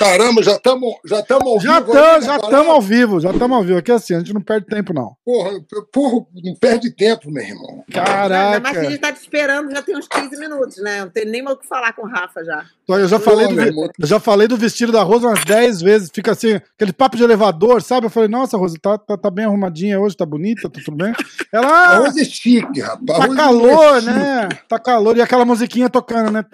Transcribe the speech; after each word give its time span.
Caramba, 0.00 0.42
já 0.42 0.52
estamos 0.52 0.94
já 1.04 1.22
tamo 1.22 1.48
ao 1.50 1.60
Já 1.60 1.78
vivo. 1.80 1.92
estamos 1.92 2.20
né, 2.20 2.20
já 2.22 2.38
parada? 2.38 2.56
tamo 2.56 2.70
ao 2.70 2.80
vivo, 2.80 3.20
já 3.20 3.30
estamos 3.30 3.56
ao 3.56 3.62
vivo. 3.62 3.78
Aqui 3.78 3.92
é 3.92 3.94
assim, 3.94 4.14
a 4.14 4.18
gente 4.20 4.32
não 4.32 4.40
perde 4.40 4.66
tempo, 4.66 4.94
não. 4.94 5.14
Porra, 5.22 5.50
porra, 5.92 6.26
não 6.42 6.54
perde 6.54 6.90
tempo, 6.90 7.30
meu 7.30 7.44
irmão. 7.44 7.84
Ainda 7.86 7.90
mais 7.90 7.92
que 7.92 7.98
a 7.98 8.04
Caraca. 8.14 8.84
gente 8.90 8.98
tá 8.98 9.12
te 9.12 9.20
esperando 9.20 9.70
já 9.70 9.82
tem 9.82 9.96
uns 9.96 10.08
15 10.08 10.38
minutos, 10.38 10.78
né? 10.78 11.00
Não 11.02 11.10
tem 11.10 11.26
nem 11.26 11.42
mais 11.42 11.56
o 11.56 11.60
que 11.60 11.68
falar 11.68 11.92
com 11.92 12.06
o 12.06 12.08
Rafa 12.08 12.42
já. 12.42 12.64
Eu 12.88 13.06
já, 13.06 13.20
falei 13.20 13.46
do, 13.46 13.60
eu 14.00 14.06
já 14.06 14.18
falei 14.18 14.48
do 14.48 14.56
vestido 14.56 14.90
da 14.90 15.02
Rosa 15.02 15.28
umas 15.28 15.44
10 15.44 15.80
vezes. 15.82 16.10
Fica 16.12 16.32
assim, 16.32 16.54
aquele 16.54 16.92
papo 16.92 17.16
de 17.16 17.22
elevador, 17.22 17.82
sabe? 17.82 18.06
Eu 18.06 18.10
falei, 18.10 18.28
nossa, 18.28 18.56
Rosa, 18.56 18.76
tá, 18.80 18.98
tá, 18.98 19.16
tá 19.16 19.30
bem 19.30 19.44
arrumadinha 19.44 20.00
hoje, 20.00 20.16
tá 20.16 20.26
bonita, 20.26 20.62
tá 20.68 20.80
tudo 20.84 20.96
bem. 20.96 21.12
Ela, 21.52 21.66
ah, 21.68 21.96
Arroz 21.96 22.16
é 22.16 22.24
chique, 22.24 22.80
rapaz. 22.80 23.18
tá 23.18 23.24
é 23.26 23.36
calor, 23.36 24.00
chique. 24.00 24.06
né? 24.12 24.48
Tá 24.68 24.78
calor. 24.78 25.16
E 25.16 25.20
aquela 25.22 25.44
musiquinha 25.44 25.88
tocando, 25.88 26.32
né? 26.32 26.44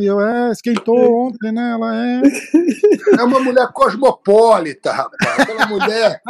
E 0.00 0.06
eu, 0.06 0.20
é, 0.20 0.50
esquentou 0.50 1.26
ontem, 1.26 1.52
né? 1.52 1.63
Ela 1.72 1.96
é. 2.06 2.22
É 3.18 3.22
uma 3.22 3.40
mulher 3.40 3.68
cosmopolita, 3.72 4.92
rapaz. 4.92 5.38
Aquela 5.40 5.66
mulher, 5.66 6.20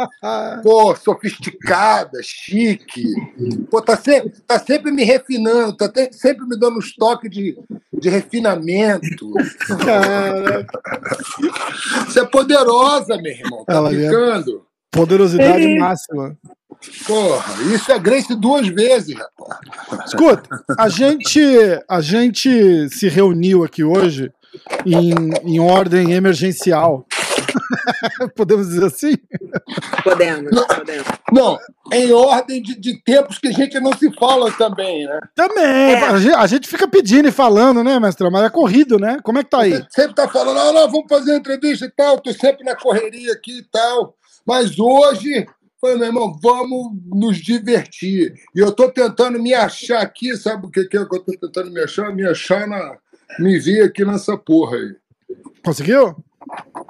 pô, 0.63 0.95
sofisticada, 0.95 2.19
chique. 2.21 3.05
Pô, 3.69 3.81
tá 3.81 3.95
sempre, 3.97 4.31
tá 4.47 4.59
sempre 4.59 4.91
me 4.91 5.03
refinando, 5.03 5.75
tá 5.75 5.89
te- 5.89 6.11
sempre 6.13 6.45
me 6.45 6.57
dando 6.59 6.77
uns 6.77 6.93
toques 6.95 7.29
de, 7.29 7.57
de 7.93 8.09
refinamento. 8.09 9.31
Cara, 9.85 10.65
Você 12.07 12.19
é 12.19 12.25
poderosa, 12.25 13.17
meu 13.17 13.31
irmão. 13.31 13.63
Tá 13.65 13.73
Ela 13.73 13.93
é. 13.93 14.09
poderosidade 14.91 15.77
máxima. 15.79 16.37
Porra, 17.07 17.63
isso 17.73 17.91
é 17.91 17.97
Grace 17.97 18.35
duas 18.35 18.67
vezes, 18.67 19.15
rapaz. 19.15 19.59
Escuta, 20.07 20.63
a 20.77 20.87
gente, 20.89 21.39
a 21.89 21.99
gente 22.01 22.89
se 22.89 23.07
reuniu 23.07 23.63
aqui 23.63 23.83
hoje 23.83 24.31
em, 24.85 25.13
em 25.43 25.59
ordem 25.59 26.13
emergencial. 26.13 27.05
Podemos 28.35 28.67
dizer 28.67 28.85
assim? 28.85 29.17
Podemos, 30.03 30.65
podemos. 30.65 31.05
Não, 31.31 31.57
em 31.91 32.11
ordem 32.11 32.61
de, 32.61 32.79
de 32.79 33.01
tempos 33.03 33.37
que 33.37 33.47
a 33.47 33.51
gente 33.51 33.79
não 33.79 33.93
se 33.93 34.11
fala 34.13 34.51
também, 34.51 35.05
né? 35.05 35.19
Também. 35.35 35.93
É. 35.93 36.03
A, 36.03 36.19
gente, 36.19 36.35
a 36.35 36.47
gente 36.47 36.67
fica 36.67 36.87
pedindo 36.87 37.27
e 37.27 37.31
falando, 37.31 37.83
né, 37.83 37.99
mestrão? 37.99 38.31
Mas 38.31 38.43
é 38.43 38.49
corrido, 38.49 38.97
né? 38.99 39.17
Como 39.23 39.39
é 39.39 39.43
que 39.43 39.49
tá 39.49 39.61
aí? 39.61 39.71
Você 39.71 39.87
sempre 39.89 40.15
tá 40.15 40.27
falando, 40.27 40.59
ah, 40.59 40.73
não, 40.73 40.91
vamos 40.91 41.07
fazer 41.09 41.35
entrevista 41.35 41.85
e 41.85 41.91
tal, 41.91 42.19
tô 42.19 42.31
sempre 42.33 42.63
na 42.63 42.75
correria 42.75 43.33
aqui 43.33 43.59
e 43.59 43.63
tal. 43.63 44.15
Mas 44.45 44.77
hoje, 44.77 45.45
falei, 45.81 45.97
meu 45.97 46.07
irmão, 46.07 46.37
vamos 46.41 46.91
nos 47.05 47.37
divertir. 47.37 48.33
E 48.55 48.59
eu 48.59 48.71
tô 48.71 48.89
tentando 48.89 49.41
me 49.41 49.53
achar 49.53 50.01
aqui, 50.01 50.35
sabe 50.35 50.67
o 50.67 50.69
que, 50.69 50.85
que 50.85 50.97
é 50.97 51.05
que 51.05 51.15
eu 51.15 51.23
tô 51.23 51.31
tentando 51.37 51.71
me 51.71 51.81
achar? 51.81 52.13
Me 52.13 52.25
achar 52.27 52.67
na. 52.67 52.97
Me 53.39 53.59
ver 53.59 53.83
aqui 53.83 54.03
nessa 54.05 54.37
porra 54.37 54.77
aí. 54.77 54.95
Conseguiu? 55.63 56.15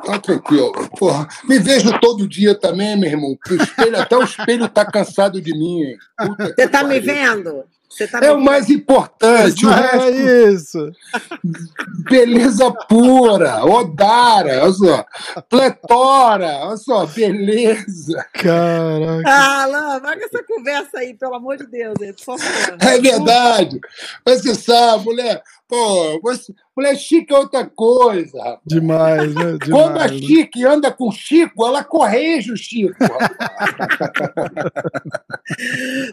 Tá 0.05 0.19
tranquilo. 0.19 0.73
Porra, 0.99 1.27
me 1.45 1.57
vejo 1.59 1.97
todo 1.99 2.27
dia 2.27 2.53
também, 2.53 2.97
meu 2.97 3.09
irmão. 3.09 3.37
O 3.49 3.53
espelho, 3.53 3.97
até 3.99 4.17
o 4.17 4.23
espelho 4.23 4.67
tá 4.67 4.85
cansado 4.85 5.41
de 5.41 5.53
mim, 5.53 5.81
hein? 5.83 5.97
Puta 6.17 6.53
Você 6.55 6.67
tá 6.67 6.83
me 6.83 6.99
pariu. 7.01 7.03
vendo? 7.03 7.63
Tá 8.11 8.19
É 8.21 8.31
o 8.31 8.41
mais 8.41 8.69
importante. 8.69 9.65
O 9.65 9.69
resto 9.69 10.01
É 10.03 10.51
isso. 10.51 10.91
Beleza 12.09 12.69
pura, 12.89 13.63
Odara, 13.65 14.63
olha 14.63 14.73
só. 14.73 15.05
Pletora, 15.49 16.59
olha 16.65 16.77
só, 16.77 17.05
beleza. 17.05 18.25
Caraca. 18.33 19.23
Ah, 19.25 19.99
vai 19.99 20.19
com 20.19 20.25
essa 20.25 20.43
conversa 20.43 20.99
aí, 20.99 21.13
pelo 21.13 21.35
amor 21.35 21.57
de 21.57 21.67
Deus, 21.67 21.95
aí, 22.01 22.11
por 22.13 22.23
favor. 22.23 22.77
É 22.79 22.99
verdade. 22.99 23.79
Você 24.25 24.53
sabe, 24.55 25.05
mulher. 25.05 25.41
Pô, 25.67 26.19
você, 26.21 26.53
mulher 26.75 26.95
chique 26.97 27.33
é 27.33 27.37
outra 27.37 27.65
coisa, 27.65 28.37
rapaz. 28.37 28.59
Demais, 28.65 29.33
né? 29.35 29.57
Quando 29.69 29.97
a 29.99 30.07
Demais. 30.07 30.11
né? 30.21 30.27
Chique 30.27 30.65
anda 30.65 30.91
com 30.91 31.07
o 31.09 31.11
Chico, 31.11 31.65
ela 31.65 31.83
corrige 31.83 32.51
o 32.51 32.57
Chico. 32.57 32.95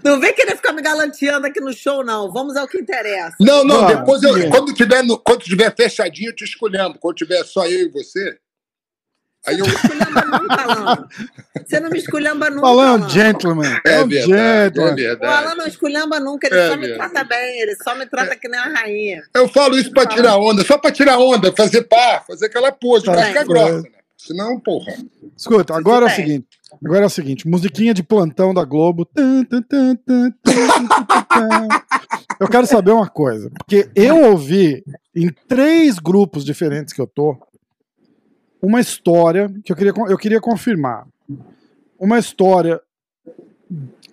Não 0.04 0.20
vem 0.20 0.34
querer 0.34 0.56
ficar 0.56 0.72
me 0.72 0.82
galanteando 0.82 1.46
aqui 1.46 1.60
no 1.60 1.72
show, 1.72 2.04
não. 2.04 2.30
Vamos 2.32 2.56
ao 2.56 2.68
que 2.68 2.78
interessa. 2.78 3.36
Não, 3.40 3.64
não, 3.64 3.84
Ah, 3.84 3.94
depois 3.94 4.22
eu, 4.22 4.50
quando, 4.50 4.72
tiver 4.74 5.02
no- 5.02 5.18
quando 5.18 5.40
tiver 5.42 5.74
fechadinho, 5.74 6.30
eu 6.30 6.34
te 6.36 6.44
escolhendo. 6.44 6.98
Quando 6.98 7.16
tiver 7.16 7.42
só 7.44 7.66
eu 7.66 7.86
e 7.86 7.90
você, 7.90 8.36
aí 9.46 9.58
eu. 9.58 9.66
Não 9.66 9.72
me 9.72 9.74
esculhamba 9.74 10.20
nunca, 10.38 10.62
Alan. 10.62 11.08
Você 11.66 11.80
não 11.80 11.90
me 11.90 11.98
esculhamba 11.98 12.50
nunca, 12.50 12.60
Falando 12.62 13.02
Alan. 13.04 13.08
gentleman. 13.10 13.80
É 13.86 14.00
um 14.02 14.08
verdade, 14.08 14.32
é 14.32 14.64
gentleman. 14.64 14.84
O 14.84 14.86
Alan 14.88 14.94
verdade. 14.96 15.56
não 15.58 15.66
esculhamba 15.66 16.20
nunca, 16.20 16.46
ele 16.46 16.56
É 16.58 16.68
só 16.68 16.76
me 16.76 16.86
verdade. 16.86 17.12
trata 17.12 17.28
bem, 17.28 17.60
ele 17.60 17.76
só 17.76 17.94
me 17.94 18.06
trata 18.06 18.36
que 18.36 18.48
nem 18.48 18.60
uma 18.60 18.78
rainha. 18.78 19.22
Eu 19.34 19.48
falo 19.48 19.76
isso 19.78 19.90
pra 19.92 20.06
tirar 20.06 20.36
onda, 20.38 20.64
só 20.64 20.78
pra 20.78 20.90
tirar 20.92 21.18
onda, 21.18 21.52
fazer 21.56 21.82
par, 21.82 22.24
fazer 22.26 22.46
aquela 22.46 22.70
pose, 22.72 23.04
Tá 23.04 23.12
pra 23.12 23.22
ficar 23.22 23.34
certo. 23.40 23.48
grossa, 23.48 23.82
né? 23.82 23.88
Senão, 24.16 24.60
porra. 24.60 24.92
Escuta, 25.36 25.74
agora 25.76 26.06
é 26.06 26.08
o 26.08 26.14
seguinte. 26.14 26.46
Agora 26.84 27.02
é 27.02 27.06
o 27.06 27.10
seguinte, 27.10 27.46
musiquinha 27.48 27.92
de 27.92 28.02
plantão 28.02 28.54
da 28.54 28.64
Globo. 28.64 29.06
Eu 32.40 32.48
quero 32.48 32.66
saber 32.66 32.92
uma 32.92 33.08
coisa, 33.08 33.50
porque 33.50 33.88
eu 33.94 34.30
ouvi 34.30 34.82
em 35.14 35.28
três 35.48 35.98
grupos 35.98 36.44
diferentes 36.44 36.92
que 36.94 37.00
eu 37.00 37.06
tô 37.06 37.36
uma 38.62 38.80
história 38.80 39.52
que 39.64 39.72
eu 39.72 39.76
queria, 39.76 39.92
eu 40.08 40.16
queria 40.16 40.40
confirmar. 40.40 41.06
Uma 41.98 42.18
história 42.18 42.80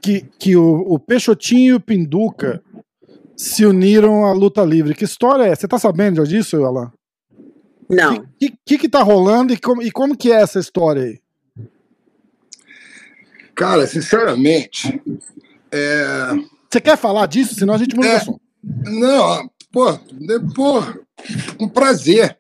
que, 0.02 0.22
que 0.40 0.56
o, 0.56 0.80
o 0.88 1.00
Peixotinho 1.00 1.72
e 1.72 1.74
o 1.76 1.80
Pinduca 1.80 2.62
se 3.38 3.66
uniram 3.66 4.26
à 4.26 4.34
luta 4.34 4.64
livre. 4.64 4.94
Que 4.96 5.06
história 5.06 5.44
é? 5.44 5.56
Você 5.56 5.68
tá 5.68 5.78
sabendo 5.78 6.26
disso, 6.28 6.64
Alan? 6.66 6.92
Não. 7.90 8.18
O 8.18 8.28
que, 8.40 8.54
que, 8.66 8.78
que 8.78 8.90
tá 8.90 9.02
rolando 9.02 9.54
e 9.54 9.58
como, 9.58 9.82
e 9.82 9.92
como 9.92 10.18
que 10.18 10.32
é 10.32 10.42
essa 10.42 10.60
história 10.60 11.04
aí? 11.04 11.20
Cara, 13.56 13.86
sinceramente, 13.88 15.02
é... 15.72 16.28
Você 16.70 16.80
quer 16.80 16.98
falar 16.98 17.26
disso? 17.26 17.56
Senão 17.56 17.74
a 17.74 17.78
gente 17.78 17.96
muda 17.96 18.08
É. 18.08 18.16
assunto. 18.16 18.40
não, 18.64 19.50
pô, 19.72 19.92
de- 19.92 20.54
pô, 20.54 20.81
um 21.59 21.68
prazer. 21.69 22.38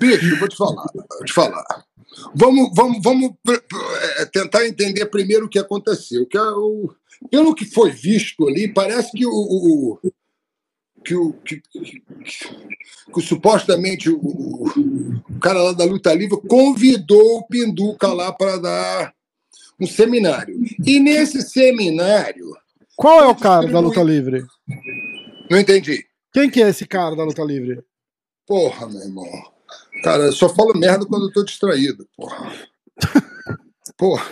Eu 0.00 0.38
vou 0.38 0.48
te 0.48 0.56
falar, 0.56 0.86
vou 0.94 1.24
te 1.24 1.32
falar. 1.32 1.84
Vamos, 2.34 2.70
vamos, 2.74 2.98
vamos 3.02 3.30
é, 4.18 4.26
tentar 4.26 4.66
entender 4.66 5.06
primeiro 5.06 5.46
o 5.46 5.48
que 5.48 5.58
aconteceu. 5.58 6.26
Que 6.26 6.36
é 6.36 6.42
o, 6.42 6.92
pelo 7.30 7.54
que 7.54 7.64
foi 7.64 7.90
visto 7.90 8.48
ali, 8.48 8.72
parece 8.72 9.12
que 9.12 9.24
o, 9.26 9.30
o- 9.30 9.98
que 11.04 11.14
o 11.14 11.32
que, 11.32 11.62
que- 11.72 12.02
que 13.14 13.20
supostamente 13.22 14.10
o, 14.10 14.18
o- 14.18 15.22
o 15.30 15.38
cara 15.40 15.62
lá 15.62 15.72
da 15.72 15.84
luta 15.84 16.12
livre 16.12 16.38
convidou 16.48 17.38
o 17.38 17.46
Pinduca 17.46 18.08
lá 18.12 18.32
para 18.32 18.58
dar 18.58 19.14
um 19.80 19.86
seminário. 19.86 20.60
E 20.84 20.98
nesse 21.00 21.40
seminário, 21.42 22.54
Qual 22.96 23.22
é 23.22 23.26
o 23.28 23.34
cara 23.34 23.66
da 23.66 23.80
luta 23.80 24.02
livre? 24.02 24.44
não 25.50 25.58
entendi. 25.58 26.04
Quem 26.32 26.50
que 26.50 26.62
é 26.62 26.68
esse 26.68 26.86
cara 26.86 27.16
da 27.16 27.24
luta 27.24 27.42
livre? 27.42 27.82
Porra, 28.50 28.88
meu 28.88 29.00
irmão. 29.00 29.28
Cara, 30.02 30.24
eu 30.24 30.32
só 30.32 30.48
falo 30.48 30.76
merda 30.76 31.06
quando 31.06 31.28
eu 31.28 31.32
tô 31.32 31.44
distraído, 31.44 32.04
porra. 32.16 32.52
Porra. 33.96 34.24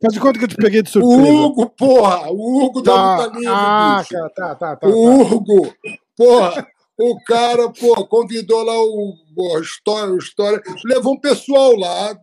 Faz 0.00 0.14
de 0.14 0.18
conta 0.20 0.38
que 0.38 0.44
eu 0.46 0.48
te 0.48 0.56
peguei 0.56 0.80
de 0.82 0.88
O 0.88 0.92
surpresa. 0.92 1.30
Hugo, 1.30 1.66
porra! 1.76 2.30
O 2.30 2.64
Hugo 2.64 2.80
da 2.80 2.92
Tá. 2.94 3.16
luta 3.26 3.38
livre, 3.38 3.52
Ah, 3.54 3.98
bicho. 3.98 4.14
cara, 4.14 4.30
tá, 4.30 4.54
tá, 4.54 4.76
tá. 4.76 4.88
O 4.88 4.90
tá. 4.90 5.34
Hugo, 5.34 5.74
porra! 6.16 6.66
O 6.98 7.22
cara, 7.24 7.68
pô, 7.68 8.06
convidou 8.06 8.62
lá 8.62 8.80
o, 8.82 9.14
o 9.36 9.60
história, 9.60 10.14
o 10.14 10.18
história, 10.18 10.62
levou 10.86 11.12
um 11.12 11.20
pessoal 11.20 11.76
lá 11.76 12.14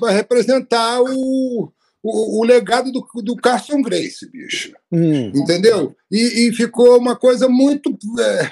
para 0.00 0.10
representar 0.10 1.00
o, 1.02 1.72
o, 2.02 2.40
o 2.40 2.44
legado 2.44 2.90
do, 2.90 3.06
do 3.22 3.36
Carson 3.36 3.80
Grace, 3.80 4.28
bicho. 4.28 4.72
Hum. 4.90 5.30
entendeu? 5.32 5.94
E, 6.10 6.48
e 6.48 6.52
ficou 6.52 6.98
uma 6.98 7.14
coisa 7.14 7.48
muito. 7.48 7.96
é, 8.18 8.50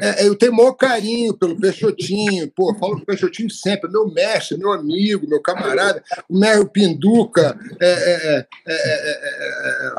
é, 0.00 0.26
eu 0.26 0.34
tenho 0.36 0.54
maior 0.54 0.72
carinho 0.72 1.34
pelo 1.34 1.58
Peixotinho, 1.58 2.50
pô, 2.54 2.74
falo 2.74 2.96
com 2.96 3.02
o 3.02 3.06
Peixotinho 3.06 3.50
sempre, 3.50 3.90
meu 3.90 4.08
mestre, 4.08 4.58
meu 4.58 4.72
amigo, 4.72 5.28
meu 5.28 5.40
camarada, 5.40 6.02
o 6.28 6.38
Mério 6.38 6.68
Pinduca 6.68 7.58
é, 7.80 7.86
é, 7.86 8.46
é, 8.66 8.74
é, 8.74 9.92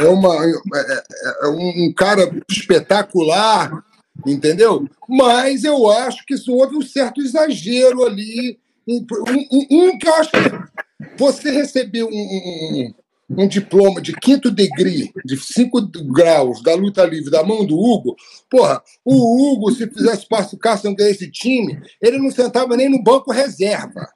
é, 0.00 0.04
é, 0.04 0.08
uma, 0.08 0.34
é, 0.44 1.48
um, 1.48 1.92
cara 1.96 2.30
espetacular, 2.50 3.84
entendeu? 4.26 4.88
Mas 5.08 5.64
eu 5.64 5.90
acho 5.90 6.24
que 6.26 6.34
houve 6.48 6.76
um 6.76 6.82
certo 6.82 7.20
exagero 7.20 8.04
ali. 8.04 8.58
Um, 8.88 9.04
um- 9.28 9.66
um 9.70 9.98
que 9.98 10.08
eu 10.08 10.14
acho 10.14 10.30
que 10.30 11.16
você 11.18 11.50
receber 11.50 12.04
um, 12.04 12.94
um- 13.28 13.48
diploma 13.48 14.00
de 14.00 14.12
quinto 14.14 14.50
degree, 14.50 15.12
de 15.24 15.36
cinco 15.36 15.80
graus 15.80 16.62
da 16.62 16.74
luta 16.74 17.04
livre 17.04 17.30
da 17.30 17.42
mão 17.42 17.64
do 17.64 17.78
Hugo, 17.78 18.16
porra, 18.50 18.82
o 19.04 19.52
Hugo, 19.52 19.70
se 19.72 19.86
fizesse 19.88 20.28
participação 20.28 20.94
desse 20.94 21.30
time, 21.30 21.78
ele 22.00 22.18
não 22.18 22.30
sentava 22.30 22.76
nem 22.76 22.88
no 22.88 23.02
banco 23.02 23.32
reserva 23.32 24.08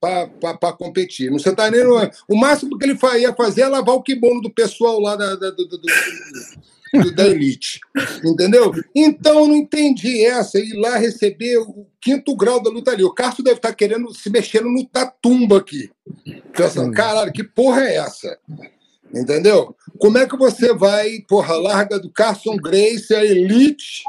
para 0.00 0.72
competir. 0.72 1.30
Não 1.30 1.38
sentava 1.38 1.70
nem 1.70 1.84
no... 1.84 1.96
O 2.28 2.36
máximo 2.36 2.78
que 2.78 2.84
ele 2.84 2.98
ia 3.18 3.34
fazer 3.34 3.62
é 3.62 3.68
lavar 3.68 3.94
o 3.94 4.02
kimono 4.02 4.40
do 4.40 4.50
pessoal 4.50 5.00
lá 5.00 5.16
da, 5.16 5.34
da, 5.34 5.50
do, 5.50 5.66
do, 5.66 5.78
do, 5.78 5.88
da 7.14 7.26
elite. 7.26 7.80
Entendeu? 8.24 8.72
Então, 8.94 9.46
não 9.46 9.56
entendi 9.56 10.24
essa, 10.24 10.58
ir 10.58 10.74
lá 10.74 10.96
receber 10.96 11.58
o 11.58 11.86
quinto 12.00 12.36
grau 12.36 12.62
da 12.62 12.70
luta 12.70 12.90
livre. 12.92 13.04
O 13.04 13.14
Castro 13.14 13.42
deve 13.42 13.56
estar 13.56 13.74
querendo 13.74 14.12
se 14.14 14.30
mexendo 14.30 14.68
no 14.68 14.84
tatumba 14.84 15.58
aqui. 15.58 15.90
Pensando, 16.56 16.92
caralho, 16.92 17.32
que 17.32 17.44
porra 17.44 17.82
é 17.82 17.96
essa? 17.96 18.38
Entendeu? 19.14 19.74
Como 19.98 20.18
é 20.18 20.26
que 20.26 20.36
você 20.36 20.74
vai, 20.74 21.20
porra, 21.28 21.54
larga 21.54 21.98
do 21.98 22.10
Carson 22.10 22.56
Grace, 22.56 23.14
a 23.14 23.24
elite 23.24 24.02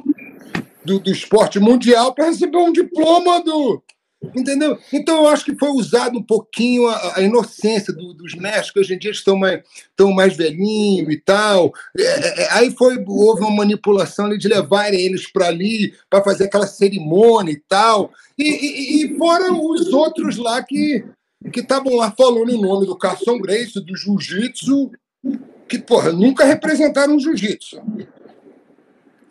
do, 0.84 1.00
do 1.00 1.12
esporte 1.12 1.60
mundial, 1.60 2.14
para 2.14 2.28
receber 2.28 2.58
um 2.58 2.72
diploma 2.72 3.44
do. 3.44 3.84
Entendeu? 4.36 4.80
Então 4.92 5.18
eu 5.18 5.28
acho 5.28 5.46
que 5.46 5.56
foi 5.56 5.70
usado 5.70 6.18
um 6.18 6.24
pouquinho 6.24 6.88
a, 6.88 7.18
a 7.18 7.22
inocência 7.22 7.94
do, 7.94 8.16
dos 8.16 8.34
mestres, 8.34 8.72
que 8.72 8.80
hoje 8.80 8.96
em 8.96 8.98
dia 8.98 9.12
estão 9.12 9.38
mais, 9.38 9.62
estão 9.90 10.12
mais 10.12 10.36
velhinhos 10.36 11.14
e 11.14 11.18
tal. 11.18 11.72
É, 11.96 12.04
é, 12.04 12.44
é 12.44 12.54
aí 12.54 12.72
foi, 12.72 13.04
houve 13.08 13.42
uma 13.42 13.56
manipulação 13.56 14.26
ali 14.26 14.38
de 14.40 14.48
levarem 14.48 15.00
eles 15.00 15.32
para 15.32 15.48
ali, 15.48 15.94
para 16.10 16.24
fazer 16.24 16.46
aquela 16.46 16.66
cerimônia 16.66 17.52
e 17.52 17.62
tal. 17.70 18.12
E, 18.38 18.44
e, 18.44 19.06
e 19.06 19.18
foram 19.18 19.64
os 19.70 19.94
outros 19.94 20.38
lá 20.38 20.64
que 20.64 21.06
estavam 21.56 21.96
lá 21.96 22.12
falando 22.12 22.50
o 22.50 22.62
nome 22.62 22.88
do 22.88 22.98
Carson 22.98 23.38
Grace, 23.38 23.80
do 23.80 23.96
jiu-jitsu, 23.96 24.92
que, 25.70 25.78
porra, 25.78 26.12
nunca 26.12 26.44
representaram 26.44 27.16
o 27.16 27.20
jiu-jitsu. 27.20 27.80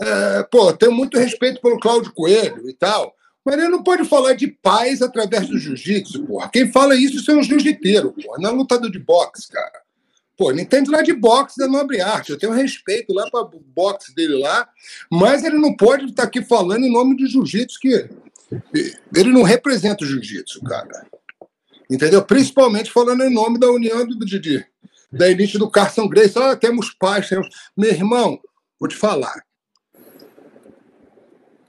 É, 0.00 0.42
pô, 0.44 0.72
tenho 0.72 0.92
muito 0.92 1.18
respeito 1.18 1.60
pelo 1.60 1.80
Cláudio 1.80 2.12
Coelho 2.12 2.68
e 2.68 2.74
tal, 2.74 3.15
mas 3.46 3.54
ele 3.54 3.68
não 3.68 3.80
pode 3.80 4.04
falar 4.04 4.32
de 4.32 4.48
paz 4.48 5.00
através 5.00 5.46
do 5.46 5.56
jiu-jitsu, 5.56 6.24
porra. 6.24 6.50
Quem 6.52 6.72
fala 6.72 6.96
isso 6.96 7.22
são 7.22 7.38
os 7.38 7.46
jiu-jiteiros, 7.46 8.12
porra, 8.12 8.38
não 8.40 8.50
é 8.50 8.52
lutador 8.52 8.90
de 8.90 8.98
boxe, 8.98 9.46
cara. 9.48 9.86
Pô, 10.36 10.50
ele 10.50 10.62
entende 10.62 10.90
lá 10.90 11.00
de 11.00 11.12
boxe 11.12 11.56
da 11.56 11.68
nobre 11.68 12.00
arte. 12.00 12.30
Eu 12.30 12.38
tenho 12.38 12.52
respeito 12.52 13.14
lá 13.14 13.30
para 13.30 13.42
o 13.42 13.62
boxe 13.74 14.12
dele 14.16 14.36
lá, 14.40 14.68
mas 15.08 15.44
ele 15.44 15.58
não 15.58 15.76
pode 15.76 16.06
estar 16.06 16.24
aqui 16.24 16.42
falando 16.42 16.84
em 16.84 16.92
nome 16.92 17.16
de 17.16 17.28
jiu-jitsu 17.28 17.78
que 17.80 18.10
ele 19.14 19.32
não 19.32 19.44
representa 19.44 20.02
o 20.02 20.06
jiu-jitsu, 20.06 20.60
cara. 20.64 21.06
Entendeu? 21.88 22.24
Principalmente 22.24 22.90
falando 22.90 23.22
em 23.22 23.32
nome 23.32 23.60
da 23.60 23.70
União 23.70 24.04
do 24.04 24.26
Didi, 24.26 24.66
da 25.12 25.30
elite 25.30 25.56
do 25.56 25.70
Carson 25.70 26.08
Grace. 26.08 26.36
Ah, 26.36 26.56
temos 26.56 26.90
paz, 26.90 27.28
temos. 27.28 27.48
Meu 27.76 27.90
irmão, 27.90 28.40
vou 28.80 28.88
te 28.88 28.96
falar. 28.96 29.45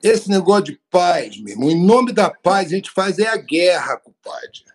Esse 0.02 0.30
negócio 0.30 0.66
de 0.66 0.80
paz, 0.92 1.40
meu 1.40 1.54
irmão, 1.54 1.72
em 1.72 1.86
nome 1.86 2.12
da 2.12 2.30
paz, 2.30 2.68
a 2.68 2.76
gente 2.76 2.92
faz 2.92 3.18
é 3.20 3.28
a 3.28 3.38
guerra, 3.38 3.98
compadre. 3.98 4.68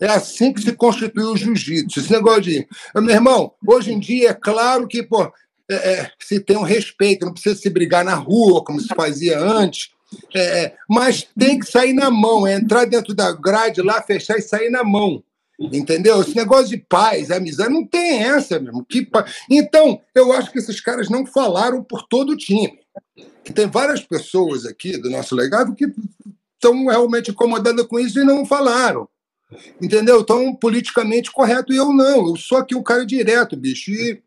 É 0.00 0.08
assim 0.08 0.52
que 0.52 0.60
se 0.60 0.72
constituiu 0.72 1.32
o 1.32 1.36
jiu-jitsu. 1.36 2.00
Esse 2.00 2.12
negócio 2.12 2.42
de. 2.42 2.68
Meu 2.94 3.14
irmão, 3.14 3.52
hoje 3.66 3.92
em 3.92 3.98
dia 3.98 4.30
é 4.30 4.34
claro 4.34 4.86
que 4.86 5.02
pô, 5.02 5.32
é, 5.68 5.74
é, 5.74 6.10
se 6.20 6.38
tem 6.38 6.56
um 6.56 6.62
respeito, 6.62 7.24
não 7.24 7.32
precisa 7.32 7.56
se 7.56 7.70
brigar 7.70 8.04
na 8.04 8.14
rua 8.14 8.62
como 8.62 8.80
se 8.80 8.88
fazia 8.88 9.38
antes. 9.38 9.90
É, 10.34 10.74
mas 10.88 11.26
tem 11.36 11.58
que 11.58 11.66
sair 11.66 11.92
na 11.92 12.10
mão, 12.10 12.46
é 12.46 12.54
entrar 12.54 12.84
dentro 12.84 13.14
da 13.14 13.32
grade 13.32 13.82
lá, 13.82 14.00
fechar 14.02 14.38
e 14.38 14.42
sair 14.42 14.70
na 14.70 14.84
mão. 14.84 15.22
Entendeu? 15.58 16.20
Esse 16.20 16.36
negócio 16.36 16.68
de 16.68 16.76
paz, 16.76 17.30
amizade, 17.30 17.72
não 17.72 17.84
tem 17.84 18.22
essa 18.22 18.60
mesmo. 18.60 18.84
Que 18.84 19.04
pa... 19.04 19.24
Então, 19.50 20.00
eu 20.14 20.32
acho 20.32 20.52
que 20.52 20.58
esses 20.58 20.80
caras 20.80 21.08
não 21.08 21.24
falaram 21.24 21.82
por 21.82 22.06
todo 22.06 22.32
o 22.32 22.36
time. 22.36 22.78
Que 23.44 23.52
tem 23.52 23.66
várias 23.66 24.00
pessoas 24.00 24.66
aqui 24.66 24.96
do 24.98 25.10
nosso 25.10 25.34
legado 25.34 25.74
que 25.74 25.86
estão 26.54 26.86
realmente 26.86 27.30
incomodadas 27.30 27.86
com 27.86 27.98
isso 27.98 28.20
e 28.20 28.24
não 28.24 28.44
falaram. 28.44 29.08
Entendeu? 29.80 30.20
Então, 30.20 30.54
politicamente 30.54 31.30
correto. 31.30 31.72
E 31.72 31.76
eu 31.76 31.92
não. 31.92 32.28
Eu 32.28 32.36
sou 32.36 32.58
aqui 32.58 32.74
um 32.74 32.82
cara 32.82 33.06
direto, 33.06 33.56
bicho. 33.56 33.90
E 33.90 34.22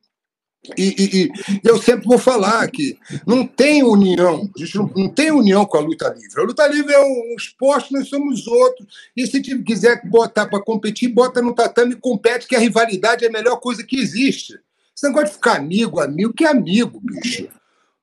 e, 0.77 0.95
e, 0.97 1.23
e, 1.23 1.31
eu 1.63 1.81
sempre 1.81 2.05
vou 2.05 2.17
falar 2.17 2.69
que 2.69 2.97
não 3.25 3.47
tem 3.47 3.81
união, 3.81 4.49
a 4.55 4.59
gente 4.59 4.75
não, 4.75 4.91
não, 4.95 5.09
tem 5.09 5.31
união 5.31 5.65
com 5.65 5.77
a 5.77 5.81
luta 5.81 6.09
livre. 6.09 6.41
A 6.41 6.43
luta 6.43 6.67
livre 6.67 6.93
é 6.93 6.99
um, 6.99 7.35
esporte, 7.37 7.93
nós 7.93 8.09
somos 8.09 8.45
outros. 8.45 8.87
E 9.15 9.25
se 9.25 9.41
quiser 9.63 10.05
botar 10.05 10.47
para 10.47 10.61
competir, 10.61 11.07
bota 11.07 11.41
no 11.41 11.55
tatame 11.55 11.93
e 11.93 11.99
compete, 11.99 12.47
que 12.47 12.55
a 12.55 12.59
rivalidade 12.59 13.23
é 13.23 13.29
a 13.29 13.31
melhor 13.31 13.57
coisa 13.57 13.83
que 13.83 13.99
existe. 13.99 14.59
Você 14.93 15.07
não 15.07 15.13
pode 15.13 15.31
ficar 15.31 15.55
amigo, 15.55 16.01
amigo, 16.01 16.33
que 16.33 16.45
amigo, 16.45 16.99
bicho. 17.01 17.47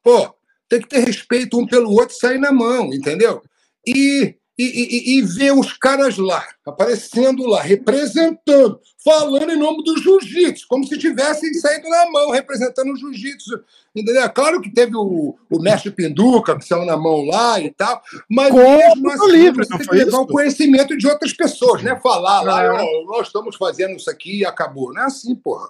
Pô, 0.02 0.34
tem 0.68 0.80
que 0.80 0.88
ter 0.88 1.00
respeito 1.00 1.58
um 1.58 1.66
pelo 1.66 1.90
outro 1.90 2.14
e 2.14 2.18
sair 2.18 2.38
na 2.38 2.52
mão, 2.52 2.92
entendeu? 2.92 3.42
E 3.86 4.36
e, 4.58 4.64
e, 4.64 5.18
e 5.18 5.22
ver 5.22 5.52
os 5.52 5.74
caras 5.74 6.16
lá, 6.16 6.42
aparecendo 6.64 7.44
lá, 7.44 7.60
representando, 7.60 8.80
falando 9.04 9.50
em 9.50 9.58
nome 9.58 9.84
do 9.84 9.98
jiu-jitsu, 9.98 10.66
como 10.66 10.86
se 10.86 10.96
tivessem 10.96 11.52
saído 11.52 11.86
na 11.90 12.10
mão, 12.10 12.30
representando 12.30 12.90
o 12.90 12.96
jiu-jitsu. 12.96 13.62
Entendeu? 13.94 14.28
Claro 14.30 14.62
que 14.62 14.72
teve 14.72 14.96
o, 14.96 15.36
o 15.50 15.60
mestre 15.60 15.90
Pinduca, 15.90 16.58
que 16.58 16.64
saiu 16.64 16.86
na 16.86 16.96
mão 16.96 17.26
lá 17.26 17.60
e 17.60 17.70
tal, 17.70 18.02
mas 18.30 18.48
Como 18.48 18.78
mesmo 18.78 19.10
assim, 19.10 19.32
livre, 19.32 19.66
você 19.66 19.76
tem 19.76 19.86
que 19.86 19.94
levar 19.94 20.20
o 20.20 20.26
conhecimento 20.26 20.96
de 20.96 21.06
outras 21.06 21.34
pessoas, 21.34 21.82
né? 21.82 21.98
Falar 22.02 22.40
lá, 22.40 22.82
oh, 22.82 23.04
nós 23.04 23.26
estamos 23.26 23.56
fazendo 23.56 23.96
isso 23.96 24.08
aqui 24.08 24.38
e 24.38 24.46
acabou. 24.46 24.92
Não 24.94 25.02
é 25.02 25.04
assim, 25.04 25.34
porra. 25.34 25.68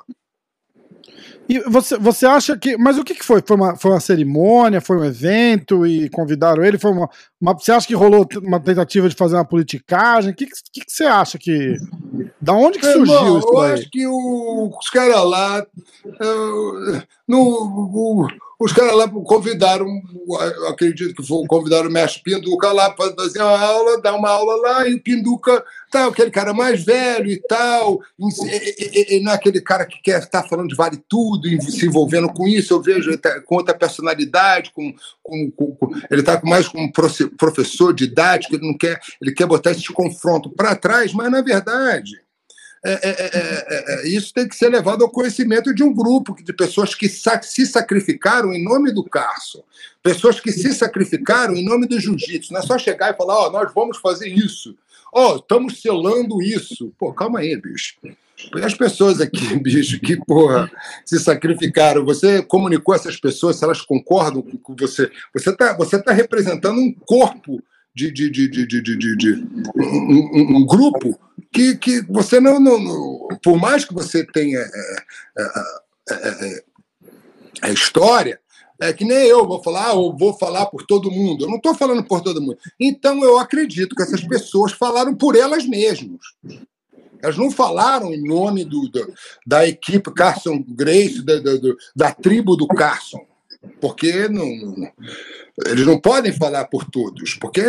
E 1.48 1.60
você, 1.60 1.96
você 1.96 2.26
acha 2.26 2.56
que. 2.56 2.76
Mas 2.76 2.98
o 2.98 3.04
que, 3.04 3.14
que 3.14 3.24
foi? 3.24 3.42
Foi 3.46 3.56
uma, 3.56 3.76
foi 3.76 3.92
uma 3.92 4.00
cerimônia? 4.00 4.80
Foi 4.80 4.96
um 4.96 5.04
evento 5.04 5.86
e 5.86 6.08
convidaram 6.10 6.64
ele? 6.64 6.78
Foi 6.78 6.90
uma, 6.90 7.08
uma, 7.40 7.52
você 7.54 7.70
acha 7.70 7.86
que 7.86 7.94
rolou 7.94 8.26
uma 8.42 8.58
tentativa 8.58 9.08
de 9.08 9.14
fazer 9.14 9.36
uma 9.36 9.44
politicagem? 9.44 10.32
O 10.32 10.34
que, 10.34 10.46
que, 10.46 10.80
que 10.80 10.92
você 10.92 11.04
acha 11.04 11.38
que. 11.38 11.76
Da 12.40 12.52
onde 12.52 12.78
que 12.78 12.86
surgiu 12.86 13.14
Irmão, 13.14 13.38
isso 13.38 13.48
Eu 13.48 13.60
daí? 13.60 13.72
acho 13.72 13.90
que 13.90 14.06
o, 14.06 14.70
os 14.76 14.90
caras 14.90 15.24
lá. 15.24 15.64
No, 17.28 17.38
o, 17.40 18.28
os 18.58 18.72
caras 18.72 18.96
lá 18.96 19.08
convidaram, 19.08 19.86
acredito 20.68 21.14
que 21.14 21.26
foi, 21.26 21.46
convidaram 21.46 21.88
o 21.88 21.92
mestre 21.92 22.22
Pinduca 22.22 22.72
lá 22.72 22.90
para 22.90 23.14
fazer 23.14 23.42
uma 23.42 23.58
aula, 23.58 24.00
dar 24.00 24.14
uma 24.14 24.30
aula 24.30 24.56
lá, 24.56 24.88
e 24.88 24.94
o 24.94 25.02
Pinduca, 25.02 25.62
tá, 25.90 26.06
aquele 26.06 26.30
cara 26.30 26.54
mais 26.54 26.82
velho 26.82 27.30
e 27.30 27.36
tal, 27.46 28.00
e, 28.18 29.14
e, 29.14 29.16
e, 29.16 29.22
não 29.22 29.32
é 29.32 29.34
aquele 29.34 29.60
cara 29.60 29.84
que 29.84 30.00
quer 30.02 30.20
estar 30.20 30.42
falando 30.44 30.68
de 30.68 30.74
vale 30.74 30.98
tudo, 31.06 31.46
e 31.46 31.60
se 31.60 31.86
envolvendo 31.86 32.28
com 32.28 32.48
isso, 32.48 32.72
eu 32.72 32.82
vejo 32.82 33.10
ele 33.10 33.18
tá 33.18 33.40
com 33.42 33.56
outra 33.56 33.74
personalidade, 33.74 34.72
com, 34.72 34.94
com, 35.22 35.50
com 35.50 35.76
ele 36.10 36.20
está 36.20 36.40
mais 36.42 36.66
como 36.66 36.90
professor 37.36 37.92
didático, 37.92 38.54
ele 38.54 38.66
não 38.66 38.76
quer, 38.76 38.98
ele 39.20 39.32
quer 39.32 39.46
botar 39.46 39.72
esse 39.72 39.92
confronto 39.92 40.48
para 40.48 40.74
trás, 40.74 41.12
mas 41.12 41.30
na 41.30 41.42
verdade 41.42 42.26
é 42.84 42.92
é, 42.92 43.10
é, 43.10 43.64
é, 43.68 43.94
é, 43.94 44.08
isso 44.08 44.32
tem 44.32 44.46
que 44.46 44.54
ser 44.54 44.68
levado 44.68 45.02
ao 45.02 45.10
conhecimento 45.10 45.74
de 45.74 45.82
um 45.82 45.92
grupo 45.92 46.36
de 46.42 46.52
pessoas 46.52 46.94
que 46.94 47.08
se 47.08 47.66
sacrificaram 47.66 48.52
em 48.52 48.62
nome 48.62 48.92
do 48.92 49.02
Carson, 49.02 49.62
pessoas 50.02 50.38
que 50.38 50.52
se 50.52 50.72
sacrificaram 50.72 51.54
em 51.54 51.64
nome 51.64 51.86
do 51.86 51.98
jiu-jitsu. 51.98 52.52
Não 52.52 52.60
é 52.60 52.62
só 52.62 52.78
chegar 52.78 53.12
e 53.12 53.16
falar, 53.16 53.34
ó, 53.34 53.48
oh, 53.48 53.50
nós 53.50 53.72
vamos 53.74 53.98
fazer 53.98 54.28
isso. 54.28 54.76
Ó, 55.12 55.32
oh, 55.32 55.36
estamos 55.36 55.80
selando 55.80 56.42
isso. 56.42 56.92
Pô, 56.98 57.12
calma 57.12 57.40
aí, 57.40 57.56
bicho. 57.56 57.96
As 58.62 58.74
pessoas 58.74 59.20
aqui, 59.20 59.56
bicho, 59.58 59.98
que 60.00 60.16
porra, 60.16 60.70
se 61.04 61.18
sacrificaram. 61.18 62.04
Você 62.04 62.42
comunicou 62.42 62.94
essas 62.94 63.16
pessoas, 63.16 63.56
se 63.56 63.64
elas 63.64 63.80
concordam 63.80 64.42
com 64.42 64.76
você. 64.78 65.10
Você 65.32 65.50
está 65.50 65.72
você 65.72 66.00
tá 66.00 66.12
representando 66.12 66.78
um 66.78 66.92
corpo 66.92 67.62
de, 67.94 68.12
de, 68.12 68.28
de, 68.30 68.48
de, 68.48 68.66
de, 68.66 68.82
de, 68.82 69.16
de 69.16 69.32
um, 69.74 70.12
um, 70.14 70.56
um, 70.58 70.66
grupo 70.66 71.18
que, 71.52 71.76
que 71.76 72.00
você 72.02 72.40
não, 72.40 72.60
não, 72.60 73.28
Por 73.42 73.58
mais 73.58 73.84
que 73.84 73.94
você 73.94 74.24
tenha 74.24 74.58
é, 74.58 74.96
é, 75.38 76.28
é, 76.28 76.64
a 77.62 77.70
história, 77.70 78.40
é 78.80 78.92
que 78.92 79.04
nem 79.04 79.26
eu 79.26 79.46
vou 79.46 79.62
falar, 79.62 79.90
ah, 79.90 79.94
eu 79.94 80.14
vou 80.16 80.34
falar 80.34 80.66
por 80.66 80.84
todo 80.84 81.10
mundo. 81.10 81.44
Eu 81.44 81.48
não 81.48 81.56
estou 81.56 81.74
falando 81.74 82.04
por 82.04 82.20
todo 82.20 82.42
mundo. 82.42 82.58
Então 82.78 83.22
eu 83.24 83.38
acredito 83.38 83.96
que 83.96 84.02
essas 84.02 84.22
pessoas 84.22 84.72
falaram 84.72 85.14
por 85.14 85.34
elas 85.34 85.66
mesmas. 85.66 86.20
Elas 87.22 87.38
não 87.38 87.50
falaram 87.50 88.12
em 88.12 88.22
nome 88.22 88.64
do, 88.64 88.88
do 88.88 89.14
da 89.46 89.66
equipe 89.66 90.12
Carson 90.12 90.62
Grace, 90.68 91.24
da, 91.24 91.38
da, 91.38 91.52
da 91.94 92.12
tribo 92.12 92.54
do 92.56 92.66
Carson 92.68 93.24
porque 93.80 94.28
não, 94.28 94.46
eles 95.66 95.86
não 95.86 96.00
podem 96.00 96.32
falar 96.32 96.66
por 96.66 96.84
todos, 96.84 97.34
porque, 97.34 97.62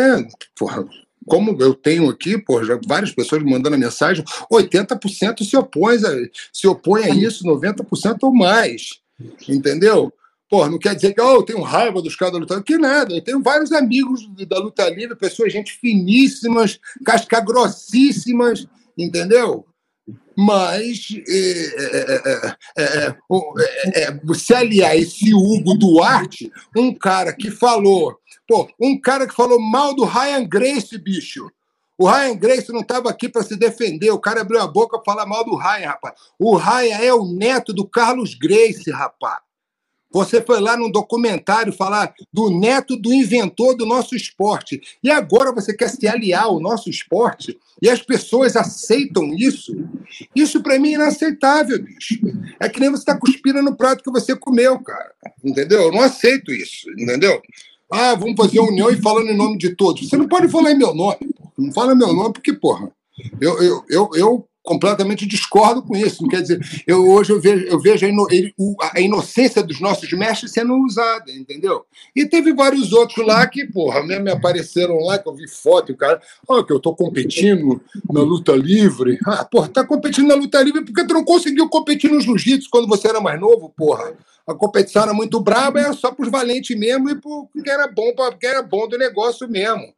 porra, 0.56 0.86
como 1.28 1.56
eu 1.60 1.74
tenho 1.74 2.08
aqui, 2.08 2.42
já 2.64 2.80
várias 2.86 3.12
pessoas 3.12 3.42
mandando 3.42 3.78
mensagem, 3.78 4.24
80% 4.50 5.44
se 5.44 5.56
opõe, 5.56 5.96
a, 5.96 6.28
se 6.52 6.66
opõe 6.66 7.04
a 7.04 7.08
isso, 7.10 7.44
90% 7.44 8.18
ou 8.22 8.34
mais. 8.34 9.00
Entendeu? 9.48 10.12
Porra, 10.48 10.70
não 10.70 10.78
quer 10.78 10.94
dizer 10.94 11.12
que 11.12 11.20
oh, 11.20 11.36
eu 11.36 11.42
tenho 11.42 11.60
raiva 11.60 12.00
dos 12.00 12.16
caras 12.16 12.32
da 12.32 12.40
luta 12.40 12.62
que 12.62 12.78
nada. 12.78 13.14
Eu 13.14 13.22
tenho 13.22 13.42
vários 13.42 13.70
amigos 13.70 14.26
da 14.48 14.58
luta 14.58 14.88
livre, 14.88 15.14
pessoas, 15.14 15.52
gente 15.52 15.72
finíssimas, 15.72 16.80
casca 17.04 17.40
grossíssimas, 17.40 18.66
entendeu? 18.96 19.67
Mas 20.38 21.08
é, 22.78 23.12
é, 24.06 24.34
se 24.36 24.54
aliar 24.54 24.96
esse 24.96 25.34
Hugo 25.34 25.74
Duarte, 25.74 26.48
um 26.76 26.94
cara 26.94 27.32
que 27.32 27.50
falou, 27.50 28.16
pô, 28.46 28.68
um 28.80 29.00
cara 29.00 29.26
que 29.26 29.34
falou 29.34 29.60
mal 29.60 29.96
do 29.96 30.04
Ryan 30.04 30.44
Grace, 30.44 30.96
bicho. 30.96 31.50
O 31.98 32.08
Ryan 32.08 32.36
Grace 32.36 32.72
não 32.72 32.82
estava 32.82 33.10
aqui 33.10 33.28
para 33.28 33.42
se 33.42 33.56
defender. 33.56 34.12
O 34.12 34.20
cara 34.20 34.42
abriu 34.42 34.60
a 34.60 34.68
boca 34.68 34.96
para 35.00 35.12
falar 35.12 35.26
mal 35.26 35.44
do 35.44 35.56
Ryan, 35.56 35.88
rapaz. 35.88 36.14
O 36.38 36.54
Ryan 36.54 36.98
é 36.98 37.12
o 37.12 37.24
neto 37.24 37.72
do 37.72 37.84
Carlos 37.84 38.36
Grace, 38.36 38.88
rapaz. 38.92 39.40
Você 40.10 40.40
foi 40.40 40.60
lá 40.60 40.76
num 40.76 40.90
documentário 40.90 41.72
falar 41.72 42.14
do 42.32 42.50
neto 42.50 42.96
do 42.96 43.12
inventor 43.12 43.76
do 43.76 43.84
nosso 43.84 44.16
esporte. 44.16 44.80
E 45.02 45.10
agora 45.10 45.52
você 45.52 45.74
quer 45.74 45.88
se 45.88 46.06
aliar 46.08 46.44
ao 46.44 46.60
nosso 46.60 46.88
esporte? 46.88 47.58
E 47.80 47.90
as 47.90 48.02
pessoas 48.02 48.56
aceitam 48.56 49.34
isso? 49.34 49.74
Isso 50.34 50.62
para 50.62 50.78
mim 50.78 50.92
é 50.92 50.94
inaceitável, 50.94 51.82
bicho. 51.82 52.18
É 52.58 52.68
que 52.68 52.80
nem 52.80 52.90
você 52.90 53.02
está 53.02 53.16
cuspindo 53.16 53.62
no 53.62 53.76
prato 53.76 54.02
que 54.02 54.10
você 54.10 54.34
comeu, 54.34 54.78
cara. 54.80 55.12
Entendeu? 55.44 55.82
Eu 55.82 55.92
não 55.92 56.00
aceito 56.00 56.52
isso, 56.52 56.90
entendeu? 56.92 57.40
Ah, 57.90 58.14
vamos 58.14 58.36
fazer 58.36 58.60
união 58.60 58.90
e 58.90 59.00
falando 59.00 59.30
em 59.30 59.36
nome 59.36 59.58
de 59.58 59.74
todos. 59.74 60.08
Você 60.08 60.16
não 60.16 60.28
pode 60.28 60.48
falar 60.48 60.72
em 60.72 60.78
meu 60.78 60.94
nome. 60.94 61.18
Não 61.56 61.72
fala 61.72 61.94
meu 61.94 62.12
nome 62.12 62.32
porque, 62.32 62.52
porra, 62.52 62.90
eu, 63.40 63.62
eu, 63.62 63.84
eu, 63.88 64.10
eu 64.14 64.47
completamente 64.68 65.26
discordo 65.26 65.82
com 65.82 65.96
isso. 65.96 66.28
Quer 66.28 66.42
dizer, 66.42 66.60
eu, 66.86 67.08
hoje 67.08 67.32
eu 67.32 67.40
vejo, 67.40 67.64
eu 67.64 67.80
vejo 67.80 68.04
a, 68.04 68.08
ino, 68.08 68.26
a, 68.94 69.00
inocência 69.00 69.62
dos 69.62 69.80
nossos 69.80 70.12
mestres 70.12 70.52
sendo 70.52 70.74
usada, 70.76 71.32
entendeu? 71.32 71.86
E 72.14 72.26
teve 72.26 72.52
vários 72.52 72.92
outros 72.92 73.26
lá 73.26 73.46
que, 73.46 73.64
porra, 73.64 74.04
mesmo 74.04 74.24
me 74.24 74.30
apareceram 74.30 74.98
lá, 74.98 75.18
que 75.18 75.26
eu 75.26 75.34
vi 75.34 75.48
foto, 75.48 75.90
e 75.90 75.94
o 75.94 75.96
cara, 75.96 76.20
ó, 76.46 76.58
oh, 76.58 76.64
que 76.64 76.72
eu 76.72 76.78
tô 76.78 76.94
competindo 76.94 77.80
na 78.12 78.20
luta 78.20 78.54
livre. 78.54 79.18
Ah, 79.24 79.42
porra, 79.42 79.68
tá 79.68 79.86
competindo 79.86 80.28
na 80.28 80.34
luta 80.34 80.60
livre 80.60 80.84
porque 80.84 81.06
tu 81.06 81.14
não 81.14 81.24
conseguiu 81.24 81.66
competir 81.70 82.10
no 82.10 82.20
jiu-jitsu 82.20 82.68
quando 82.70 82.86
você 82.86 83.08
era 83.08 83.22
mais 83.22 83.40
novo, 83.40 83.72
porra. 83.74 84.12
A 84.46 84.54
competição 84.54 85.02
era 85.02 85.14
muito 85.14 85.40
braba, 85.40 85.80
era 85.80 85.94
só 85.94 86.10
pros 86.10 86.30
valentes 86.30 86.78
mesmo 86.78 87.08
e 87.08 87.14
porque 87.14 87.70
era 87.70 87.86
bom, 87.86 88.14
porque 88.14 88.46
era 88.46 88.62
bom 88.62 88.86
do 88.86 88.98
negócio 88.98 89.48
mesmo. 89.48 89.94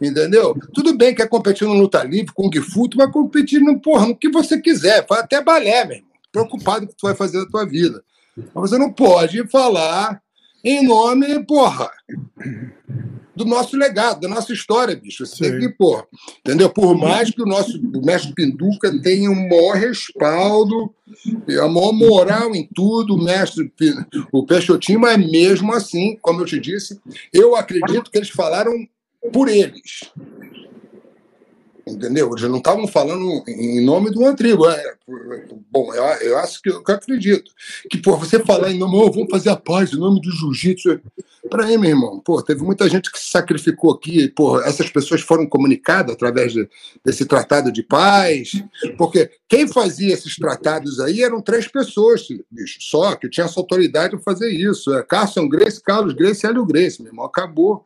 Entendeu? 0.00 0.54
Tudo 0.72 0.96
bem 0.96 1.14
que 1.14 1.22
é 1.22 1.26
competir 1.26 1.66
no 1.66 1.74
luta 1.74 2.02
livre, 2.02 2.32
com 2.32 2.48
o 2.48 2.62
Fu, 2.62 2.88
tu 2.88 2.96
vai 2.96 3.10
competir 3.10 3.60
no, 3.60 3.78
porra, 3.80 4.06
no 4.06 4.16
que 4.16 4.30
você 4.30 4.60
quiser, 4.60 5.06
faz 5.06 5.22
até 5.22 5.42
balé, 5.42 5.84
meu 5.84 5.96
irmão. 5.96 6.10
Preocupado 6.32 6.80
com 6.80 6.86
o 6.86 6.88
que 6.88 6.96
tu 6.96 7.06
vai 7.06 7.14
fazer 7.14 7.38
da 7.38 7.50
tua 7.50 7.66
vida. 7.66 8.02
Mas 8.36 8.70
você 8.70 8.78
não 8.78 8.92
pode 8.92 9.46
falar 9.48 10.22
em 10.64 10.86
nome, 10.86 11.42
porra, 11.44 11.90
do 13.34 13.44
nosso 13.44 13.76
legado, 13.76 14.20
da 14.20 14.28
nossa 14.28 14.52
história, 14.52 14.94
bicho. 14.94 15.24
Você 15.24 15.36
Sim. 15.36 15.50
tem 15.50 15.60
que, 15.60 15.68
porra, 15.70 16.06
entendeu? 16.40 16.68
Por 16.68 16.94
mais 16.96 17.30
que 17.30 17.42
o 17.42 17.46
nosso 17.46 17.78
o 17.78 18.04
mestre 18.04 18.34
Pinduca 18.34 18.92
tenha 19.00 19.30
um 19.30 19.48
maior 19.48 19.76
respaldo, 19.76 20.94
a 21.48 21.68
maior 21.68 21.92
moral 21.92 22.54
em 22.54 22.68
tudo, 22.74 23.14
o 23.14 23.22
mestre, 23.22 23.72
o 24.30 24.44
Peixotinho, 24.44 25.00
mas 25.00 25.18
mesmo 25.18 25.72
assim, 25.72 26.16
como 26.20 26.42
eu 26.42 26.46
te 26.46 26.60
disse, 26.60 27.00
eu 27.32 27.56
acredito 27.56 28.10
que 28.10 28.18
eles 28.18 28.30
falaram 28.30 28.72
por 29.32 29.48
eles. 29.48 30.10
Entendeu? 31.86 32.30
Eles 32.30 32.48
não 32.48 32.58
estavam 32.58 32.86
falando 32.86 33.42
em 33.48 33.84
nome 33.84 34.10
de 34.10 34.18
uma 34.18 34.34
tribo. 34.34 34.68
É, 34.68 34.94
bom, 35.70 35.92
eu, 35.92 36.02
eu 36.02 36.38
acho 36.38 36.62
que 36.62 36.70
eu, 36.70 36.82
que 36.82 36.90
eu 36.90 36.94
acredito. 36.94 37.50
Que, 37.90 37.98
pô, 37.98 38.16
você 38.16 38.38
falar 38.38 38.70
em 38.70 38.78
nome, 38.78 38.96
oh, 38.96 39.10
vamos 39.10 39.30
fazer 39.30 39.50
a 39.50 39.56
paz, 39.56 39.92
em 39.92 39.98
nome 39.98 40.20
do 40.20 40.30
jiu-jitsu. 40.30 41.00
Para 41.48 41.64
aí, 41.64 41.76
meu 41.76 41.90
irmão, 41.90 42.20
pô, 42.20 42.40
teve 42.42 42.62
muita 42.62 42.88
gente 42.88 43.10
que 43.10 43.18
se 43.18 43.30
sacrificou 43.30 43.92
aqui. 43.92 44.28
Pô, 44.28 44.60
essas 44.60 44.88
pessoas 44.88 45.20
foram 45.20 45.46
comunicadas 45.46 46.14
através 46.14 46.52
de, 46.52 46.68
desse 47.04 47.24
tratado 47.24 47.72
de 47.72 47.82
paz. 47.82 48.52
Porque 48.96 49.30
quem 49.48 49.66
fazia 49.66 50.14
esses 50.14 50.36
tratados 50.36 51.00
aí 51.00 51.22
eram 51.22 51.40
três 51.40 51.66
pessoas, 51.66 52.28
bicho, 52.50 52.78
só, 52.80 53.16
que 53.16 53.28
tinham 53.28 53.46
essa 53.46 53.58
autoridade 53.58 54.10
para 54.10 54.20
fazer 54.20 54.50
isso. 54.50 54.94
É 54.94 55.02
Carson 55.02 55.48
Grace, 55.48 55.82
Carlos 55.82 56.14
Grace 56.14 56.46
e 56.46 56.48
Hélio 56.48 56.64
Grace, 56.64 57.02
meu 57.02 57.10
irmão. 57.10 57.24
Acabou. 57.24 57.84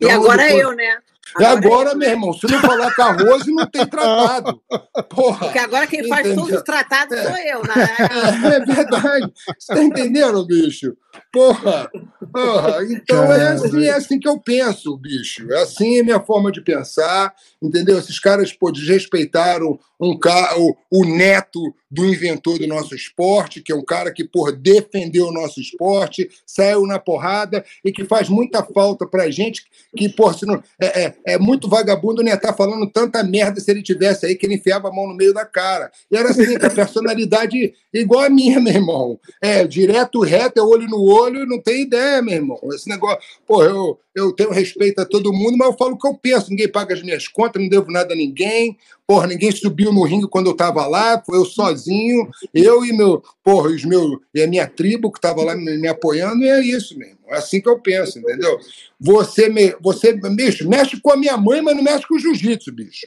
E 0.00 0.04
então, 0.04 0.22
agora 0.22 0.42
depois... 0.44 0.62
eu, 0.62 0.76
né? 0.76 0.98
E 1.38 1.44
agora, 1.44 1.94
meu 1.94 2.08
irmão, 2.08 2.32
se 2.32 2.50
não 2.50 2.60
falar 2.60 2.94
com 2.94 3.02
arroz, 3.02 3.46
não 3.46 3.66
tem 3.66 3.84
tratado. 3.86 4.62
Porra. 5.08 5.38
Porque 5.38 5.58
agora 5.58 5.86
quem 5.86 6.08
faz 6.08 6.26
Entendeu? 6.26 6.44
todos 6.44 6.58
os 6.58 6.62
tratados 6.62 7.18
sou 7.20 7.36
eu, 7.36 7.62
né? 7.62 7.74
É, 7.98 8.56
é 8.56 8.60
verdade. 8.60 9.32
Você 9.58 9.74
tá 9.74 9.82
entendendo, 9.82 10.46
bicho? 10.46 10.96
Porra. 11.32 11.90
Porra. 12.32 12.84
Então 12.84 13.24
é 13.32 13.48
assim, 13.48 13.84
é 13.84 13.90
assim 13.90 14.18
que 14.18 14.28
eu 14.28 14.38
penso, 14.38 14.96
bicho. 14.96 15.52
É 15.52 15.62
assim 15.62 16.00
a 16.00 16.04
minha 16.04 16.20
forma 16.20 16.50
de 16.50 16.62
pensar. 16.62 17.34
Entendeu? 17.66 17.98
Esses 17.98 18.18
caras 18.18 18.52
pô, 18.52 18.70
desrespeitaram 18.70 19.78
um 20.00 20.18
cara, 20.18 20.58
o, 20.58 20.76
o 20.90 21.04
neto 21.04 21.74
do 21.90 22.04
inventor 22.04 22.58
do 22.58 22.66
nosso 22.66 22.94
esporte, 22.94 23.62
que 23.62 23.72
é 23.72 23.74
um 23.74 23.84
cara 23.84 24.12
que 24.12 24.24
por 24.24 24.52
defendeu 24.52 25.28
o 25.28 25.32
nosso 25.32 25.60
esporte, 25.60 26.28
saiu 26.44 26.86
na 26.86 26.98
porrada 26.98 27.64
e 27.84 27.90
que 27.90 28.04
faz 28.04 28.28
muita 28.28 28.62
falta 28.62 29.06
pra 29.06 29.30
gente, 29.30 29.62
que 29.96 30.08
por 30.08 30.36
não, 30.42 30.62
é, 30.80 31.04
é, 31.04 31.14
é, 31.26 31.38
muito 31.38 31.68
vagabundo 31.68 32.22
nem 32.22 32.34
estar 32.34 32.48
tá 32.48 32.54
falando 32.54 32.90
tanta 32.90 33.22
merda 33.22 33.60
se 33.60 33.70
ele 33.70 33.82
tivesse 33.82 34.26
aí 34.26 34.34
que 34.34 34.44
ele 34.44 34.56
enfiava 34.56 34.88
a 34.88 34.92
mão 34.92 35.08
no 35.08 35.14
meio 35.14 35.32
da 35.32 35.46
cara. 35.46 35.90
E 36.10 36.16
era 36.16 36.30
assim, 36.30 36.56
a 36.56 36.70
personalidade 36.70 37.72
igual 37.94 38.24
a 38.24 38.30
minha, 38.30 38.60
meu 38.60 38.74
irmão. 38.74 39.18
É, 39.40 39.66
direto, 39.66 40.20
reto, 40.20 40.58
é 40.58 40.62
olho 40.62 40.86
no 40.88 41.00
olho, 41.00 41.46
não 41.46 41.60
tem 41.60 41.82
ideia, 41.82 42.20
meu 42.20 42.34
irmão. 42.34 42.60
Esse 42.74 42.88
negócio, 42.88 43.20
pô, 43.46 43.62
eu, 43.62 43.98
eu 44.16 44.32
tenho 44.32 44.50
respeito 44.50 44.98
a 44.98 45.04
todo 45.04 45.32
mundo, 45.32 45.58
mas 45.58 45.68
eu 45.68 45.76
falo 45.76 45.92
o 45.92 45.98
que 45.98 46.08
eu 46.08 46.14
penso. 46.14 46.48
Ninguém 46.48 46.72
paga 46.72 46.94
as 46.94 47.02
minhas 47.02 47.28
contas, 47.28 47.60
não 47.60 47.68
devo 47.68 47.90
nada 47.92 48.14
a 48.14 48.16
ninguém. 48.16 48.78
Porra, 49.06 49.26
ninguém 49.26 49.52
subiu 49.52 49.92
no 49.92 50.04
ringue 50.04 50.26
quando 50.26 50.46
eu 50.46 50.52
estava 50.52 50.86
lá, 50.86 51.22
foi 51.24 51.38
eu 51.38 51.44
sozinho, 51.44 52.28
eu 52.52 52.84
e 52.84 52.96
meu, 52.96 53.22
porra, 53.44 53.68
os 53.68 53.84
meus, 53.84 54.18
e 54.34 54.42
a 54.42 54.48
minha 54.48 54.66
tribo 54.66 55.12
que 55.12 55.18
estava 55.18 55.44
lá 55.44 55.54
me, 55.54 55.76
me, 55.76 55.86
apoiando, 55.86 56.42
e 56.42 56.48
é 56.48 56.60
isso 56.60 56.98
mesmo. 56.98 57.18
É 57.28 57.36
assim 57.36 57.60
que 57.60 57.68
eu 57.68 57.78
penso, 57.78 58.18
entendeu? 58.18 58.58
Você, 58.98 59.48
me, 59.48 59.76
você 59.80 60.12
bicho, 60.12 60.68
mexe 60.68 60.98
com 61.00 61.12
a 61.12 61.16
minha 61.16 61.36
mãe, 61.36 61.60
mas 61.60 61.76
não 61.76 61.84
mexe 61.84 62.08
com 62.08 62.16
o 62.16 62.18
jiu-jitsu, 62.18 62.72
bicho. 62.72 63.06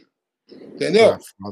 Entendeu? 0.76 1.12
Ah, 1.14 1.52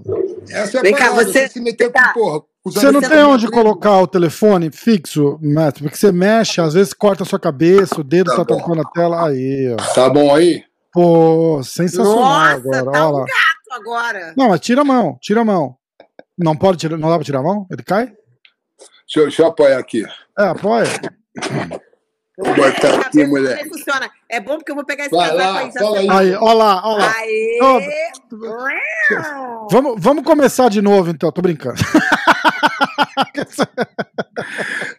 Essa 0.49 0.77
é 0.77 0.79
a 0.79 0.83
Vem 0.83 0.93
parada, 0.93 1.09
cá, 1.09 1.23
você, 1.23 1.31
você 1.31 1.49
se 1.49 1.59
meter 1.59 1.91
com, 1.91 2.13
porra, 2.13 2.41
você 2.63 2.91
não 2.91 3.01
tem 3.01 3.23
onde 3.23 3.49
colocar 3.49 3.99
o 3.99 4.07
telefone 4.07 4.71
fixo, 4.71 5.37
Matt, 5.41 5.79
porque 5.79 5.97
você 5.97 6.11
mexe, 6.11 6.61
às 6.61 6.73
vezes 6.73 6.93
corta 6.93 7.23
a 7.23 7.25
sua 7.25 7.39
cabeça, 7.39 7.99
o 7.99 8.03
dedo 8.03 8.29
tá, 8.31 8.37
tá 8.37 8.45
tocando 8.45 8.81
a 8.81 8.85
tela. 8.91 9.27
Aí, 9.27 9.73
ó. 9.73 9.93
Tá 9.93 10.09
bom 10.09 10.33
aí? 10.33 10.63
Pô, 10.93 11.61
sensacional 11.63 12.15
Nossa, 12.15 12.55
agora. 12.55 12.91
Tá 12.91 13.09
um 13.09 13.13
gato 13.19 13.71
agora. 13.71 14.33
Não, 14.35 14.49
mas 14.49 14.59
tira 14.61 14.81
a 14.81 14.85
mão, 14.85 15.17
tira 15.21 15.41
a 15.41 15.45
mão. 15.45 15.77
Não 16.37 16.55
pode 16.55 16.77
tirar, 16.77 16.97
não 16.97 17.09
dá 17.09 17.15
pra 17.15 17.25
tirar 17.25 17.39
a 17.39 17.43
mão? 17.43 17.67
Ele 17.71 17.83
cai? 17.83 18.05
Deixa 18.05 19.19
eu, 19.19 19.23
deixa 19.23 19.41
eu 19.43 19.47
apoiar 19.47 19.77
aqui. 19.79 20.03
É, 20.37 20.43
apoia. 20.47 20.85
Vou 22.37 22.53
botar 22.53 22.99
aqui, 23.01 23.25
mulher. 23.25 23.67
Funciona. 23.67 24.11
É 24.29 24.39
bom 24.39 24.57
porque 24.57 24.71
eu 24.71 24.75
vou 24.75 24.85
pegar 24.85 25.05
esse 25.05 25.15
Vai 25.15 25.33
lá, 25.33 25.59
aí. 25.59 25.71
Fala 25.71 25.99
aí. 25.99 26.07
Aí, 26.09 26.35
ó 26.35 26.53
lá, 26.53 26.81
ó 26.85 26.97
lá. 26.97 27.11
Aê! 27.17 27.59
Oh, 27.63 27.79
vamos, 29.71 29.95
vamos 29.97 30.23
começar 30.23 30.69
de 30.69 30.79
novo, 30.79 31.09
então. 31.09 31.31
Tô 31.31 31.41
brincando. 31.41 31.81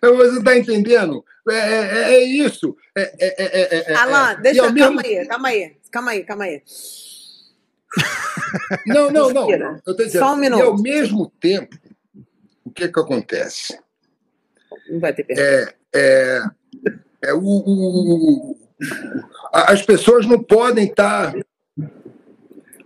Não, 0.02 0.16
você 0.16 0.42
tá 0.42 0.58
entendendo? 0.58 1.24
É, 1.48 1.54
é, 1.54 2.14
é 2.14 2.24
isso. 2.24 2.76
É, 2.96 3.02
é, 3.20 3.34
é, 3.38 3.92
é 3.92 3.94
Alan, 3.94 4.34
deixa 4.40 4.64
eu. 4.64 4.72
Mesmo... 4.72 4.96
Calma 4.96 5.02
aí, 5.04 5.26
calma 5.28 5.48
aí. 5.48 5.76
Calma 5.90 6.10
aí, 6.10 6.24
calma 6.24 6.44
aí. 6.44 6.62
Não, 8.86 9.10
não, 9.10 9.30
não. 9.30 9.50
Eu 9.50 9.96
tô 9.96 10.04
dizendo, 10.04 10.22
Só 10.22 10.34
um 10.34 10.36
minuto. 10.36 10.60
E 10.60 10.62
ao 10.62 10.78
mesmo 10.78 11.32
tempo, 11.40 11.76
o 12.64 12.70
que 12.70 12.88
que 12.88 13.00
acontece? 13.00 13.78
Não 14.90 15.00
vai 15.00 15.12
ter 15.12 15.24
pergunta. 15.24 15.48
É, 15.48 15.74
é, 15.94 16.42
é 17.22 17.34
o, 17.34 17.40
o, 17.40 18.56
as 19.52 19.82
pessoas 19.82 20.26
não 20.26 20.42
podem 20.42 20.86
estar. 20.86 21.32
Tá 21.32 21.38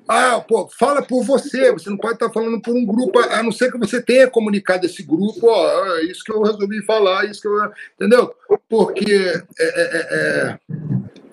ah, 0.09 0.41
pô, 0.41 0.69
fala 0.79 1.01
por 1.01 1.25
você, 1.25 1.73
você 1.73 1.89
não 1.89 1.97
pode 1.97 2.15
estar 2.15 2.29
falando 2.31 2.61
por 2.61 2.75
um 2.75 2.85
grupo, 2.85 3.19
a 3.19 3.43
não 3.43 3.53
ser 3.53 3.71
que 3.71 3.79
você 3.79 4.03
tenha 4.03 4.29
comunicado 4.29 4.85
esse 4.85 5.03
grupo, 5.03 5.47
ó, 5.47 5.97
é 5.97 6.05
isso 6.05 6.25
que 6.25 6.33
eu 6.33 6.43
resolvi 6.43 6.85
falar, 6.85 7.25
isso 7.25 7.41
que 7.41 7.49
eu. 7.49 7.73
Entendeu? 7.95 8.35
Porque 8.69 9.43
é, 9.59 9.65
é, 9.65 10.59
é, 10.59 10.59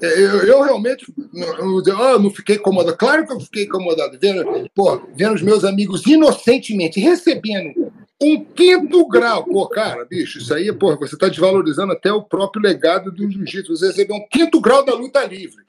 é 0.02 0.22
eu, 0.22 0.44
eu, 0.46 0.62
realmente 0.62 1.06
não, 1.34 1.78
oh, 1.78 2.20
não 2.20 2.30
fiquei 2.30 2.56
incomodado. 2.56 2.96
Claro 2.96 3.26
que 3.26 3.34
eu 3.34 3.40
fiquei 3.42 3.64
incomodado, 3.64 4.18
vendo, 4.22 4.46
pô, 4.74 5.02
vendo 5.14 5.36
os 5.36 5.42
meus 5.42 5.66
amigos 5.66 6.06
inocentemente 6.06 7.02
recebendo 7.02 7.89
um 8.22 8.44
quinto 8.44 9.08
grau. 9.08 9.44
Pô, 9.46 9.68
cara, 9.68 10.06
bicho, 10.06 10.40
isso 10.40 10.54
aí, 10.54 10.72
pô, 10.74 10.96
você 10.98 11.16
está 11.16 11.28
desvalorizando 11.28 11.94
até 11.94 12.12
o 12.12 12.24
próprio 12.24 12.62
legado 12.62 13.12
do 13.12 13.30
jiu-jitsu. 13.30 13.76
Você 13.76 13.88
recebeu 13.88 14.16
um 14.16 14.28
quinto 14.28 14.60
grau 14.60 14.84
da 14.84 14.94
luta 14.94 15.24
livre. 15.24 15.64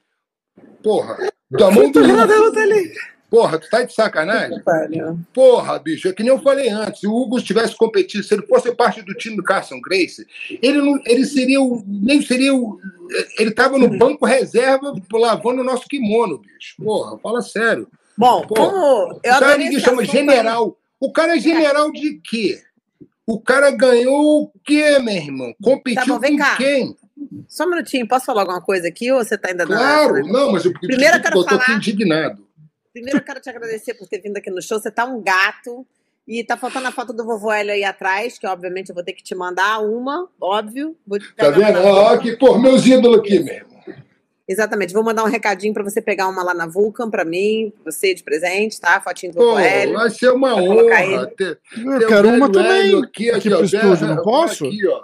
Porra, 0.83 1.17
da 1.49 1.71
mão 1.71 1.91
do 1.91 2.01
Porra, 3.31 3.57
tu 3.57 3.69
tá 3.69 3.81
de 3.81 3.93
sacanagem? 3.93 4.61
Porra, 5.33 5.79
bicho, 5.79 6.09
é 6.09 6.11
que 6.11 6.21
nem 6.21 6.33
eu 6.33 6.41
falei 6.41 6.67
antes. 6.67 6.99
Se 6.99 7.07
o 7.07 7.15
Hugo 7.15 7.41
tivesse 7.41 7.77
competido, 7.77 8.25
se 8.25 8.33
ele 8.33 8.45
fosse 8.45 8.75
parte 8.75 9.01
do 9.01 9.13
time 9.13 9.37
do 9.37 9.43
Carson 9.43 9.79
Grace, 9.79 10.27
ele, 10.61 10.79
não, 10.79 10.99
ele 11.05 11.23
seria 11.23 11.61
o. 11.61 11.81
Nem 11.87 12.21
seria 12.21 12.53
o. 12.53 12.77
Ele 13.39 13.51
tava 13.51 13.77
no 13.77 13.97
banco 13.97 14.25
reserva 14.25 14.93
lavando 15.13 15.61
o 15.61 15.63
nosso 15.63 15.87
kimono, 15.87 16.39
bicho. 16.39 16.75
Porra, 16.83 17.17
fala 17.19 17.41
sério. 17.41 17.87
Bom, 18.17 18.45
Porra, 18.45 18.69
como 18.69 19.19
eu 19.23 19.33
adorei 19.33 19.57
ninguém 19.59 19.79
chama 19.79 20.03
general. 20.03 20.77
O 21.01 21.11
cara 21.11 21.35
é 21.35 21.39
general 21.39 21.91
de 21.91 22.19
quê? 22.23 22.61
O 23.25 23.39
cara 23.41 23.71
ganhou 23.71 24.43
o 24.43 24.51
quê, 24.63 24.99
meu 24.99 25.15
irmão? 25.15 25.53
Competiu 25.61 26.01
Tá 26.05 26.19
bom, 26.19 26.19
com 26.21 26.37
cá. 26.37 26.55
quem? 26.57 26.95
Só 27.47 27.65
um 27.65 27.69
minutinho, 27.71 28.07
posso 28.07 28.25
falar 28.25 28.41
alguma 28.41 28.61
coisa 28.61 28.87
aqui 28.87 29.11
ou 29.11 29.23
você 29.23 29.37
tá 29.37 29.49
ainda 29.49 29.65
na- 29.65 29.77
Claro, 29.77 30.27
não, 30.27 30.51
mas 30.51 30.63
eu, 30.65 30.73
Primeiro 30.73 31.17
eu 31.17 31.21
quero 31.21 31.37
eu 31.37 31.43
tô 31.43 31.49
falar- 31.59 31.75
indignado. 31.77 32.47
Primeiro 32.93 33.19
eu 33.19 33.23
quero 33.23 33.39
te 33.41 33.49
agradecer 33.49 33.93
por 33.95 34.07
ter 34.07 34.19
vindo 34.21 34.37
aqui 34.37 34.49
no 34.49 34.61
show. 34.61 34.79
Você 34.79 34.91
tá 34.91 35.05
um 35.05 35.21
gato. 35.21 35.85
E 36.27 36.43
tá 36.43 36.55
faltando 36.55 36.87
a 36.87 36.91
foto 36.91 37.11
do 37.11 37.25
vovô 37.25 37.51
Hélio 37.51 37.73
aí 37.73 37.83
atrás, 37.83 38.37
que 38.37 38.45
obviamente 38.45 38.89
eu 38.89 38.95
vou 38.95 39.03
ter 39.03 39.11
que 39.13 39.23
te 39.23 39.33
mandar 39.33 39.79
uma, 39.79 40.29
óbvio. 40.39 40.95
Vou 41.05 41.17
te 41.17 41.33
Tá 41.35 41.49
vendo? 41.49 41.79
Ó, 41.79 42.09
aqui, 42.13 42.37
pô, 42.37 42.59
meus 42.59 42.85
ídolos 42.85 43.19
aqui, 43.19 43.39
meu 43.39 43.55
irmão. 43.55 43.70
Exatamente. 44.47 44.93
Vou 44.93 45.03
mandar 45.03 45.23
um 45.23 45.27
recadinho 45.27 45.73
pra 45.73 45.83
você 45.83 46.01
pegar 46.01 46.27
uma 46.27 46.43
lá 46.43 46.53
na 46.53 46.67
Vulcan 46.67 47.09
pra 47.09 47.23
mim, 47.23 47.71
você 47.85 48.13
de 48.13 48.23
presente, 48.23 48.79
tá? 48.81 48.99
Fotinho 48.99 49.31
do 49.33 49.37
Pô, 49.37 49.57
Hélio. 49.57 49.93
vai 49.93 50.09
ser 50.09 50.31
uma 50.31 50.55
honra. 50.55 51.27
Ter, 51.37 51.59
Eu 51.77 51.99
ter 51.99 52.05
o 52.05 52.07
quero 52.07 52.29
uma 52.29 52.51
também. 52.51 53.01
Aqui, 53.03 53.29
Aqui 53.31 53.49
pro 53.49 53.63
estúdio, 53.63 54.07
não 54.07 54.21
posso? 54.23 54.65
Aqui, 54.65 54.87
ó. 54.87 55.03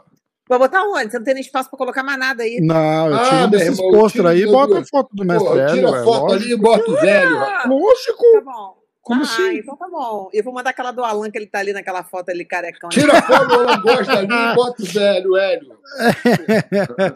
Vou 0.49 0.59
botar 0.59 0.81
onde? 0.83 1.11
Você 1.11 1.17
não 1.17 1.25
tem 1.25 1.33
nem 1.33 1.41
espaço 1.41 1.69
pra 1.69 1.77
colocar 1.77 2.03
mais 2.03 2.17
nada 2.17 2.41
aí. 2.43 2.59
Não, 2.61 3.07
eu 3.07 3.15
Ah, 3.15 3.23
tiro 3.25 3.35
meu 3.41 3.49
desses 3.49 3.77
pôster 3.77 4.25
aí 4.25 4.41
e 4.43 4.45
bota 4.47 4.79
a 4.79 4.85
foto 4.85 5.09
do 5.13 5.25
mestre 5.25 5.45
Porra, 5.47 5.61
Hélio, 5.61 5.75
tira 5.75 5.87
é 5.87 5.91
a 5.99 6.03
foto 6.05 6.21
lógico. 6.23 6.31
ali 6.43 6.51
e 6.53 6.55
bota 6.57 6.89
o 6.91 6.95
velho. 6.95 7.37
Ah, 7.37 7.63
Lógico. 7.67 8.23
tá 8.33 8.41
bom. 8.41 8.76
Como 9.07 9.21
ah, 9.21 9.23
assim? 9.23 9.59
então 9.59 9.77
tá 9.77 9.87
bom. 9.87 10.29
Eu 10.33 10.43
vou 10.43 10.53
mandar 10.53 10.71
aquela 10.71 10.91
do 10.91 11.01
Alan, 11.01 11.31
que 11.31 11.37
ele 11.37 11.47
tá 11.47 11.59
ali 11.59 11.71
naquela 11.71 12.03
foto 12.03 12.29
ali, 12.29 12.43
carecão. 12.43 12.89
Tira 12.89 13.19
a 13.19 13.21
foto 13.21 13.47
do 13.47 13.53
Alan 13.53 13.81
Gosta 13.81 14.17
ali 14.17 14.27
e 14.33 14.53
bota 14.53 14.83
o 14.83 14.85
velho, 14.85 15.37
Hélio. 15.37 15.77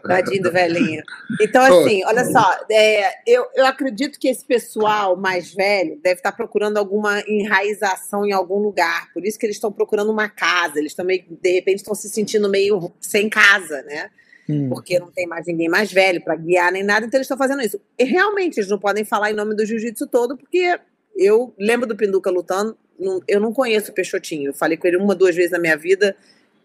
Tadinho 0.08 0.42
do 0.42 0.50
velhinho. 0.50 1.02
Então, 1.38 1.62
assim, 1.62 2.02
olha 2.06 2.24
só, 2.24 2.60
é, 2.70 3.10
eu, 3.26 3.46
eu 3.54 3.66
acredito 3.66 4.18
que 4.18 4.26
esse 4.26 4.42
pessoal 4.42 5.18
mais 5.18 5.52
velho 5.52 6.00
deve 6.02 6.20
estar 6.20 6.32
procurando 6.32 6.78
alguma 6.78 7.22
enraização 7.28 8.24
em 8.24 8.32
algum 8.32 8.60
lugar. 8.60 9.12
Por 9.12 9.26
isso 9.26 9.38
que 9.38 9.44
eles 9.44 9.56
estão 9.56 9.70
procurando 9.70 10.10
uma 10.10 10.30
casa. 10.30 10.78
Eles 10.78 10.94
também, 10.94 11.26
de 11.28 11.52
repente, 11.52 11.80
estão 11.80 11.94
se 11.94 12.08
sentindo 12.08 12.48
meio 12.48 12.90
sem 13.02 13.28
casa, 13.28 13.82
né? 13.82 14.08
Hum. 14.48 14.70
Porque 14.70 14.98
não 14.98 15.10
tem 15.10 15.26
mais 15.26 15.46
ninguém 15.46 15.68
mais 15.68 15.92
velho 15.92 16.24
para 16.24 16.36
guiar 16.36 16.72
nem 16.72 16.82
nada, 16.82 17.04
então 17.04 17.18
eles 17.18 17.26
estão 17.26 17.36
fazendo 17.36 17.60
isso. 17.60 17.78
E 17.98 18.04
realmente, 18.04 18.58
eles 18.58 18.70
não 18.70 18.78
podem 18.78 19.04
falar 19.04 19.30
em 19.30 19.34
nome 19.34 19.54
do 19.54 19.66
jiu-jitsu 19.66 20.06
todo, 20.06 20.38
porque 20.38 20.80
eu 21.16 21.54
lembro 21.58 21.86
do 21.86 21.96
Pinduca 21.96 22.30
lutando, 22.30 22.76
não- 22.98 23.20
eu 23.28 23.40
não 23.40 23.52
conheço 23.52 23.90
o 23.90 23.94
Peixotinho. 23.94 24.50
Eu 24.50 24.54
falei 24.54 24.76
com 24.76 24.86
ele 24.86 24.96
uma, 24.96 25.14
duas 25.14 25.34
vezes 25.34 25.50
na 25.50 25.58
minha 25.58 25.76
vida 25.76 26.16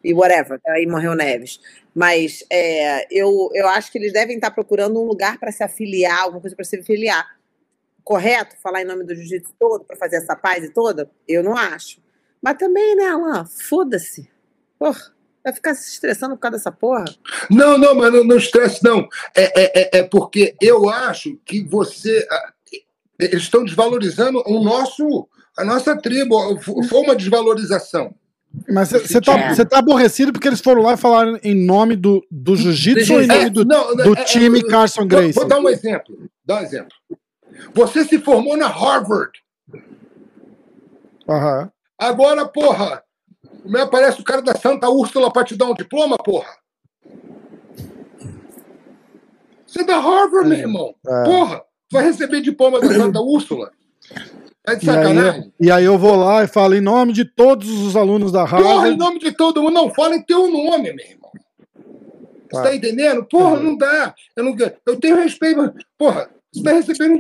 e 0.04 0.14
whatever, 0.14 0.60
aí 0.68 0.86
morreu 0.86 1.16
Neves. 1.16 1.60
Mas 1.94 2.44
é, 2.52 3.08
eu, 3.12 3.50
eu 3.54 3.68
acho 3.68 3.92
que 3.92 3.98
eles 3.98 4.14
devem 4.14 4.36
estar 4.36 4.52
procurando 4.52 5.02
um 5.02 5.06
lugar 5.06 5.40
para 5.40 5.52
se 5.52 5.64
afiliar, 5.64 6.22
alguma 6.24 6.42
coisa 6.42 6.56
para 6.56 6.66
se 6.66 6.78
afiliar. 6.80 7.38
Correto? 8.04 8.56
Falar 8.62 8.82
em 8.82 8.86
nome 8.86 9.04
do 9.04 9.14
jiu-jitsu 9.16 9.54
todo, 9.60 9.84
para 9.84 9.98
fazer 9.98 10.18
essa 10.18 10.36
paz 10.36 10.64
e 10.64 10.70
toda? 10.72 11.10
Eu 11.28 11.44
não 11.44 11.58
acho. 11.58 12.00
Mas 12.42 12.58
também, 12.58 12.96
né, 12.96 13.06
Alan? 13.08 13.46
Foda-se. 13.46 14.30
Porra, 14.80 15.12
vai 15.44 15.52
ficar 15.52 15.74
se 15.76 15.92
estressando 15.92 16.36
por 16.36 16.42
causa 16.42 16.58
dessa 16.58 16.72
porra? 16.72 17.04
Não, 17.50 17.78
não, 17.78 17.96
mas 17.96 18.14
não, 18.14 18.24
não 18.24 18.38
estresse, 18.38 18.82
não. 18.84 19.10
É, 19.36 19.62
é, 19.62 19.82
é- 19.82 20.00
é 20.00 20.04
porque 20.04 20.56
eu 20.62 20.88
acho 20.90 21.36
que 21.44 21.62
você. 21.64 22.26
Eles 23.20 23.44
estão 23.44 23.64
desvalorizando 23.66 24.44
o 24.46 24.64
nosso, 24.64 25.28
a 25.58 25.64
nossa 25.64 25.96
tribo. 26.00 26.60
Foi 26.62 27.00
uma 27.02 27.16
desvalorização. 27.16 28.14
Mas 28.70 28.92
você 28.92 29.20
tá, 29.22 29.38
É. 29.38 29.56
cê 29.56 29.66
tá 29.66 29.80
aborrecido 29.80 30.32
porque 30.32 30.48
eles 30.48 30.62
foram 30.62 30.82
lá 30.82 30.94
e 30.94 30.98
falaram 30.98 31.38
em 31.44 31.54
nome 31.54 31.96
do, 31.96 32.26
do 32.32 32.56
jiu-jitsu 32.56 33.14
ou 33.14 33.22
em 33.22 33.28
nome 33.28 33.50
do, 33.50 33.66
não, 33.66 33.96
do 33.96 34.16
é- 34.16 34.22
é- 34.22 34.24
time 34.24 34.60
é- 34.60 34.64
Carson 34.64 35.02
Vou, 35.02 35.08
Gracie? 35.10 35.34
vou 35.34 35.46
dar 35.48 35.60
um 35.60 35.70
exemplo. 35.70 36.30
Dar 36.46 36.62
um 36.62 36.64
exemplo. 36.64 36.96
Você 37.74 38.06
se 38.06 38.20
formou 38.20 38.56
na 38.58 38.68
Harvard. 38.68 39.32
Aham. 41.28 41.72
Agora, 42.00 42.46
porra, 42.48 43.04
me 43.66 43.80
aparece 43.80 44.22
o 44.22 44.24
cara 44.24 44.42
da 44.42 44.56
Santa 44.56 44.90
Úrsula 44.90 45.32
para 45.32 45.44
te 45.44 45.56
dar 45.56 45.66
um 45.66 45.74
diploma, 45.74 46.16
porra. 46.18 46.50
Você 49.66 49.82
é 49.82 49.84
da 49.84 50.00
Harvard, 50.00 50.48
meu 50.48 50.58
irmão. 50.58 50.96
É. 51.06 51.24
Porra, 51.26 51.62
vai 51.92 52.04
receber 52.04 52.42
diploma 52.42 52.80
da 52.80 52.88
Santa 52.94 53.20
Úrsula. 53.22 53.72
É 54.66 54.76
de 54.76 54.86
E 54.86 54.90
aí, 54.90 54.96
sacanagem. 54.96 55.54
e 55.60 55.72
aí 55.72 55.86
eu 55.86 55.98
vou 55.98 56.16
lá 56.16 56.44
e 56.44 56.48
falo 56.48 56.76
em 56.76 56.82
nome 56.82 57.14
de 57.14 57.24
todos 57.24 57.70
os 57.70 57.96
alunos 57.96 58.32
da 58.32 58.46
Porra, 58.46 58.90
em 58.90 58.98
nome 58.98 59.20
de 59.20 59.32
todo 59.32 59.62
mundo, 59.62 59.74
não 59.74 59.94
fala 59.94 60.16
em 60.16 60.22
teu 60.22 60.50
nome, 60.52 60.92
meu 60.94 61.06
irmão. 61.06 61.32
Você 62.50 62.50
Tá. 62.52 62.64
tá 62.64 62.76
entendendo? 62.76 63.26
Porra, 63.26 63.60
não 63.60 63.78
dá. 63.78 64.14
Eu, 64.36 64.44
não, 64.44 64.56
eu 64.86 65.00
tenho 65.00 65.16
respeito. 65.18 65.74
Porra, 65.98 66.30
você 66.54 66.64
tá 66.64 66.72
recebendo 66.72 67.16
um 67.16 67.20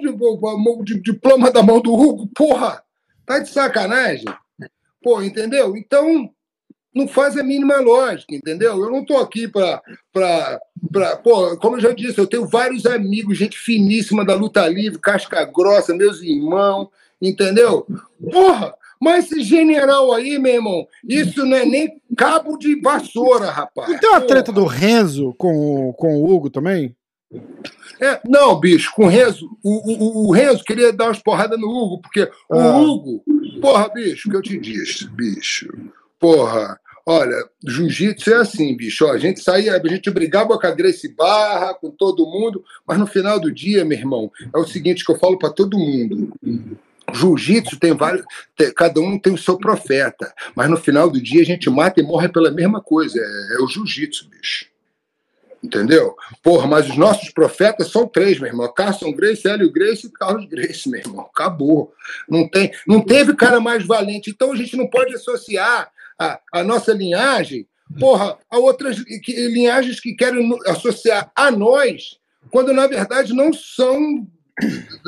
di- 0.83 0.93
di- 0.93 1.01
diploma 1.01 1.51
da 1.51 1.61
mão 1.63 1.81
do 1.81 1.93
Hugo? 1.93 2.29
Porra, 2.35 2.81
tá 3.25 3.39
de 3.39 3.49
sacanagem? 3.49 4.25
Pô, 5.03 5.21
entendeu? 5.21 5.75
Então, 5.77 6.29
não 6.97 7.07
faz 7.07 7.37
a 7.37 7.43
mínima 7.43 7.77
lógica, 7.77 8.33
entendeu? 8.35 8.71
Eu 8.83 8.91
não 8.91 9.05
tô 9.05 9.17
aqui 9.17 9.47
pô, 11.23 11.57
como 11.57 11.77
eu 11.77 11.81
já 11.81 11.91
disse, 11.91 12.17
eu 12.19 12.27
tenho 12.27 12.45
vários 12.47 12.85
amigos, 12.85 13.37
gente 13.37 13.57
finíssima 13.57 14.25
da 14.25 14.35
luta 14.35 14.67
livre, 14.67 14.99
casca 14.99 15.45
grossa, 15.45 15.93
meus 15.95 16.21
irmãos, 16.21 16.89
entendeu? 17.21 17.85
Porra, 18.31 18.73
mas 18.99 19.25
esse 19.31 19.41
general 19.43 20.11
aí, 20.13 20.39
meu 20.39 20.53
irmão, 20.55 20.87
isso 21.07 21.45
não 21.45 21.55
é 21.57 21.65
nem 21.65 22.01
cabo 22.17 22.57
de 22.57 22.79
vassoura, 22.81 23.49
rapaz. 23.51 23.89
Não 23.89 23.99
tem 23.99 24.09
uma 24.09 24.21
treta 24.21 24.51
do 24.51 24.65
Renzo 24.65 25.33
com, 25.37 25.89
o- 25.89 25.93
com 25.93 26.17
o 26.17 26.29
Hugo 26.33 26.49
também? 26.49 26.95
É, 27.99 28.19
não, 28.27 28.59
bicho, 28.59 28.91
com 28.95 29.05
o 29.05 29.09
Renzo, 29.09 29.47
o, 29.63 30.25
o, 30.25 30.27
o 30.27 30.31
Renzo 30.31 30.63
queria 30.63 30.93
dar 30.93 31.05
umas 31.05 31.19
porradas 31.21 31.59
no 31.59 31.67
Hugo, 31.67 32.01
porque 32.01 32.29
Ah. 32.49 32.77
o 32.77 32.83
Hugo, 32.83 33.23
porra, 33.61 33.89
bicho, 33.89 34.27
o 34.27 34.31
que 34.31 34.37
eu 34.37 34.41
te 34.41 34.57
disse, 34.57 35.07
bicho, 35.09 35.67
porra, 36.19 36.79
olha, 37.07 37.49
jiu-jitsu 37.65 38.31
é 38.31 38.35
assim, 38.35 38.75
bicho, 38.75 39.05
ó, 39.05 39.13
a 39.13 39.17
gente 39.17 39.39
saía, 39.39 39.77
a 39.77 39.87
gente 39.87 40.11
brigava 40.11 40.59
com 40.59 40.67
a 40.67 40.71
Grace 40.71 41.07
Barra, 41.15 41.73
com 41.73 41.89
todo 41.89 42.25
mundo, 42.25 42.61
mas 42.85 42.99
no 42.99 43.07
final 43.07 43.39
do 43.39 43.49
dia, 43.49 43.85
meu 43.85 43.97
irmão, 43.97 44.29
é 44.53 44.57
o 44.59 44.67
seguinte 44.67 45.05
que 45.05 45.11
eu 45.13 45.17
falo 45.17 45.39
para 45.39 45.49
todo 45.49 45.79
mundo. 45.79 46.33
Jiu-jitsu 47.13 47.79
tem 47.79 47.93
vários. 47.93 48.25
tem- 48.57 48.73
cada 48.73 48.99
um 48.99 49.17
tem 49.17 49.33
o 49.33 49.37
seu 49.37 49.57
profeta. 49.57 50.33
Mas 50.53 50.69
no 50.69 50.75
final 50.75 51.09
do 51.09 51.21
dia 51.21 51.41
a 51.41 51.45
gente 51.45 51.69
mata 51.69 52.01
e 52.01 52.03
morre 52.03 52.27
pela 52.27 52.51
mesma 52.51 52.81
coisa. 52.81 53.17
É, 53.17 53.55
é 53.55 53.63
o 53.63 53.67
jiu-jitsu, 53.67 54.29
bicho. 54.29 54.65
Entendeu? 55.63 56.17
Porra, 56.43 56.67
mas 56.67 56.89
os 56.89 56.97
nossos 56.97 57.29
profetas 57.29 57.89
são 57.89 58.05
três, 58.05 58.37
meu 58.37 58.49
irmão. 58.49 58.71
Carson 58.73 59.13
Grace, 59.13 59.47
Hélio 59.47 59.71
Grace 59.71 60.07
e 60.07 60.11
Carlos 60.11 60.45
Grace, 60.49 60.89
meu 60.89 60.99
irmão. 60.99 61.29
Acabou. 61.33 61.93
Não, 62.29 62.45
tem, 62.45 62.73
não 62.85 62.99
teve 62.99 63.33
cara 63.33 63.61
mais 63.61 63.85
valente. 63.85 64.29
Então 64.29 64.51
a 64.51 64.55
gente 64.57 64.75
não 64.75 64.87
pode 64.87 65.15
associar 65.15 65.89
a, 66.19 66.39
a 66.53 66.63
nossa 66.63 66.93
linhagem, 66.93 67.67
porra, 67.99 68.37
a 68.49 68.57
outras 68.57 69.01
que- 69.03 69.47
linhagens 69.47 69.99
que 69.99 70.13
querem 70.15 70.49
associar 70.67 71.31
a 71.35 71.51
nós, 71.51 72.19
quando 72.51 72.73
na 72.73 72.87
verdade 72.87 73.33
não 73.33 73.51
são 73.53 74.27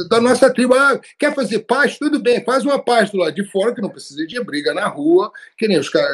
da 0.10 0.22
nossa 0.22 0.54
tribo. 0.54 0.76
Ah, 0.76 1.00
quer 1.18 1.34
fazer 1.34 1.60
paz? 1.60 1.98
Tudo 1.98 2.20
bem, 2.20 2.44
faz 2.44 2.64
uma 2.64 2.78
paz 2.78 3.10
do 3.10 3.18
lado 3.18 3.34
de 3.34 3.44
fora, 3.50 3.74
que 3.74 3.82
não 3.82 3.90
precisa 3.90 4.26
de 4.28 4.40
briga 4.44 4.74
na 4.76 4.88
rua, 4.88 5.32
que 5.58 5.68
nem 5.68 5.80
os, 5.80 5.90
ca- 5.90 6.08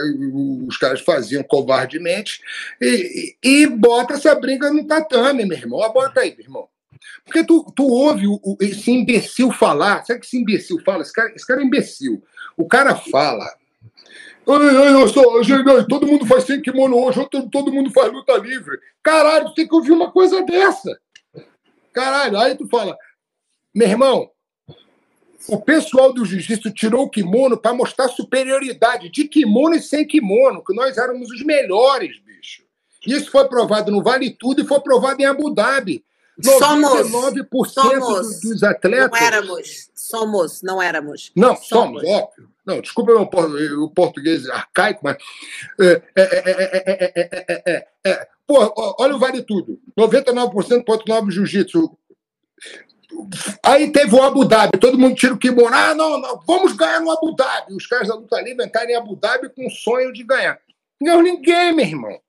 os 0.67 0.77
caras 0.77 1.01
faziam 1.01 1.43
covardemente, 1.43 2.39
e, 2.81 3.35
e 3.43 3.67
bota 3.67 4.13
essa 4.13 4.33
briga 4.35 4.71
no 4.71 4.85
tatame, 4.87 5.45
meu 5.45 5.57
irmão. 5.57 5.79
Ó, 5.79 5.89
Bota 5.91 6.21
aí, 6.21 6.31
meu 6.31 6.45
irmão. 6.45 6.67
Porque 7.25 7.43
tu, 7.43 7.65
tu 7.75 7.83
ouve 7.85 8.25
o- 8.25 8.39
o- 8.41 8.57
esse 8.61 8.89
imbecil 8.89 9.51
falar, 9.51 10.05
sabe 10.05 10.21
que 10.21 10.25
esse 10.27 10.37
imbecil 10.37 10.79
fala? 10.85 11.01
Esse 11.01 11.11
cara, 11.13 11.33
esse 11.35 11.45
cara 11.45 11.61
é 11.61 11.65
imbecil. 11.65 12.23
O 12.55 12.65
cara 12.67 12.95
fala. 12.95 13.45
Eu 14.47 15.07
sou, 15.07 15.41
todo 15.89 16.05
mundo 16.05 16.25
faz 16.25 16.43
sem 16.43 16.61
kimono 16.61 16.97
hoje, 16.97 17.27
todo 17.51 17.73
mundo 17.73 17.89
faz 17.89 18.11
luta 18.11 18.37
livre. 18.37 18.77
Caralho, 19.01 19.45
tu 19.47 19.55
tem 19.55 19.67
que 19.67 19.73
ouvir 19.73 19.91
uma 19.91 20.11
coisa 20.11 20.43
dessa. 20.43 20.99
Caralho, 21.91 22.37
aí 22.37 22.55
tu 22.55 22.67
fala, 22.67 22.95
meu 23.73 23.87
irmão, 23.87 24.29
o 25.47 25.59
pessoal 25.59 26.13
do 26.13 26.23
jiu-jitsu 26.23 26.71
tirou 26.71 27.05
o 27.05 27.09
kimono 27.09 27.57
para 27.57 27.73
mostrar 27.73 28.07
superioridade 28.07 29.09
de 29.09 29.27
kimono 29.27 29.75
e 29.75 29.81
sem 29.81 30.05
kimono, 30.05 30.63
que 30.63 30.75
nós 30.75 30.97
éramos 30.97 31.31
os 31.31 31.43
melhores, 31.43 32.19
bicho. 32.19 32.63
Isso 33.05 33.31
foi 33.31 33.47
provado 33.47 33.91
no 33.91 34.03
Vale 34.03 34.31
Tudo 34.31 34.61
e 34.61 34.67
foi 34.67 34.79
provado 34.79 35.21
em 35.21 35.25
Abu 35.25 35.53
Dhabi. 35.53 36.04
Somos. 36.43 37.11
99% 37.11 37.65
somos. 37.67 38.39
dos 38.41 38.63
atletas. 38.63 39.09
Não 39.09 39.27
éramos. 39.27 39.89
Somos, 39.93 40.61
não 40.61 40.81
éramos. 40.81 41.31
Não, 41.35 41.55
somos, 41.55 42.01
somos 42.01 42.03
óbvio. 42.03 42.49
Não, 42.65 42.81
desculpa 42.81 43.11
o 43.13 43.89
português 43.89 44.49
arcaico, 44.49 45.01
mas. 45.03 45.17
É, 45.79 46.01
é, 46.15 47.87
é, 48.03 48.27
Pô, 48.47 48.73
olha 48.99 49.15
o 49.15 49.19
Vale 49.19 49.43
Tudo. 49.43 49.79
99% 49.97 50.83
jiu-jitsu. 51.31 51.97
Aí 53.63 53.91
teve 53.91 54.13
o 54.13 54.21
Abu 54.21 54.45
Dhabi, 54.45 54.77
todo 54.77 54.97
mundo 54.97 55.15
tira 55.15 55.33
o 55.33 55.55
morar, 55.55 55.91
Ah, 55.91 55.95
não, 55.95 56.19
não, 56.19 56.39
vamos 56.45 56.73
ganhar 56.73 56.99
no 56.99 57.11
Abu 57.11 57.35
Dhabi. 57.35 57.73
Os 57.73 57.87
caras 57.87 58.07
da 58.07 58.15
luta 58.15 58.41
livre 58.41 58.65
entraram 58.65 58.89
em 58.89 58.95
Abu 58.95 59.15
Dhabi 59.15 59.49
com 59.49 59.65
o 59.67 59.71
sonho 59.71 60.11
de 60.11 60.23
ganhar. 60.23 60.59
Não 60.99 61.07
ganhou 61.07 61.21
ninguém, 61.21 61.73
meu 61.73 61.85
irmão. 61.85 62.19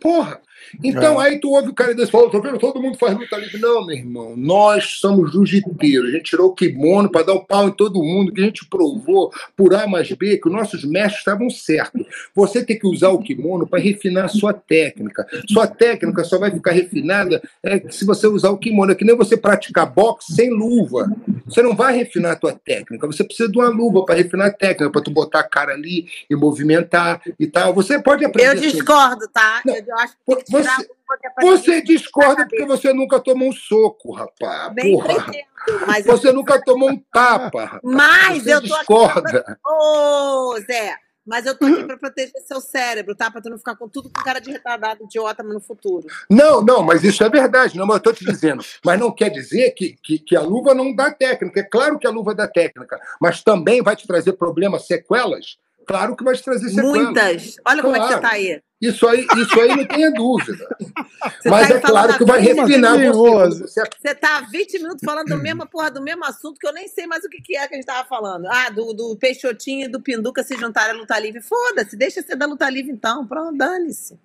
Porra. 0.00 0.40
Então 0.82 1.20
É. 1.20 1.28
aí 1.28 1.40
tu 1.40 1.50
ouve 1.50 1.68
o 1.70 1.74
cara 1.74 1.94
desse 1.94 2.10
falando, 2.10 2.30
tô 2.30 2.40
vendo, 2.40 2.58
todo 2.58 2.80
mundo 2.80 2.98
faz 2.98 3.16
luta 3.16 3.36
livre. 3.36 3.60
Não, 3.60 3.86
meu 3.86 3.96
irmão, 3.96 4.34
nós 4.36 4.98
somos 5.00 5.32
jiu-jiteiros. 5.32 6.08
A 6.08 6.12
gente 6.12 6.24
tirou 6.24 6.48
o 6.48 6.54
kimono 6.54 7.10
para 7.10 7.26
dar 7.26 7.34
um 7.34 7.44
pau 7.44 7.68
em 7.68 7.72
todo 7.72 8.02
mundo, 8.02 8.32
que 8.32 8.40
a 8.40 8.44
gente 8.44 8.64
provou 8.66 9.32
por 9.56 9.74
A 9.74 9.86
mais 9.86 10.10
B 10.12 10.38
que 10.38 10.48
os 10.48 10.54
nossos 10.54 10.84
mestres 10.84 11.18
estavam 11.18 11.48
certos. 11.50 12.04
Você 12.34 12.64
tem 12.64 12.78
que 12.78 12.86
usar 12.86 13.10
o 13.10 13.18
kimono 13.22 13.66
para 13.66 13.80
refinar 13.80 14.24
a 14.24 14.28
sua 14.28 14.52
técnica. 14.52 15.26
Sua 15.48 15.66
técnica 15.66 16.24
só 16.24 16.38
vai 16.38 16.50
ficar 16.50 16.72
refinada 16.72 17.40
é, 17.62 17.80
se 17.90 18.04
você 18.04 18.26
usar 18.26 18.50
o 18.50 18.58
kimono. 18.58 18.92
É 18.92 18.94
que 18.94 19.04
nem 19.04 19.16
você 19.16 19.36
praticar 19.36 19.86
boxe 19.86 20.34
sem 20.34 20.50
luva. 20.50 21.10
Você 21.46 21.62
não 21.62 21.74
vai 21.74 21.96
refinar 21.96 22.32
a 22.32 22.36
tua 22.36 22.52
técnica. 22.52 23.06
Você 23.06 23.24
precisa 23.24 23.48
de 23.50 23.58
uma 23.58 23.68
luva 23.68 24.04
para 24.04 24.14
refinar 24.16 24.48
a 24.48 24.52
técnica, 24.52 24.90
para 24.90 25.00
tu 25.02 25.10
botar 25.10 25.40
a 25.40 25.44
cara 25.44 25.72
ali 25.72 26.06
e 26.28 26.34
movimentar 26.34 27.20
e 27.38 27.46
tal. 27.46 27.72
Você 27.74 27.98
pode 28.00 28.24
aprender. 28.24 28.56
Eu 28.56 28.60
discordo, 28.60 29.28
tá? 29.32 29.62
Não, 29.64 29.74
Eu, 29.74 29.96
acho 29.98 30.14
que 30.14 30.45
tirar 30.46 30.76
você- 30.76 30.88
é 31.22 31.40
Você 31.44 31.70
ninguém 31.76 31.84
discorda 31.96 32.34
ficar 32.44 32.48
porque 32.48 32.64
você 32.66 32.92
nunca 32.92 33.20
tomou 33.20 33.48
um 33.48 33.52
soco, 33.52 34.12
rapaz. 34.12 34.72
Nem 34.74 34.92
Porra. 34.92 35.06
pretendo, 35.14 35.86
mas 35.86 36.06
eu- 36.06 36.16
Você 36.16 36.32
nunca 36.32 36.60
tomou 36.62 36.90
um 36.90 36.98
tapa, 37.12 37.64
rapaz. 37.64 37.80
Mas 37.84 38.42
você 38.42 38.54
eu 38.54 38.60
tô 38.60 38.74
aqui 38.74 38.78
discorda. 38.78 39.58
Ô, 39.66 40.56
Zé, 40.60 40.94
mas 41.24 41.46
eu 41.46 41.56
tô 41.58 41.66
aqui 41.66 41.84
pra 41.84 41.96
proteger 41.96 42.32
seu 42.46 42.60
cérebro, 42.60 43.14
tá? 43.14 43.30
Pra 43.30 43.40
tu 43.40 43.50
não 43.50 43.58
ficar 43.58 43.76
com 43.76 43.88
tudo 43.88 44.10
com 44.10 44.22
cara 44.22 44.40
de 44.40 44.50
retardado, 44.50 45.04
idiota, 45.04 45.42
no 45.42 45.60
futuro. 45.60 46.06
Não, 46.30 46.60
não, 46.60 46.82
mas 46.82 47.02
isso 47.04 47.22
é 47.24 47.28
verdade, 47.30 47.76
não, 47.76 47.86
mas 47.86 47.94
eu 47.96 47.98
estou 47.98 48.12
te 48.12 48.24
dizendo. 48.24 48.64
Mas 48.84 48.98
não 48.98 49.10
quer 49.12 49.30
dizer 49.30 49.70
que, 49.72 49.96
que, 50.02 50.18
que 50.18 50.36
a 50.36 50.40
luva 50.40 50.72
não 50.74 50.94
dá 50.94 51.10
técnica. 51.10 51.60
É 51.60 51.64
claro 51.64 51.98
que 51.98 52.06
a 52.06 52.10
luva 52.10 52.34
dá 52.34 52.46
técnica, 52.48 52.98
mas 53.20 53.42
também 53.42 53.82
vai 53.82 53.94
te 53.96 54.06
trazer 54.06 54.32
problemas, 54.34 54.86
sequelas. 54.86 55.56
Claro 55.86 56.16
que 56.16 56.24
vai 56.24 56.34
te 56.34 56.42
trazer 56.42 56.68
sequelas. 56.68 56.92
Muitas. 57.02 57.56
Olha 57.64 57.82
como 57.82 57.94
é 57.96 57.98
que 58.00 58.04
você 58.06 58.12
Claro. 58.18 58.22
tá 58.28 58.34
aí. 58.34 58.60
Isso 58.78 59.08
aí, 59.08 59.26
isso 59.38 59.58
aí 59.60 59.68
não 59.68 59.86
tenha 59.86 60.10
dúvida. 60.12 60.66
Você 61.40 61.48
mas 61.48 61.68
tá 61.68 61.74
é 61.76 61.80
claro 61.80 62.18
que 62.18 62.24
vai 62.24 62.40
refinar 62.40 62.98
você. 62.98 63.62
Você 63.62 63.82
Você 63.98 64.14
tá 64.14 64.36
há 64.36 64.40
20 64.42 64.78
minutos 64.78 65.00
falando 65.04 65.28
do 65.28 65.38
mesmo, 65.38 65.66
porra, 65.66 65.90
do 65.90 66.02
mesmo 66.02 66.24
assunto 66.24 66.58
que 66.58 66.66
eu 66.66 66.72
nem 66.72 66.86
sei 66.86 67.06
mais 67.06 67.24
o 67.24 67.28
que, 67.28 67.40
que 67.40 67.56
é 67.56 67.66
que 67.66 67.74
a 67.74 67.76
gente 67.76 67.86
tava 67.86 68.06
falando. 68.06 68.46
Ah, 68.46 68.68
do, 68.70 68.92
do 68.92 69.16
Peixotinho 69.16 69.86
e 69.86 69.88
do 69.88 70.00
Pinduca 70.00 70.42
se 70.42 70.56
juntarem 70.56 70.94
à 70.94 70.98
luta 70.98 71.18
livre. 71.18 71.40
Foda-se, 71.40 71.96
deixa 71.96 72.22
ser 72.22 72.36
da 72.36 72.46
luta 72.46 72.68
livre 72.68 72.92
então. 72.92 73.26
Pronto, 73.26 73.56
dane-se. 73.56 74.18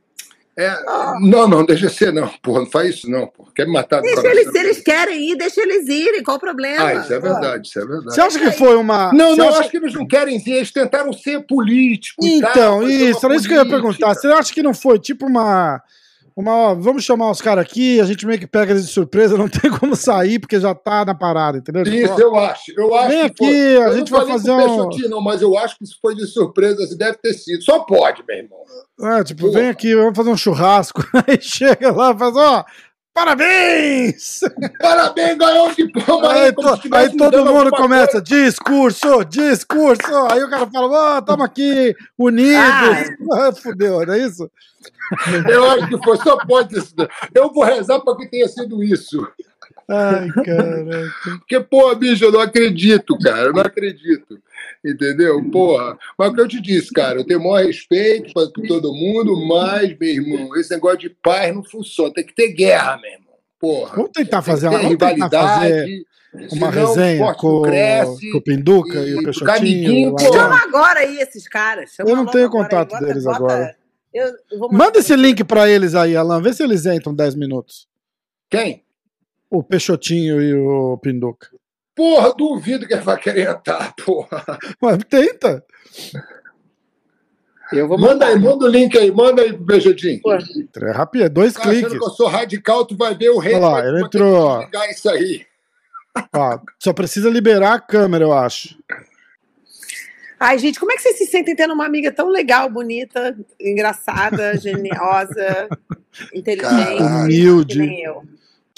É, 0.61 0.83
não, 1.21 1.47
não, 1.47 1.65
deixa 1.65 1.89
ser, 1.89 2.11
não. 2.13 2.27
Porra, 2.41 2.59
não 2.61 2.65
faz 2.69 2.95
isso, 2.95 3.09
não. 3.09 3.27
Porra. 3.27 3.49
Quer 3.55 3.65
me 3.65 3.73
matar 3.73 4.01
Deixa 4.01 4.27
eles, 4.27 4.49
se 4.51 4.57
eles 4.57 4.81
querem 4.81 5.31
ir, 5.31 5.35
deixa 5.35 5.61
eles 5.61 5.87
irem. 5.87 6.23
Qual 6.23 6.37
o 6.37 6.39
problema? 6.39 6.85
Ah, 6.85 6.93
isso 6.95 7.13
é 7.13 7.19
verdade, 7.19 7.67
isso 7.67 7.79
é 7.79 7.85
verdade. 7.85 8.13
Você 8.15 8.21
acha 8.21 8.39
que 8.39 8.51
foi 8.51 8.75
uma. 8.75 9.11
Não, 9.13 9.31
você 9.31 9.35
não, 9.41 9.49
acha- 9.49 9.59
acho 9.61 9.69
que 9.71 9.77
eles 9.77 9.93
não 9.93 10.07
querem 10.07 10.39
ver, 10.39 10.51
eles 10.57 10.71
tentaram 10.71 11.11
ser 11.13 11.45
políticos. 11.45 12.25
e 12.25 12.39
tal, 12.41 12.51
Então, 12.51 12.81
fazer 12.81 13.09
isso, 13.09 13.25
era 13.25 13.35
isso 13.35 13.47
que 13.47 13.53
eu 13.53 13.57
ia 13.57 13.69
perguntar. 13.69 14.13
Você 14.15 14.27
acha 14.27 14.53
que 14.53 14.63
não 14.63 14.73
foi 14.73 14.99
tipo 14.99 15.25
uma. 15.25 15.81
Uma, 16.35 16.51
ó, 16.55 16.75
vamos 16.75 17.03
chamar 17.03 17.29
os 17.29 17.41
caras 17.41 17.63
aqui, 17.65 17.99
a 17.99 18.05
gente 18.05 18.25
meio 18.25 18.39
que 18.39 18.47
pega 18.47 18.71
eles 18.71 18.85
de 18.87 18.91
surpresa, 18.91 19.37
não 19.37 19.49
tem 19.49 19.69
como 19.79 19.95
sair 19.95 20.39
porque 20.39 20.59
já 20.59 20.73
tá 20.73 21.03
na 21.05 21.13
parada, 21.13 21.57
entendeu? 21.57 21.83
Tipo, 21.83 21.95
Isso, 21.97 22.21
eu 22.21 22.35
acho. 22.35 22.71
Eu 22.75 22.95
acho 22.95 23.07
Vem 23.09 23.29
que 23.29 23.37
foi. 23.37 23.47
aqui, 23.47 23.57
a 23.77 23.87
Eu 23.87 23.97
gente 23.97 24.11
vai 24.11 24.25
fazer 24.25 24.51
um- 24.51 24.89
não, 25.09 25.21
mas 25.21 25.41
eu 25.41 25.57
acho 25.57 25.77
que 25.77 25.83
isso 25.83 25.97
foi 26.01 26.15
de 26.15 26.25
surpresa, 26.25 26.83
assim, 26.83 26.97
deve 26.97 27.17
ter 27.17 27.33
sido. 27.33 27.61
Só 27.63 27.79
pode, 27.79 28.23
meu 28.27 28.37
irmão. 28.37 28.59
É, 29.17 29.23
tipo, 29.23 29.51
vem 29.51 29.69
aqui, 29.69 29.95
vamos 29.95 30.15
fazer 30.15 30.29
um 30.29 30.37
churrasco. 30.37 31.03
Aí 31.27 31.39
chega 31.41 31.91
lá 31.91 32.11
e 32.11 32.17
faz, 32.17 32.35
ó, 32.35 32.65
parabéns! 33.13 34.39
Parabéns, 34.79 35.37
ganhou 35.37 35.67
um 35.69 35.73
diploma 35.73 36.31
Aí, 36.31 36.41
aí. 36.45 36.53
to- 36.53 36.79
aí 36.95 37.17
todo 37.17 37.45
mundo 37.45 37.71
começa, 37.71 38.11
coisa. 38.13 38.25
discurso, 38.25 39.23
discurso. 39.25 40.27
Aí 40.29 40.43
o 40.43 40.49
cara 40.49 40.67
fala, 40.67 41.15
ó, 41.15 41.19
estamos 41.19 41.45
aqui 41.45 41.95
unidos. 42.17 42.61
Ah, 43.33 43.51
fudeu, 43.53 44.05
não 44.05 44.13
é 44.13 44.19
isso? 44.19 44.49
Eu 45.49 45.69
acho 45.71 45.87
que 45.87 45.97
foi, 46.03 46.17
só 46.17 46.37
pode 46.45 46.69
ter 46.69 46.81
sido. 46.81 47.07
Eu 47.33 47.51
vou 47.53 47.63
rezar 47.63 47.99
para 47.99 48.15
que 48.17 48.27
tenha 48.29 48.47
sido 48.47 48.83
isso. 48.83 49.25
Ai, 49.91 50.27
caraca. 50.45 51.13
Porque, 51.39 51.59
pô, 51.59 51.93
bicho, 51.95 52.23
eu 52.25 52.31
não 52.31 52.39
acredito, 52.39 53.17
cara. 53.19 53.47
Eu 53.47 53.53
não 53.53 53.61
acredito. 53.61 54.39
Entendeu? 54.83 55.43
Porra. 55.51 55.97
Mas 56.17 56.29
o 56.29 56.33
que 56.33 56.41
eu 56.41 56.47
te 56.47 56.61
disse, 56.61 56.91
cara, 56.91 57.19
eu 57.19 57.25
tenho 57.25 57.39
o 57.39 57.43
maior 57.43 57.65
respeito 57.65 58.33
para 58.33 58.47
todo 58.67 58.93
mundo, 58.93 59.35
mas, 59.47 59.97
meu 59.99 60.09
irmão, 60.09 60.55
esse 60.57 60.71
negócio 60.71 60.99
de 60.99 61.09
paz 61.09 61.53
não 61.53 61.63
funciona. 61.63 62.13
Tem 62.13 62.25
que 62.25 62.33
ter 62.33 62.53
guerra, 62.53 62.97
meu 63.01 63.11
irmão. 63.11 63.31
Porra. 63.59 63.95
Vamos 63.95 64.11
tentar 64.11 64.41
fazer 64.41 64.69
uma, 64.69 64.79
rivalidade. 64.79 66.05
uma 66.33 66.71
senão 66.71 66.71
resenha 66.71 67.33
com, 67.35 67.61
cresce. 67.61 68.31
com 68.31 68.37
o 68.39 68.41
Pinduca 68.41 68.99
e, 69.01 69.09
e 69.11 69.15
o 69.19 69.23
Peixotinho. 69.23 70.15
Chama 70.19 70.63
agora 70.63 71.01
aí 71.01 71.19
esses 71.19 71.47
caras. 71.47 71.91
Chama 71.91 72.09
Eu 72.09 72.15
não 72.15 72.25
tenho 72.25 72.49
contato 72.49 72.93
aí. 72.95 72.99
Bota- 72.99 73.05
deles 73.05 73.23
bota- 73.23 73.37
agora. 73.37 73.75
Eu, 74.13 74.27
eu 74.51 74.59
vou 74.59 74.71
Manda 74.73 74.99
esse 74.99 75.15
link 75.15 75.43
pra 75.43 75.69
eles 75.69 75.95
aí, 75.95 76.15
Alan. 76.15 76.41
Vê 76.41 76.51
se 76.53 76.63
eles 76.63 76.85
entram 76.85 77.13
10 77.13 77.35
minutos. 77.35 77.87
Quem? 78.49 78.83
O 79.51 79.61
Peixotinho 79.61 80.41
e 80.41 80.53
o 80.55 80.97
Pinduca. 80.97 81.49
Porra, 81.93 82.33
duvido 82.33 82.87
que 82.87 82.93
ele 82.93 83.01
vai 83.01 83.19
querer 83.19 83.49
entrar, 83.49 83.93
porra. 83.95 84.57
Mas 84.81 84.97
tenta. 85.09 85.63
Eu 87.73 87.87
vou 87.87 87.97
Manda 87.97 88.25
aí, 88.27 88.39
manda 88.39 88.65
o 88.65 88.67
link 88.67 88.97
aí, 88.97 89.11
manda 89.11 89.41
aí 89.41 89.53
pro 89.53 89.63
Beijadinho. 89.63 90.21
Pô, 90.21 90.33
É 90.33 90.91
rápido, 90.91 91.23
é 91.25 91.29
dois 91.29 91.53
Tá 91.53 91.61
cliques. 91.61 91.91
que 91.91 91.97
eu 92.03 92.09
sou 92.09 92.27
radical, 92.27 92.85
tu 92.85 92.95
vai 92.97 93.13
ver 93.13 93.29
o 93.29 93.37
rei. 93.39 93.55
Olha 93.55 93.67
lá, 93.67 93.87
ele 93.87 94.03
entrou. 94.05 94.65
isso 94.89 95.09
aí. 95.09 95.45
Ó, 96.33 96.59
só 96.79 96.91
precisa 96.93 97.29
liberar 97.29 97.73
a 97.73 97.79
câmera, 97.79 98.23
eu 98.25 98.33
acho. 98.33 98.77
Ai, 100.39 100.57
gente, 100.57 100.79
como 100.79 100.91
é 100.91 100.95
que 100.95 101.01
vocês 101.01 101.17
se 101.17 101.27
sentem 101.27 101.55
tendo 101.55 101.73
uma 101.73 101.85
amiga 101.85 102.11
tão 102.11 102.27
legal, 102.29 102.69
bonita, 102.69 103.37
engraçada, 103.59 104.55
geniosa, 104.59 105.69
inteligente, 106.33 106.97
Caralho. 106.97 107.05
Humilde. 107.25 107.79
que 107.79 107.85
nem 107.85 108.03
eu? 108.03 108.23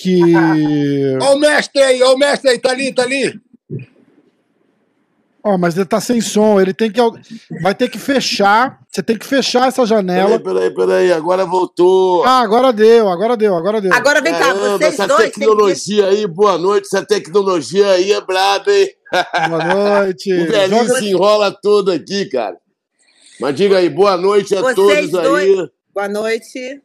Que. 0.03 1.17
Ó 1.21 1.35
o 1.35 1.39
mestre 1.39 1.81
aí, 1.81 2.03
ó 2.03 2.13
o 2.13 2.17
mestre 2.17 2.49
aí, 2.51 2.59
tá 2.59 2.71
ali, 2.71 2.93
tá 2.93 3.03
ali. 3.03 3.39
Ó, 5.45 5.57
mas 5.57 5.75
ele 5.75 5.85
tá 5.85 5.99
sem 5.99 6.21
som, 6.21 6.59
ele 6.59 6.73
tem 6.73 6.89
que. 6.91 6.99
Vai 7.61 7.75
ter 7.75 7.89
que 7.89 7.97
fechar. 7.97 8.79
Você 8.89 9.03
tem 9.03 9.17
que 9.17 9.25
fechar 9.25 9.67
essa 9.67 9.85
janela. 9.85 10.39
Peraí, 10.39 10.69
peraí, 10.69 10.73
peraí, 10.73 11.11
agora 11.13 11.45
voltou. 11.45 12.23
Ah, 12.23 12.39
agora 12.41 12.71
deu, 12.71 13.09
agora 13.09 13.35
deu, 13.35 13.55
agora 13.55 13.81
deu. 13.81 13.93
Agora 13.93 14.21
vem 14.21 14.31
cá, 14.31 14.39
Caramba, 14.39 14.77
vocês 14.77 14.93
essa 14.93 15.07
dois 15.07 15.31
que... 15.31 15.39
tecnologia 15.39 16.07
aí, 16.07 16.27
boa 16.27 16.57
noite. 16.57 16.85
Essa 16.85 17.05
tecnologia 17.05 17.87
aí 17.91 18.11
é 18.13 18.21
braba, 18.21 18.71
hein? 18.71 18.89
Boa 19.49 19.65
noite. 19.73 20.31
O 20.33 20.47
velhinho 20.47 20.85
Joga- 20.87 20.99
se 20.99 21.09
enrola 21.09 21.51
todo 21.51 21.91
aqui, 21.91 22.25
cara. 22.25 22.57
Mas 23.39 23.55
diga 23.55 23.77
aí, 23.79 23.89
boa 23.89 24.15
noite 24.15 24.55
a 24.55 24.61
Vocês 24.61 24.75
todos 24.75 25.15
aí. 25.15 25.23
dois- 25.23 25.69
Boa 25.93 26.07
noite. 26.07 26.81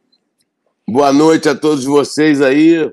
Boa 0.87 1.13
noite 1.13 1.47
a 1.47 1.55
todos 1.55 1.85
vocês 1.85 2.41
aí. 2.41 2.91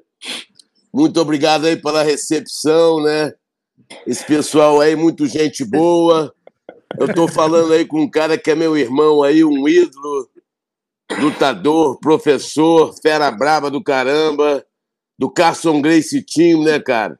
Muito 0.97 1.21
obrigado 1.21 1.67
aí 1.67 1.77
pela 1.77 2.03
recepção, 2.03 3.03
né? 3.03 3.35
Esse 4.07 4.25
pessoal 4.25 4.81
aí, 4.81 4.97
muito 4.97 5.27
gente 5.27 5.63
boa. 5.63 6.33
Eu 6.99 7.13
tô 7.13 7.29
falando 7.29 7.75
aí 7.75 7.85
com 7.85 8.01
um 8.01 8.11
cara 8.11 8.39
que 8.39 8.51
é 8.51 8.55
meu 8.55 8.75
irmão 8.79 9.23
aí, 9.23 9.45
um 9.45 9.69
ídolo, 9.69 10.27
lutador, 11.19 11.99
professor, 12.01 12.95
fera 13.03 13.31
braba 13.31 13.71
do 13.71 13.85
caramba, 13.85 14.65
do 15.19 15.29
Carson 15.29 15.83
Gracie 15.83 16.25
Team, 16.25 16.63
né, 16.63 16.81
cara? 16.81 17.19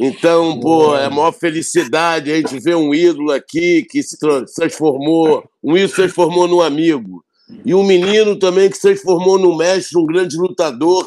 Então, 0.00 0.58
pô, 0.58 0.96
é 0.96 1.04
a 1.04 1.10
maior 1.10 1.32
felicidade 1.32 2.32
a 2.32 2.36
gente 2.36 2.58
ver 2.60 2.76
um 2.76 2.94
ídolo 2.94 3.30
aqui 3.30 3.82
que 3.90 4.02
se 4.02 4.18
tra- 4.18 4.46
transformou, 4.56 5.44
um 5.62 5.76
ídolo 5.76 5.90
se 5.90 5.96
transformou 5.96 6.48
num 6.48 6.62
amigo. 6.62 7.22
E 7.62 7.74
um 7.74 7.84
menino 7.84 8.38
também 8.38 8.70
que 8.70 8.76
se 8.76 8.82
transformou 8.82 9.38
num 9.38 9.54
mestre, 9.54 9.98
um 9.98 10.06
grande 10.06 10.38
lutador, 10.38 11.06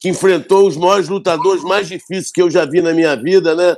que 0.00 0.08
enfrentou 0.08 0.66
os 0.66 0.76
maiores 0.76 1.08
lutadores 1.08 1.62
mais 1.62 1.88
difíceis 1.88 2.30
que 2.30 2.40
eu 2.40 2.50
já 2.50 2.64
vi 2.64 2.80
na 2.80 2.92
minha 2.92 3.16
vida, 3.16 3.54
né? 3.54 3.76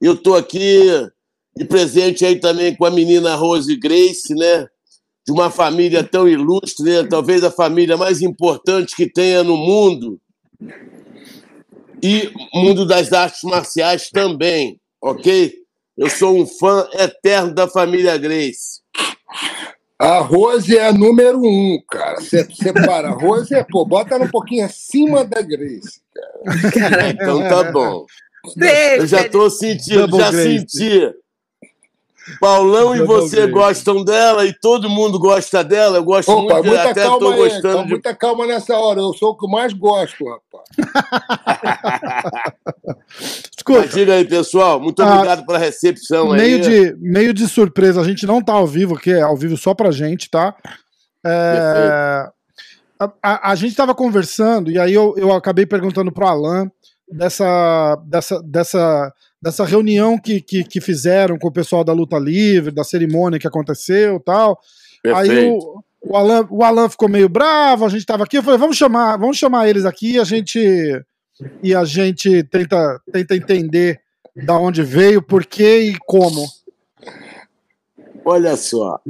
Eu 0.00 0.16
tô 0.16 0.34
aqui 0.34 0.88
de 1.56 1.64
presente 1.64 2.24
aí 2.24 2.36
também 2.36 2.74
com 2.74 2.84
a 2.84 2.90
menina 2.90 3.34
Rose 3.34 3.74
Grace, 3.76 4.34
né? 4.34 4.66
De 5.26 5.32
uma 5.32 5.50
família 5.50 6.02
tão 6.02 6.28
ilustre, 6.28 6.84
né? 6.84 7.04
talvez 7.04 7.44
a 7.44 7.50
família 7.50 7.96
mais 7.96 8.22
importante 8.22 8.96
que 8.96 9.06
tenha 9.06 9.44
no 9.44 9.56
mundo. 9.56 10.20
E 12.02 12.32
mundo 12.54 12.86
das 12.86 13.12
artes 13.12 13.42
marciais 13.42 14.08
também, 14.10 14.80
ok? 15.02 15.52
Eu 15.96 16.08
sou 16.08 16.36
um 16.36 16.46
fã 16.46 16.88
eterno 16.94 17.54
da 17.54 17.68
família 17.68 18.16
Grace. 18.16 18.79
A 20.00 20.18
Rose 20.20 20.74
é 20.74 20.86
a 20.86 20.92
número 20.94 21.42
um, 21.42 21.78
cara. 21.90 22.16
Você 22.22 22.48
separa. 22.54 23.08
A 23.08 23.12
Rose 23.12 23.54
é, 23.54 23.62
pô, 23.62 23.84
bota 23.84 24.14
ela 24.14 24.24
um 24.24 24.30
pouquinho 24.30 24.64
acima 24.64 25.26
da 25.26 25.42
Grace. 25.42 26.00
Então 27.12 27.40
tá 27.46 27.70
bom. 27.70 28.06
Beijo, 28.56 29.02
Eu 29.02 29.06
já 29.06 29.28
tô 29.28 29.50
sentindo, 29.50 30.16
já 30.16 30.30
Grace. 30.30 30.66
senti. 30.70 31.14
Paulão 32.38 32.94
e 32.94 33.02
você 33.04 33.46
gostam 33.46 34.04
dela 34.04 34.44
e 34.46 34.52
todo 34.52 34.88
mundo 34.88 35.18
gosta 35.18 35.64
dela. 35.64 35.96
Eu 35.98 36.04
gosto 36.04 36.30
Opa, 36.30 36.54
muito, 36.54 36.66
muita 36.68 36.90
até 36.90 37.04
tô 37.04 37.10
calma 37.18 37.30
aí. 37.34 37.36
gostando 37.38 37.62
Calma, 37.62 37.84
de. 37.84 37.90
Muita 37.90 38.14
calma 38.14 38.46
nessa 38.46 38.76
hora. 38.78 39.00
Eu 39.00 39.12
sou 39.14 39.30
o 39.30 39.36
que 39.36 39.46
mais 39.50 39.72
gosto, 39.72 40.24
rapaz. 40.24 40.64
Escuta, 43.56 43.80
Mas 43.80 43.90
diga 43.92 44.14
aí, 44.14 44.24
pessoal. 44.24 44.80
Muito 44.80 45.02
Ah, 45.02 45.14
obrigado 45.14 45.44
pela 45.46 45.58
recepção 45.58 46.32
aí. 46.32 46.40
meio 46.40 46.60
de, 46.60 46.96
meio 46.98 47.34
de 47.34 47.46
surpresa, 47.48 48.00
a 48.00 48.04
gente 48.04 48.26
não 48.26 48.42
tá 48.42 48.52
ao 48.54 48.66
vivo, 48.66 48.96
que 48.98 49.10
é 49.10 49.22
ao 49.22 49.36
vivo 49.36 49.56
só 49.56 49.74
pra 49.74 49.90
gente, 49.90 50.30
tá? 50.30 50.54
É, 51.26 52.28
a, 52.98 53.12
a, 53.22 53.50
a 53.52 53.54
gente 53.54 53.70
estava 53.70 53.94
conversando, 53.94 54.70
e 54.70 54.78
aí 54.78 54.92
eu, 54.94 55.14
eu 55.16 55.32
acabei 55.32 55.66
perguntando 55.66 56.10
pro 56.12 56.26
Alan 56.26 56.70
dessa, 57.10 57.96
dessa, 58.06 58.42
dessa, 58.42 59.12
dessa 59.40 59.64
reunião 59.64 60.18
que, 60.18 60.40
que, 60.40 60.64
que 60.64 60.80
fizeram 60.80 61.38
com 61.38 61.48
o 61.48 61.52
pessoal 61.52 61.82
da 61.82 61.92
luta 61.92 62.18
livre, 62.18 62.70
da 62.70 62.84
cerimônia 62.84 63.38
que 63.38 63.46
aconteceu 63.46 64.20
tal. 64.20 64.58
Perfeito. 65.02 65.32
Aí 65.32 65.50
o, 65.50 65.82
o, 66.02 66.16
Alan, 66.16 66.46
o 66.50 66.62
Alan 66.62 66.88
ficou 66.88 67.08
meio 67.08 67.28
bravo, 67.28 67.84
a 67.84 67.88
gente 67.88 68.06
tava 68.06 68.24
aqui, 68.24 68.38
eu 68.38 68.42
falei, 68.42 68.58
vamos 68.58 68.76
chamar, 68.76 69.16
vamos 69.16 69.36
chamar 69.38 69.68
eles 69.68 69.84
aqui 69.84 70.12
e 70.12 70.20
a 70.20 70.24
gente 70.24 71.04
e 71.62 71.74
a 71.74 71.84
gente 71.84 72.42
tenta, 72.44 73.00
tenta 73.10 73.34
entender 73.34 74.00
da 74.36 74.58
onde 74.58 74.82
veio, 74.82 75.22
por 75.22 75.44
quê 75.44 75.80
e 75.80 75.98
como. 76.06 76.46
Olha 78.24 78.56
só. 78.56 79.00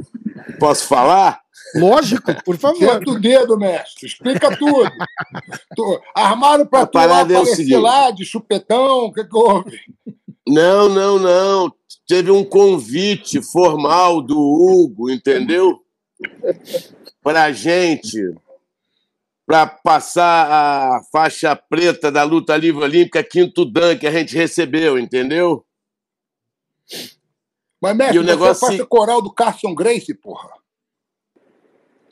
Posso 0.57 0.87
falar? 0.87 1.40
Lógico, 1.75 2.33
por 2.43 2.57
favor. 2.57 2.77
Senta 2.79 3.11
o 3.11 3.19
dedo, 3.19 3.57
mestre. 3.57 4.05
Explica 4.07 4.55
tudo. 4.57 4.91
Tu- 5.75 6.01
Armaram 6.15 6.65
pra 6.65 6.81
A 6.81 6.87
tu 6.87 6.97
lá 6.97 7.21
é 7.21 7.45
seguinte. 7.45 7.77
lá 7.77 8.11
de 8.11 8.25
chupetão. 8.25 9.05
O 9.05 9.13
que, 9.13 9.23
que 9.23 9.35
houve? 9.37 9.79
Não, 10.47 10.89
não, 10.89 11.17
não. 11.19 11.73
Teve 12.07 12.29
um 12.31 12.43
convite 12.43 13.41
formal 13.41 14.21
do 14.21 14.37
Hugo, 14.37 15.09
entendeu? 15.09 15.79
Pra 17.23 17.51
gente, 17.53 18.17
pra 19.45 19.65
passar 19.65 20.51
a 20.97 21.01
faixa 21.11 21.55
preta 21.55 22.11
da 22.11 22.23
luta 22.23 22.57
livre 22.57 22.83
olímpica 22.83 23.23
quinto 23.23 23.63
dan 23.63 23.97
que 23.97 24.07
a 24.07 24.11
gente 24.11 24.35
recebeu, 24.35 24.99
entendeu? 24.99 25.63
Mas, 27.81 27.95
mestre, 27.95 28.17
E 28.17 28.19
o 28.19 28.23
você 28.23 28.31
negócio 28.31 28.83
o 28.83 28.87
coral 28.87 29.21
do 29.21 29.31
Carson 29.33 29.73
Grace, 29.73 30.13
porra. 30.13 30.49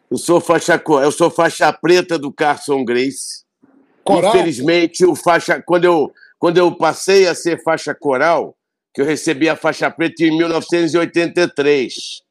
Eu 0.09 0.17
sou 0.17 0.41
faixa, 0.41 0.81
eu 1.03 1.11
sou 1.11 1.29
faixa 1.29 1.71
preta 1.71 2.17
do 2.17 2.31
Carson 2.31 2.83
Grace. 2.83 3.43
Coral? 4.03 4.35
Infelizmente, 4.35 5.05
o 5.05 5.15
faixa, 5.15 5.61
quando, 5.61 5.85
eu, 5.85 6.11
quando 6.39 6.57
eu 6.57 6.71
passei 6.75 7.27
a 7.27 7.35
ser 7.35 7.61
faixa 7.61 7.93
coral, 7.93 8.55
que 8.93 9.01
eu 9.01 9.05
recebi 9.05 9.47
a 9.47 9.55
faixa 9.55 9.89
preta 9.91 10.23
em 10.23 10.35
1983. 10.35 12.23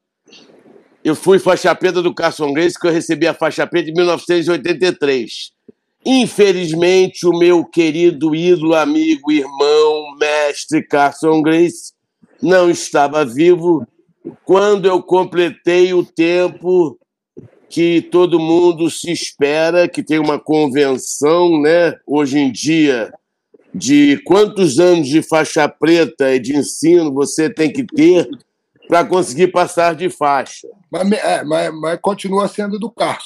Eu 1.04 1.14
fui 1.14 1.38
faixa 1.38 1.72
preta 1.74 2.02
do 2.02 2.12
Carson 2.12 2.52
Grace, 2.52 2.78
que 2.78 2.86
eu 2.86 2.92
recebi 2.92 3.26
a 3.28 3.34
faixa 3.34 3.66
preta 3.66 3.90
em 3.90 3.94
1983. 3.94 5.52
Infelizmente, 6.04 7.26
o 7.26 7.38
meu 7.38 7.64
querido 7.64 8.34
ídolo, 8.34 8.74
amigo, 8.74 9.30
irmão, 9.30 10.16
mestre 10.18 10.82
Carson 10.82 11.42
Grace 11.42 11.92
não 12.42 12.70
estava 12.70 13.24
vivo 13.24 13.86
quando 14.44 14.86
eu 14.86 15.02
completei 15.02 15.92
o 15.94 16.04
tempo 16.04 16.98
que 17.68 18.00
todo 18.00 18.40
mundo 18.40 18.90
se 18.90 19.10
espera, 19.10 19.88
que 19.88 20.02
tem 20.02 20.18
uma 20.18 20.38
convenção, 20.38 21.60
né, 21.60 21.94
hoje 22.06 22.38
em 22.38 22.50
dia, 22.50 23.12
de 23.74 24.20
quantos 24.24 24.78
anos 24.78 25.06
de 25.06 25.22
faixa 25.22 25.68
preta 25.68 26.34
e 26.34 26.38
de 26.38 26.56
ensino 26.56 27.12
você 27.12 27.50
tem 27.50 27.70
que 27.70 27.84
ter 27.84 28.28
para 28.88 29.04
conseguir 29.04 29.48
passar 29.48 29.94
de 29.94 30.08
faixa. 30.08 30.66
Mas, 30.90 31.12
é, 31.12 31.44
mas, 31.44 31.72
mas 31.74 31.98
continua 32.00 32.48
sendo 32.48 32.78
do 32.78 32.90
porra. 32.90 33.18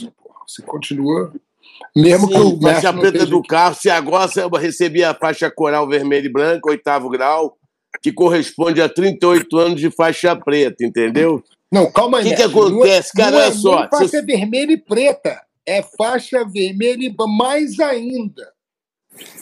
Você 0.47 0.61
continua. 0.63 1.33
Mesmo 1.95 2.27
que 2.27 2.35
Sim, 2.35 2.41
o 2.41 2.51
mestre 2.59 2.63
faixa 2.63 2.93
preta 2.93 3.27
do 3.27 3.39
aqui. 3.39 3.49
carro, 3.49 3.75
se 3.77 3.89
agora 3.89 4.31
eu 4.37 4.49
recebi 4.51 5.05
a 5.05 5.15
faixa 5.15 5.51
coral 5.51 5.89
vermelha 5.89 6.27
e 6.27 6.33
branca, 6.33 6.69
oitavo 6.69 7.09
grau, 7.09 7.57
que 8.03 8.13
corresponde 8.13 8.83
a 8.83 8.89
38 8.89 9.57
anos 9.59 9.81
de 9.81 9.91
faixa 9.91 10.35
preta, 10.35 10.85
entendeu? 10.85 11.43
Não, 11.73 11.91
calma 11.91 12.19
aí. 12.19 12.25
Que 12.25 12.37
que 12.37 12.43
mestre. 12.43 12.55
Não 12.55 12.67
é- 12.67 12.71
acontece, 12.71 13.13
cara? 13.17 13.31
Não 13.31 13.41
é 13.41 13.45
Olha 13.47 13.53
só, 13.55 13.89
faixa 13.89 14.09
se- 14.09 14.23
vermelha 14.23 14.73
e 14.73 14.77
preta. 14.77 15.41
É 15.65 15.83
faixa 15.83 16.45
vermelha 16.45 17.05
e 17.07 17.15
mais 17.39 17.79
ainda. 17.81 18.53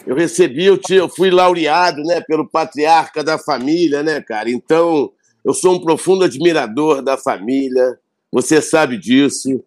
Eu 0.06 0.14
recebi, 0.14 0.64
eu, 0.66 0.78
eu 0.90 1.08
fui 1.08 1.30
laureado, 1.30 2.02
né, 2.02 2.20
pelo 2.20 2.46
patriarca 2.48 3.22
da 3.24 3.38
família, 3.38 4.02
né, 4.02 4.20
cara? 4.20 4.50
Então, 4.50 5.10
eu 5.44 5.54
sou 5.54 5.74
um 5.74 5.80
profundo 5.80 6.24
admirador 6.24 7.02
da 7.02 7.16
família. 7.16 7.98
Você 8.32 8.60
sabe 8.62 8.96
disso. 8.98 9.62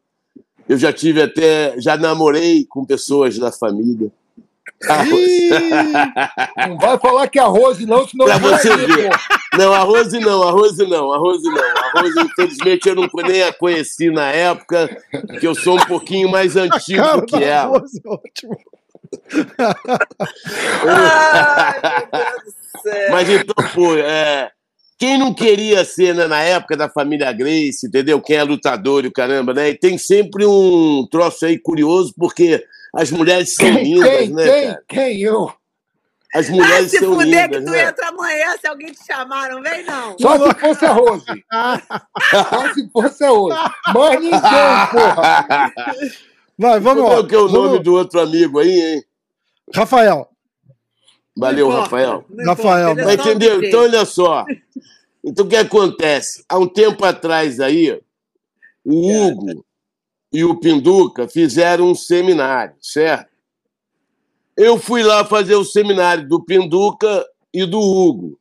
Eu 0.69 0.78
já 0.78 0.93
tive 0.93 1.21
até, 1.21 1.73
já 1.80 1.97
namorei 1.97 2.65
com 2.69 2.86
pessoas 2.86 3.38
da 3.38 3.52
família. 3.52 4.10
Ih, 5.06 5.49
Não 6.69 6.78
vai 6.78 6.97
falar 6.99 7.28
que 7.28 7.39
é 7.39 7.41
a 7.41 7.45
Rose, 7.45 7.86
não, 7.86 8.08
senão 8.08 8.26
Pra 8.26 8.38
você 8.38 8.76
ver. 8.78 9.10
Não, 9.57 9.73
a 9.73 9.79
Rose 9.79 10.19
não, 10.19 10.43
a 10.43 10.51
Rose 10.51 10.85
não, 10.87 11.13
a 11.13 11.17
Rose 11.17 11.43
não. 11.43 11.77
A 11.77 12.01
Rose, 12.01 12.19
infelizmente, 12.19 12.89
eu 12.89 12.95
não, 12.95 13.09
nem 13.27 13.43
a 13.43 13.53
conheci 13.53 14.09
na 14.09 14.31
época, 14.31 14.89
que 15.39 15.47
eu 15.47 15.53
sou 15.55 15.77
um 15.77 15.85
pouquinho 15.85 16.29
mais 16.29 16.55
antigo 16.55 17.01
cara 17.01 17.17
do 17.17 17.25
que 17.25 17.43
ela. 17.43 17.77
Rose, 17.77 18.01
ótimo. 18.05 18.57
Ai, 20.87 21.79
meu 21.81 22.07
Deus 22.11 22.43
do 22.43 22.81
céu. 22.81 23.11
Mas 23.11 23.29
então, 23.29 23.69
pô, 23.73 23.95
é, 23.95 24.51
quem 24.97 25.17
não 25.17 25.33
queria 25.33 25.83
ser 25.85 26.15
né, 26.15 26.27
na 26.27 26.41
época 26.41 26.77
da 26.77 26.89
família 26.89 27.31
Grace, 27.31 27.85
entendeu? 27.85 28.21
Quem 28.21 28.37
é 28.37 28.43
lutador 28.43 29.03
e 29.03 29.07
o 29.07 29.13
caramba, 29.13 29.53
né? 29.53 29.69
E 29.69 29.77
tem 29.77 29.97
sempre 29.97 30.45
um 30.45 31.05
troço 31.11 31.45
aí 31.45 31.59
curioso, 31.59 32.13
porque 32.17 32.63
as 32.95 33.11
mulheres 33.11 33.55
são 33.55 33.65
Quem, 33.65 33.83
lindas, 33.83 34.09
quem, 34.09 34.29
né, 34.29 34.43
quem, 34.43 34.63
cara? 34.63 34.83
quem? 34.87 35.21
Eu. 35.21 35.53
As 36.34 36.50
Ah, 36.50 36.52
mulheres 36.52 36.89
se 36.91 37.00
são 37.00 37.13
fuder 37.13 37.50
que 37.50 37.62
tu 37.62 37.69
né? 37.72 37.84
entra 37.89 38.08
amanhã, 38.10 38.56
se 38.60 38.67
alguém 38.67 38.91
te 38.91 39.06
chamar, 39.06 39.50
não 39.52 39.62
vem 39.62 39.84
não. 39.84 40.17
Só 40.19 40.38
se 40.38 40.60
fosse 40.60 40.86
a 40.86 40.91
Rose. 40.91 41.26
Só 42.32 42.74
se 42.74 42.89
fosse 42.89 43.24
a 43.24 43.30
Rose. 43.30 43.58
Mas 43.93 44.19
ninguém, 44.19 44.39
porra. 44.91 45.74
Vai, 46.58 46.80
vamos 46.80 47.04
Qual 47.04 47.22
lá. 47.22 47.28
que 47.28 47.36
é 47.36 47.38
o 47.38 47.48
nome 47.48 47.67
Vamos- 47.69 47.84
do 47.84 47.93
outro 47.93 48.19
amigo 48.19 48.60
aí, 48.60 48.72
hein? 48.82 49.04
Rafael. 49.74 50.28
Valeu, 51.38 51.67
importa, 51.67 51.84
Rafael. 51.84 52.26
Rafael, 52.46 52.89
é 52.89 53.06
Mas 53.06 53.19
um 53.19 53.22
entendeu? 53.30 53.63
Então, 53.63 53.82
olha 53.82 54.06
só. 54.06 54.46
Então, 55.24 55.46
o 55.46 55.50
que 55.50 55.56
acontece? 55.56 56.43
Há 56.50 56.58
um 56.58 56.67
tempo 56.67 57.04
atrás 57.06 57.60
aí, 57.60 58.00
o 58.86 59.12
Hugo 59.12 59.65
e 60.32 60.43
o 60.43 60.56
Pinduca 60.60 61.28
fizeram 61.28 61.89
um 61.89 61.96
seminário, 61.96 62.76
certo? 62.82 63.33
Eu 64.55 64.77
fui 64.77 65.03
lá 65.03 65.25
fazer 65.25 65.55
o 65.55 65.63
seminário 65.65 66.27
do 66.27 66.43
Pinduca 66.43 67.25
e 67.53 67.65
do 67.65 67.79
Hugo. 67.79 68.37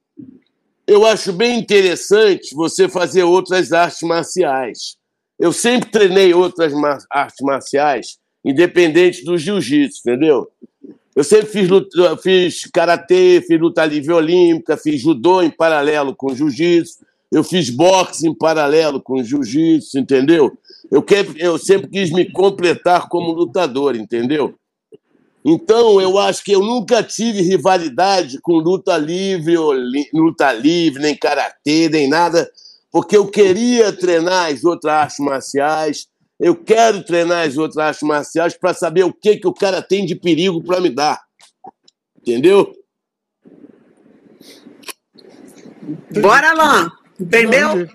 Eu 0.87 1.07
acho 1.07 1.33
bem 1.33 1.59
interessante 1.59 2.55
você 2.55 2.89
fazer 2.89 3.23
outras 3.23 3.73
artes 3.73 4.03
marciais. 4.03 4.97
Eu 5.39 5.53
sempre 5.53 5.91
treinei 5.91 6.35
outras 6.35 6.73
artes 7.11 7.37
marciais, 7.41 8.19
independente 8.45 9.25
do 9.25 9.39
jiu-jitsu, 9.39 10.01
entendeu? 10.01 10.49
Eu 11.15 11.25
sempre 11.25 11.47
fiz, 11.47 11.69
fiz 12.23 12.71
karatê, 12.73 13.43
fiz 13.47 13.61
luta 13.61 13.85
livre 13.85 14.13
olímpica, 14.13 14.77
fiz 14.77 15.01
judô 15.01 15.43
em 15.43 15.51
paralelo 15.51 16.15
com 16.15 16.35
jiu-jitsu, 16.35 16.99
eu 17.31 17.43
fiz 17.43 17.71
boxe 17.71 18.27
em 18.27 18.35
paralelo 18.35 19.01
com 19.01 19.23
jiu-jitsu, 19.23 19.99
entendeu? 19.99 20.53
Eu, 20.91 21.03
que- 21.03 21.35
eu 21.39 21.59
sempre 21.59 21.89
quis 21.89 22.11
me 22.11 22.31
completar 22.31 23.09
como 23.09 23.33
lutador, 23.33 23.97
entendeu? 23.97 24.55
Então, 25.45 26.01
eu 26.01 26.19
acho 26.19 26.45
que 26.45 26.53
eu 26.53 26.61
nunca 26.61 27.03
tive 27.03 27.43
rivalidade 27.43 28.41
com 28.41 28.55
luta 28.55 28.97
livre, 28.97 29.59
oli- 29.59 30.09
luta 30.15 30.53
livre, 30.53 31.03
nem 31.03 31.17
karatê, 31.17 31.89
nem 31.89 32.09
nada, 32.09 32.49
porque 32.93 33.17
eu 33.17 33.27
queria 33.27 33.93
treinar 33.93 34.53
as 34.53 34.65
outras 34.65 34.93
artes 34.93 35.19
marciais, 35.19 36.07
eu 36.39 36.55
quero 36.55 37.03
treinar 37.05 37.47
as 37.47 37.57
outras 37.57 37.79
artes 37.79 38.03
marciais 38.03 38.55
para 38.55 38.73
saber 38.73 39.05
o 39.05 39.13
que, 39.13 39.37
que 39.37 39.47
o 39.49 39.55
cara 39.55 39.83
tem 39.83 40.07
de 40.07 40.15
perigo 40.15 40.63
para 40.63 40.81
me 40.81 40.91
dar. 40.91 41.21
Entendeu? 42.21 42.73
Bora, 46.21 46.51
Alain. 46.51 46.89
Entendeu? 47.21 47.89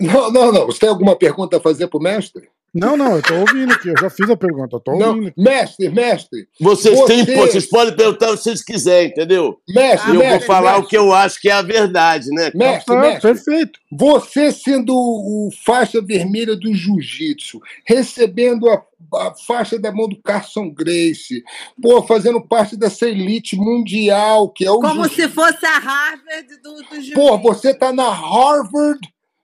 Não, 0.00 0.30
não, 0.30 0.52
não. 0.52 0.66
Você 0.66 0.80
tem 0.80 0.88
alguma 0.88 1.16
pergunta 1.16 1.56
a 1.56 1.60
fazer 1.60 1.88
pro 1.88 2.00
mestre? 2.00 2.48
Não, 2.74 2.96
não, 2.96 3.16
eu 3.16 3.22
tô 3.22 3.34
ouvindo 3.36 3.72
aqui. 3.72 3.88
Eu 3.88 3.94
já 4.00 4.10
fiz 4.10 4.28
a 4.28 4.36
pergunta. 4.36 4.76
Eu 4.76 4.80
tô 4.80 4.98
Não. 4.98 5.10
ouvindo. 5.10 5.32
Mestre, 5.36 5.88
mestre. 5.90 6.48
Vocês 6.60 6.98
Você- 6.98 7.24
têm, 7.24 7.36
vocês 7.36 7.66
podem 7.66 7.94
perguntar 7.94 8.30
o 8.32 8.36
que 8.36 8.42
vocês 8.42 8.64
quiserem, 8.64 9.10
entendeu? 9.10 9.60
Mestre, 9.68 10.08
eu 10.10 10.14
vou 10.16 10.24
mestre, 10.24 10.46
falar 10.46 10.72
mestre, 10.72 10.86
o 10.86 10.88
que 10.88 10.96
eu 10.98 11.12
acho 11.12 11.40
que 11.40 11.48
é 11.48 11.52
a 11.52 11.62
verdade, 11.62 12.30
né? 12.30 12.50
Mestre, 12.54 12.94
Tá, 12.94 13.00
mestre. 13.00 13.20
perfeito. 13.32 13.78
Você 13.92 14.50
sendo 14.50 14.92
o 14.92 15.50
faixa 15.64 16.02
vermelha 16.02 16.56
do 16.56 16.74
jiu-jitsu, 16.74 17.60
recebendo 17.86 18.68
a, 18.68 18.82
a 19.18 19.34
faixa 19.46 19.78
da 19.78 19.92
mão 19.92 20.08
do 20.08 20.20
Carson 20.20 20.68
Grace, 20.70 21.44
pô, 21.80 22.02
fazendo 22.02 22.40
parte 22.40 22.76
dessa 22.76 23.06
elite 23.08 23.54
mundial 23.54 24.48
que 24.48 24.64
é 24.64 24.70
o 24.70 24.80
Como 24.80 25.04
jiu-jitsu. 25.04 25.22
se 25.22 25.28
fosse 25.28 25.64
a 25.64 25.78
Harvard 25.78 26.60
do, 26.60 26.74
do 26.90 27.00
jiu 27.00 27.14
Pô, 27.14 27.38
você 27.38 27.72
tá 27.72 27.92
na 27.92 28.10
Harvard 28.10 28.98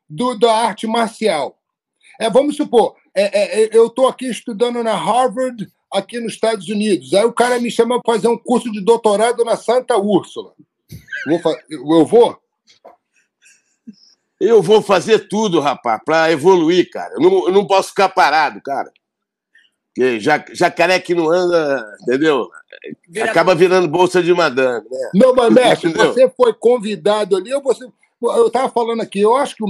do, 0.09 0.35
da 0.37 0.53
arte 0.53 0.89
marcial. 0.89 1.57
É, 2.21 2.29
vamos 2.29 2.57
supor, 2.57 2.97
é, 3.15 3.63
é, 3.63 3.71
eu 3.73 3.91
tô 3.91 4.07
aqui 4.07 4.27
estudando 4.27 4.83
na 4.83 4.95
Harvard, 4.95 5.69
aqui 5.93 6.21
nos 6.21 6.35
Estados 6.35 6.69
Unidos. 6.69 7.13
Aí 7.15 7.25
o 7.25 7.33
cara 7.33 7.59
me 7.59 7.71
chama 7.71 8.01
para 8.01 8.15
fazer 8.15 8.29
um 8.29 8.39
curso 8.39 8.71
de 8.71 8.81
doutorado 8.81 9.45
na 9.45 9.57
Santa 9.57 9.97
Úrsula. 9.97 10.53
Vou 11.27 11.41
eu 11.71 12.07
vou? 12.07 12.39
Eu 14.41 14.63
vou 14.63 14.81
fazer 14.81 15.29
tudo, 15.29 15.61
rapaz, 15.61 16.01
para 16.05 16.33
evoluir, 16.33 16.89
cara. 16.91 17.13
Eu 17.15 17.21
não, 17.21 17.47
eu 17.49 17.53
não 17.53 17.67
posso 17.67 17.91
ficar 17.91 18.09
parado, 18.09 18.61
cara. 18.63 18.91
Que 19.95 20.19
ja, 20.19 20.43
jacaré 20.53 20.99
que 20.99 21.15
não 21.15 21.29
anda, 21.29 21.85
entendeu? 22.03 22.49
Acaba 23.23 23.55
virando 23.55 23.89
bolsa 23.89 24.23
de 24.23 24.33
madame, 24.33 24.87
né? 24.89 25.11
Não, 25.15 25.35
mas, 25.35 25.53
mestre, 25.53 25.93
você 25.93 26.31
foi 26.31 26.55
convidado 26.55 27.37
ali, 27.37 27.53
ou 27.53 27.61
você. 27.61 27.87
Eu 28.23 28.49
estava 28.49 28.69
falando 28.69 29.01
aqui, 29.01 29.21
eu 29.21 29.35
acho 29.35 29.57
que 29.57 29.65
o 29.65 29.69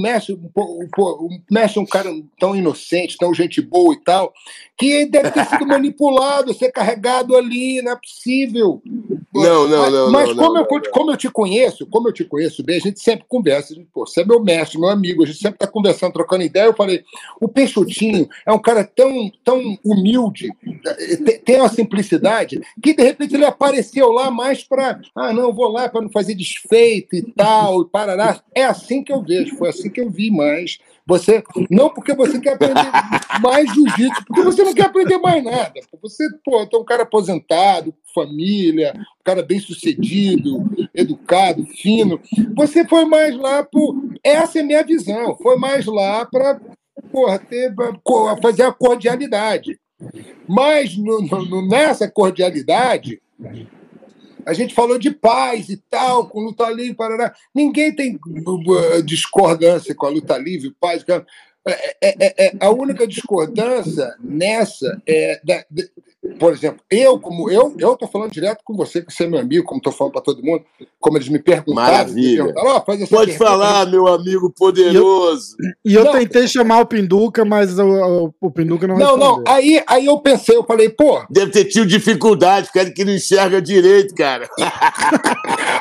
pô, 0.92 1.26
o 1.26 1.28
mestre 1.50 1.78
é 1.78 1.82
um 1.82 1.86
cara 1.86 2.10
tão 2.38 2.56
inocente, 2.56 3.16
tão 3.16 3.32
gente 3.32 3.62
boa 3.62 3.94
e 3.94 4.00
tal, 4.00 4.32
que 4.76 5.06
deve 5.06 5.30
ter 5.30 5.46
sido 5.46 5.66
manipulado, 5.68 6.52
ser 6.52 6.72
carregado 6.72 7.36
ali, 7.36 7.80
não 7.80 7.92
é 7.92 7.96
possível. 7.96 8.82
Não, 9.32 9.68
não, 9.68 9.82
mas, 9.82 9.92
não, 9.92 10.10
Mas 10.10 10.28
não, 10.28 10.36
como, 10.36 10.54
não, 10.54 10.60
eu, 10.62 10.66
não. 10.82 10.90
como 10.90 11.10
eu 11.12 11.16
te 11.16 11.30
conheço, 11.30 11.86
como 11.86 12.08
eu 12.08 12.12
te 12.12 12.24
conheço 12.24 12.64
bem, 12.64 12.78
a 12.78 12.80
gente 12.80 12.98
sempre 13.00 13.24
conversa. 13.28 13.74
Gente, 13.74 13.88
pô, 13.94 14.04
você 14.04 14.22
é 14.22 14.24
meu 14.24 14.42
mestre, 14.42 14.78
meu 14.78 14.88
amigo, 14.88 15.22
a 15.22 15.26
gente 15.26 15.38
sempre 15.38 15.54
está 15.54 15.68
conversando, 15.68 16.12
trocando 16.12 16.42
ideia. 16.42 16.64
Eu 16.66 16.74
falei, 16.74 17.04
o 17.40 17.46
Peixotinho 17.46 18.28
é 18.44 18.52
um 18.52 18.58
cara 18.58 18.82
tão, 18.84 19.30
tão 19.44 19.78
humilde, 19.84 20.48
tem- 21.24 21.38
tem 21.40 21.56
uma 21.60 21.68
simplicidade, 21.68 22.60
que 22.82 22.92
de 22.92 23.02
repente 23.02 23.34
ele 23.34 23.44
apareceu 23.44 24.10
lá 24.10 24.30
mais 24.30 24.64
para, 24.64 25.00
ah, 25.14 25.32
não, 25.32 25.52
vou 25.52 25.68
lá 25.68 25.88
para 25.88 26.00
não 26.00 26.10
fazer 26.10 26.34
desfeito 26.34 27.14
e 27.14 27.22
tal, 27.22 27.82
e 27.82 27.88
parará. 27.88 28.42
É 28.54 28.64
assim 28.64 29.02
que 29.04 29.12
eu 29.12 29.22
vejo, 29.22 29.56
foi 29.56 29.68
assim 29.68 29.88
que 29.90 30.00
eu 30.00 30.10
vi 30.10 30.30
mais. 30.30 30.78
Você, 31.06 31.42
não 31.70 31.88
porque 31.90 32.14
você 32.14 32.38
quer 32.40 32.54
aprender 32.54 32.90
mais 33.42 33.72
jiu-jitsu, 33.72 34.24
porque 34.26 34.42
você 34.42 34.62
não 34.62 34.74
quer 34.74 34.86
aprender 34.86 35.18
mais 35.18 35.42
nada. 35.42 35.72
Você, 36.02 36.24
pô, 36.44 36.60
é 36.62 36.76
um 36.76 36.84
cara 36.84 37.02
aposentado, 37.02 37.92
família, 38.14 38.92
um 38.96 39.22
cara 39.24 39.42
bem 39.42 39.58
sucedido, 39.58 40.64
educado, 40.94 41.64
fino. 41.66 42.20
Você 42.56 42.86
foi 42.86 43.04
mais 43.04 43.36
lá 43.36 43.64
por. 43.64 43.96
Essa 44.22 44.60
é 44.60 44.62
minha 44.62 44.84
visão. 44.84 45.36
Foi 45.36 45.56
mais 45.56 45.86
lá 45.86 46.24
para 46.26 46.60
ter, 47.48 47.74
fazer 48.42 48.62
a 48.62 48.72
cordialidade. 48.72 49.78
Mas 50.48 50.96
no- 50.96 51.20
no- 51.22 51.66
nessa 51.66 52.10
cordialidade, 52.10 53.20
a 54.46 54.52
gente 54.52 54.74
falou 54.74 54.98
de 54.98 55.10
paz 55.10 55.68
e 55.68 55.76
tal, 55.76 56.28
com 56.28 56.40
luta 56.40 56.68
livre, 56.70 56.94
parará. 56.94 57.34
Ninguém 57.54 57.94
tem 57.94 58.16
uh, 58.16 59.02
discordância 59.02 59.94
com 59.94 60.06
a 60.06 60.10
luta 60.10 60.36
livre, 60.38 60.74
paz. 60.80 61.04
Cara. 61.64 61.78
É, 61.78 61.94
é- 62.02 62.16
é- 62.26 62.46
é- 62.46 62.52
a 62.60 62.70
única 62.70 63.06
discordância 63.06 64.14
nessa 64.22 65.00
é, 65.06 65.40
da- 65.44 65.64
de- 65.70 65.90
por 66.38 66.52
exemplo, 66.52 66.82
eu 66.90 67.18
como 67.18 67.50
eu 67.50 67.74
eu 67.78 67.94
estou 67.94 68.06
falando 68.06 68.30
direto 68.30 68.60
com 68.62 68.76
você, 68.76 69.00
que 69.00 69.10
você 69.12 69.24
é 69.24 69.26
meu 69.26 69.40
amigo, 69.40 69.64
como 69.64 69.78
estou 69.78 69.92
falando 69.92 70.12
para 70.12 70.20
todo 70.22 70.42
mundo, 70.42 70.62
como 70.98 71.16
eles 71.16 71.28
me 71.30 71.38
perguntaram, 71.38 71.92
Maravilha. 71.92 72.44
me 72.44 72.52
perguntaram, 72.52 72.76
"Ó, 72.76 72.84
faz 72.84 73.00
essa 73.00 73.16
Pode 73.16 73.38
falar, 73.38 73.86
meu 73.86 74.06
amigo 74.06 74.52
poderoso. 74.54 75.56
E 75.82 75.94
eu 75.94 76.04
Não. 76.04 76.12
tentei 76.12 76.46
chamar 76.46 76.80
o 76.80 76.86
Pinduca, 76.86 77.42
mas 77.44 77.78
o, 77.78 77.84
o, 77.86 78.34
o 78.38 78.50
Pinduca 78.50 78.86
não 78.86 78.98
Não, 78.98 79.16
não. 79.16 79.26
respondeu. 79.36 79.52
Aí, 79.54 79.82
aí 79.86 80.06
eu 80.06 80.18
pensei, 80.20 80.54
eu 80.56 80.64
falei, 80.64 80.90
pô, 80.90 81.24
Deve 81.30 81.52
ter 81.52 81.64
tido 81.64 81.86
dificuldade, 81.86 82.70
cara 82.70 82.90
que 82.90 83.02
não 83.04 83.14
enxerga 83.14 83.60
direito, 83.62 84.14
cara. 84.14 84.46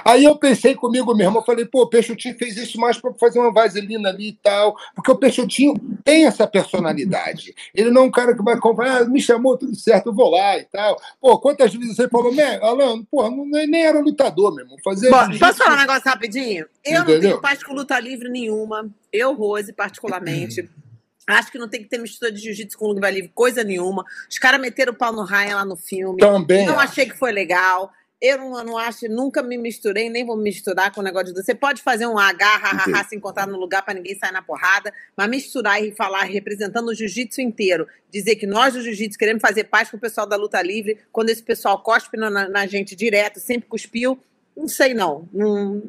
Aí 0.06 0.24
eu 0.24 0.36
pensei 0.38 0.74
comigo 0.74 1.14
mesmo, 1.14 1.38
eu 1.38 1.44
falei, 1.44 1.66
pô, 1.66 1.82
o 1.84 1.88
Peixotinho 1.90 2.36
fez 2.38 2.58
isso 2.58 2.80
mais 2.80 2.98
para 2.98 3.14
fazer 3.20 3.40
uma 3.40 3.52
vaselina 3.52 4.10
ali 4.10 4.30
e 4.30 4.38
tal, 4.42 4.76
porque 4.96 5.12
o 5.12 5.16
Peixotinho 5.18 5.69
tem 6.04 6.26
essa 6.26 6.48
personalidade. 6.48 7.54
Ele 7.74 7.92
não 7.92 8.04
é 8.04 8.06
um 8.06 8.12
cara 8.12 8.36
que 8.36 8.44
vai 8.44 8.58
comprar, 8.60 9.02
ah, 9.02 9.06
me 9.06 9.22
chamou, 9.22 9.58
tudo 9.58 9.76
certo, 9.76 10.08
eu 10.08 10.14
vou 10.14 10.30
lá 10.30 10.58
e 10.58 10.64
tal. 10.66 11.00
Pô, 11.20 11.40
quantas 11.40 11.74
vezes 11.74 11.96
você 11.96 12.08
falou, 12.08 12.34
"Né, 12.34 12.60
Alan, 12.62 13.04
pô, 13.04 13.30
não, 13.30 13.46
nem 13.46 13.86
era 13.86 14.00
lutador 14.00 14.54
mesmo. 14.56 14.76
Fazer 14.84 15.10
Bom, 15.10 15.38
posso 15.38 15.58
falar 15.58 15.76
um 15.76 15.80
negócio 15.80 16.04
rapidinho? 16.10 16.66
Eu 16.86 16.94
não 16.94 17.02
Entendeu? 17.04 17.22
tenho 17.22 17.42
paz 17.42 17.64
com 17.64 17.74
luta 17.74 18.00
livre 18.00 18.30
nenhuma. 18.30 18.90
Eu, 19.12 19.34
Rose, 19.34 19.74
particularmente. 19.74 20.70
Acho 21.28 21.52
que 21.52 21.60
não 21.60 21.68
tem 21.70 21.84
que 21.84 21.90
ter 21.90 22.00
mistura 22.00 22.32
de 22.32 22.40
jiu-jitsu 22.42 22.76
com 22.76 22.88
luta 22.88 23.08
livre, 23.10 23.32
coisa 23.36 23.64
nenhuma. 23.64 24.04
Os 24.28 24.40
caras 24.40 24.60
meteram 24.60 24.94
o 24.94 24.96
pau 24.96 25.14
no 25.14 25.24
Ryan 25.24 25.58
lá 25.58 25.66
no 25.66 25.76
filme. 25.76 26.18
Também. 26.18 26.66
Não 26.66 26.80
achei 26.80 27.06
que 27.06 27.16
foi 27.16 27.32
legal. 27.32 27.92
Eu 28.22 28.38
não, 28.38 28.64
não 28.66 28.78
acho, 28.78 29.08
nunca 29.08 29.42
me 29.42 29.58
misturei, 29.58 30.10
nem 30.10 30.26
vou 30.26 30.36
me 30.36 30.44
misturar 30.44 30.92
com 30.94 31.00
o 31.00 31.04
negócio 31.04 31.34
de. 31.34 31.42
Você 31.42 31.56
pode 31.56 31.82
fazer 31.82 32.06
um 32.06 32.20
agarra, 32.20 33.04
se 33.06 33.16
encontrar 33.16 33.48
no 33.48 33.58
lugar 33.58 33.84
para 33.86 33.94
ninguém 33.94 34.18
sair 34.20 34.34
na 34.34 34.42
porrada, 34.42 34.94
mas 35.16 35.30
misturar 35.30 35.82
e 35.82 35.92
falar 35.96 36.24
representando 36.24 36.90
o 36.90 36.94
jiu-jitsu 36.94 37.40
inteiro, 37.40 37.88
dizer 38.12 38.36
que 38.36 38.46
nós 38.46 38.74
do 38.74 38.82
jiu-jitsu 38.82 39.18
queremos 39.18 39.42
fazer 39.42 39.64
paz 39.66 39.90
com 39.90 39.96
o 39.96 40.00
pessoal 40.00 40.28
da 40.28 40.36
luta 40.36 40.62
livre, 40.62 40.98
quando 41.14 41.30
esse 41.30 41.42
pessoal 41.42 41.82
cospe 41.82 42.18
na, 42.18 42.30
na 42.30 42.68
gente 42.68 42.94
direto, 42.94 43.40
sempre 43.40 43.70
cuspiu, 43.70 44.20
não 44.56 44.68
sei 44.68 44.94
não. 44.94 45.26
Não, 45.32 45.82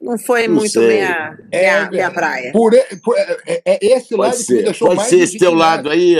não 0.00 0.18
foi 0.18 0.48
Não 0.48 0.56
muito 0.56 0.72
sei. 0.72 0.88
minha, 0.88 1.38
É, 1.52 1.60
minha, 1.60 1.72
é, 1.86 1.90
minha 1.90 2.10
praia. 2.10 2.50
Por, 2.50 2.72
por- 3.04 3.16
é, 3.16 3.38
é- 3.46 3.62
é 3.64 3.78
esse 3.98 4.16
lado 4.16 4.32
Pode 4.32 4.44
que 4.46 4.52
me 4.52 4.58
ser, 4.58 4.64
deixou 4.64 4.88
pode 4.88 4.96
mais 4.96 5.08
ser 5.10 5.18
esse 5.20 5.38
teu 5.38 5.54
lado 5.54 5.88
aí. 5.88 6.16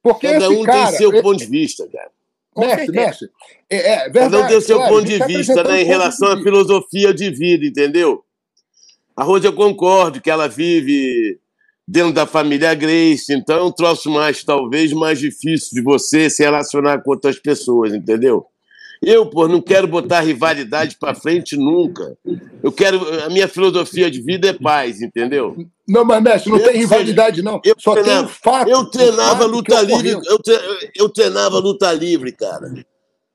Porque 0.00 0.28
Cada 0.30 0.44
esse 0.46 0.54
um 0.54 0.62
cara, 0.62 0.88
tem 0.90 0.98
seu 0.98 1.12
esse- 1.12 1.20
ponto 1.22 1.38
de 1.38 1.46
vista, 1.46 1.88
cara. 1.88 2.10
Com 2.54 2.62
mestre, 2.62 2.86
certeza. 2.86 3.06
mestre, 3.06 3.28
é, 3.68 3.76
é 3.76 3.96
verdade. 4.08 4.30
Cada 4.30 4.44
um 4.44 4.46
tem 4.46 4.56
o 4.56 4.60
seu 4.60 4.76
claro, 4.76 4.94
a 4.94 4.96
ponto 4.96 5.08
de 5.08 5.18
tá 5.18 5.26
vista, 5.26 5.64
né, 5.64 5.82
em 5.82 5.84
relação 5.84 6.28
à 6.28 6.42
filosofia 6.42 7.12
de 7.12 7.30
vida, 7.30 7.66
entendeu? 7.66 8.24
A 9.16 9.22
Rosa, 9.24 9.48
eu 9.48 9.52
concordo 9.52 10.20
que 10.20 10.30
ela 10.30 10.48
vive 10.48 11.38
dentro 11.86 12.12
da 12.12 12.26
família 12.26 12.74
Grace, 12.74 13.32
então 13.32 13.58
é 13.58 13.62
um 13.62 13.72
troço 13.72 14.10
mais, 14.10 14.42
talvez, 14.42 14.92
mais 14.92 15.18
difícil 15.18 15.70
de 15.72 15.82
você 15.82 16.30
se 16.30 16.42
relacionar 16.42 17.02
com 17.02 17.10
outras 17.10 17.38
pessoas, 17.38 17.92
entendeu? 17.92 18.46
Eu, 19.02 19.26
pô, 19.26 19.46
não 19.48 19.60
quero 19.60 19.86
botar 19.86 20.20
rivalidade 20.20 20.96
pra 20.98 21.14
frente 21.14 21.56
nunca. 21.56 22.16
Eu 22.62 22.72
quero. 22.72 23.00
A 23.24 23.28
minha 23.28 23.46
filosofia 23.48 24.10
de 24.10 24.20
vida 24.22 24.48
é 24.48 24.52
paz, 24.52 25.02
entendeu? 25.02 25.56
Não, 25.86 26.04
mas, 26.04 26.22
mestre, 26.22 26.50
não 26.50 26.58
Eu 26.58 26.64
tem 26.64 26.76
rivalidade, 26.78 27.42
não. 27.42 27.60
Eu 27.64 27.74
Só 27.78 27.94
tem 27.94 28.04
treinava- 28.04 28.26
o 28.26 28.30
fato. 28.30 28.68
Eu 28.70 28.84
treinava 28.86 29.44
luta 29.44 29.80
livre, 29.82 30.10
eu, 30.26 30.38
tre- 30.38 30.90
eu 30.96 31.08
treinava 31.08 31.58
luta 31.58 31.92
livre, 31.92 32.32
cara. 32.32 32.72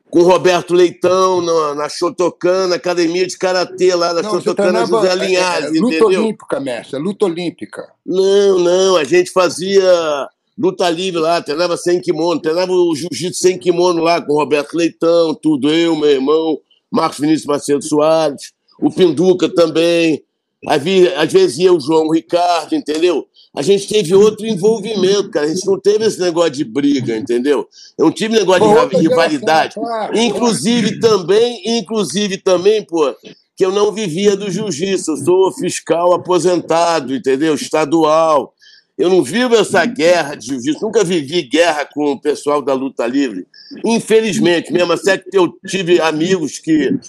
Com 0.10 0.22
o 0.22 0.24
Roberto 0.24 0.74
Leitão, 0.74 1.39
na, 1.39 1.76
na 1.76 1.88
Shotokan, 1.89 2.65
na 2.67 2.78
academia 2.78 3.28
de 3.28 3.38
karatê 3.38 3.93
lá 3.93 4.12
da 4.12 4.24
Shotokan, 4.24 4.84
José 4.88 5.08
é, 5.10 5.12
é, 5.12 5.15
Linhares, 5.15 5.80
luta 5.80 5.95
entendeu? 5.98 6.22
olímpica, 6.24 6.60
mestre, 6.60 6.95
é 6.95 7.00
luta 7.00 7.26
olímpica. 7.26 7.88
Não, 8.04 8.58
não, 8.58 8.95
a 8.98 9.04
gente 9.04 9.30
fazia 9.32 10.28
luta 10.60 10.89
livre 10.89 11.19
lá, 11.22 11.41
treinava 11.41 11.78
sem 11.78 12.02
kimono, 12.02 12.41
treinava 12.41 12.72
o 12.74 12.93
jiu-jitsu 12.95 13.39
sem 13.41 13.58
kimono 13.58 14.02
lá, 14.04 14.22
com 14.22 14.34
o 14.34 14.38
Roberto 14.38 14.74
Leitão, 14.76 15.34
tudo, 15.34 15.72
eu, 15.72 15.95
meu 15.95 16.10
irmão, 16.10 16.60
Marcos 16.91 17.19
Vinícius 17.19 17.45
Macedo 17.45 17.84
Soares, 17.84 18.52
o 18.82 18.91
Pinduca 18.91 19.48
também, 19.48 20.22
às 20.67 20.82
ve- 20.84 21.13
às 21.15 21.32
vezes 21.32 21.58
ia 21.60 21.74
o 21.74 21.80
João 21.80 22.10
Ricardo, 22.12 22.76
entendeu? 22.76 23.26
A 23.56 23.62
gente 23.62 23.88
teve 23.88 24.13
outro 24.13 24.45
envolvimento, 24.45 25.30
cara, 25.32 25.45
a 25.45 25.50
gente 25.50 25.65
não 25.65 25.80
teve 25.80 26.06
esse 26.06 26.19
negócio 26.19 26.52
de 26.52 26.63
briga, 26.65 27.15
entendeu? 27.17 27.67
Eu 27.98 28.06
não 28.06 28.12
tive 28.12 28.36
negócio 28.36 28.62
de 28.62 28.67
rivalidade. 28.98 29.74
claro, 29.76 30.17
Inclusive 30.17 31.00
também, 31.00 31.62
inclusive 31.80 32.38
também, 32.38 32.84
pô, 32.84 33.13
que 33.56 33.65
eu 33.65 33.72
não 33.72 33.91
vivia 33.91 34.36
do 34.36 34.52
jiu-jitsu, 34.52 35.12
eu 35.12 35.17
sou 35.17 35.52
fiscal 35.54 36.13
aposentado, 36.13 37.15
entendeu? 37.15 37.56
Estadual. 37.56 38.54
Eu 39.00 39.10
não 39.10 39.24
vivo 39.24 39.56
essa 39.56 39.86
guerra 39.86 40.36
de 40.36 40.48
jiu-jitsu, 40.48 40.86
nunca 40.86 41.06
vivi 41.06 41.44
guerra 41.44 41.86
com 41.86 42.12
o 42.12 42.20
pessoal 42.20 42.62
da 42.62 42.74
luta 42.74 43.08
livre. 43.08 43.48
Infelizmente, 43.86 44.74
mesmo 44.74 44.92
até 44.92 45.18
que 45.18 45.38
eu 45.38 45.54
tive 45.66 46.02
amigos 46.02 46.60
que 46.60 47.00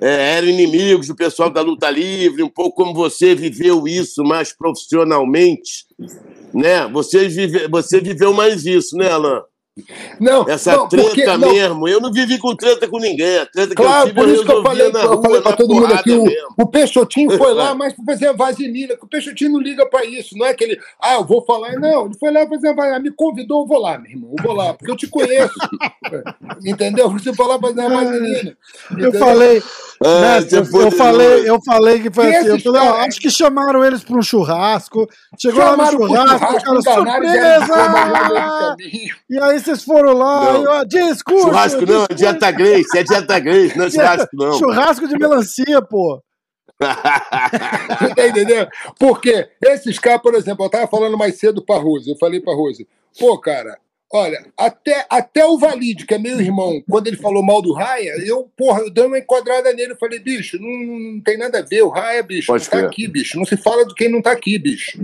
é, 0.00 0.36
eram 0.36 0.48
inimigos 0.48 1.06
do 1.06 1.14
pessoal 1.14 1.48
da 1.48 1.60
luta 1.60 1.88
livre, 1.88 2.42
um 2.42 2.48
pouco 2.48 2.82
como 2.82 2.92
você 2.92 3.36
viveu 3.36 3.86
isso 3.86 4.24
mais 4.24 4.52
profissionalmente, 4.52 5.86
né? 6.52 6.88
Você, 6.88 7.28
vive, 7.28 7.68
você 7.68 8.00
viveu 8.00 8.32
mais 8.32 8.66
isso, 8.66 8.96
né, 8.96 9.08
Alain? 9.08 9.40
Não, 10.20 10.48
Essa 10.48 10.76
não, 10.76 10.88
treta 10.88 11.08
porque, 11.08 11.26
não, 11.26 11.52
mesmo. 11.52 11.88
Eu 11.88 12.00
não 12.00 12.12
vivi 12.12 12.38
com 12.38 12.54
treta 12.54 12.88
com 12.88 12.98
ninguém. 12.98 13.38
A 13.38 13.46
treta 13.46 13.68
que 13.68 13.74
Claro, 13.74 14.00
eu 14.00 14.06
tive 14.06 14.20
por 14.20 14.28
eu 14.28 14.34
isso 14.34 14.44
que 14.44 14.52
eu 14.52 14.62
falei, 14.62 14.92
na 14.92 15.00
eu 15.00 15.08
rua, 15.08 15.22
falei 15.22 15.36
na 15.36 15.42
para 15.42 15.56
todo 15.56 15.74
mundo 15.74 15.94
aqui, 15.94 16.12
o, 16.12 16.26
o 16.62 16.66
Peixotinho 16.66 17.36
foi 17.36 17.54
lá, 17.54 17.74
mas 17.76 17.92
para 17.92 18.04
fazer 18.04 18.28
a 18.28 18.32
vaselina, 18.32 18.96
que 18.96 19.04
o 19.04 19.08
Peixotinho 19.08 19.52
não 19.52 19.60
liga 19.60 19.86
para 19.86 20.04
isso, 20.04 20.36
não 20.36 20.46
é 20.46 20.54
que 20.54 20.64
ele, 20.64 20.78
ah, 21.00 21.14
eu 21.14 21.24
vou 21.24 21.44
falar, 21.44 21.72
não, 21.72 22.06
ele 22.06 22.14
foi 22.18 22.30
lá 22.30 22.46
fazer 22.46 22.68
a 22.68 22.72
vaselina, 22.72 23.00
me 23.00 23.10
convidou, 23.10 23.62
eu 23.62 23.66
vou 23.66 23.78
lá, 23.78 23.98
meu 23.98 24.10
irmão, 24.10 24.34
eu 24.36 24.44
vou 24.44 24.54
lá, 24.54 24.74
porque 24.74 24.90
eu 24.90 24.96
te 24.96 25.06
conheço, 25.06 25.54
entendeu? 26.64 27.10
Você 27.10 27.32
foi 27.34 27.46
lá 27.46 27.58
fazer 27.58 27.80
a 27.80 27.88
vaselina. 27.88 28.56
Eu 28.90 29.08
entendeu? 29.08 29.20
falei, 29.20 29.62
é 30.04 30.38
eu, 30.56 30.90
falei, 30.92 31.50
eu 31.50 31.60
falei 31.64 32.00
que 32.00 32.10
foi 32.10 32.34
assim. 32.34 32.48
Eu 32.48 32.60
falei, 32.60 32.82
ó, 32.82 32.94
acho 32.98 33.20
que 33.20 33.30
chamaram 33.30 33.84
eles 33.84 34.04
para 34.04 34.16
um 34.16 34.22
churrasco. 34.22 35.08
Chegou 35.38 35.60
lá 35.60 35.70
Chamaram 35.70 35.92
no 35.92 35.98
pro 35.98 36.08
churrasco, 36.08 36.38
churrasco, 36.38 36.64
cara, 36.64 36.74
no 36.74 36.82
surpresa! 36.82 38.76
E 39.28 39.42
aí 39.42 39.60
vocês 39.60 39.82
foram 39.82 40.12
lá, 40.12 40.52
Não. 40.52 40.62
e 40.62 40.66
ó, 40.68 40.84
discurso! 40.84 41.42
Churrasco 41.46 41.86
não, 41.86 42.04
é 42.04 42.06
discurso. 42.08 42.14
dieta 42.14 42.50
Grace, 42.52 42.98
é 42.98 43.02
dieta 43.02 43.38
Grace, 43.40 43.78
não 43.78 43.84
é 43.86 43.90
churrasco 43.90 44.28
não. 44.34 44.52
Churrasco 44.58 45.08
de 45.08 45.18
melancia, 45.18 45.82
pô. 45.82 46.22
Entendendo? 48.20 48.68
Porque 48.98 49.48
esses 49.60 49.98
caras, 49.98 50.22
por 50.22 50.34
exemplo, 50.34 50.64
eu 50.64 50.70
tava 50.70 50.86
falando 50.86 51.18
mais 51.18 51.36
cedo 51.36 51.60
pra 51.60 51.76
Rose, 51.76 52.08
eu 52.08 52.16
falei 52.16 52.40
pra 52.40 52.54
Rose, 52.54 52.86
pô, 53.18 53.36
cara, 53.38 53.78
olha, 54.12 54.46
até, 54.56 55.06
até 55.10 55.44
o 55.44 55.58
Valide, 55.58 56.06
que 56.06 56.14
é 56.14 56.18
meu 56.18 56.40
irmão, 56.40 56.82
quando 56.88 57.06
ele 57.08 57.16
falou 57.16 57.42
mal 57.42 57.60
do 57.60 57.72
Raia, 57.72 58.14
eu, 58.24 58.50
porra, 58.56 58.80
eu 58.80 58.90
dei 58.90 59.04
uma 59.04 59.18
enquadrada 59.18 59.72
nele, 59.72 59.92
eu 59.92 59.98
falei, 59.98 60.18
bicho, 60.18 60.58
não, 60.60 61.12
não 61.12 61.20
tem 61.20 61.36
nada 61.36 61.58
a 61.58 61.62
ver, 61.62 61.82
o 61.82 61.88
Raia, 61.88 62.22
bicho, 62.22 62.46
Pode 62.46 62.64
não 62.64 62.70
tá 62.70 62.86
aqui, 62.86 63.06
bicho, 63.06 63.38
não 63.38 63.44
se 63.44 63.56
fala 63.56 63.86
de 63.86 63.94
quem 63.94 64.10
não 64.10 64.22
tá 64.22 64.32
aqui, 64.32 64.58
bicho. 64.58 64.98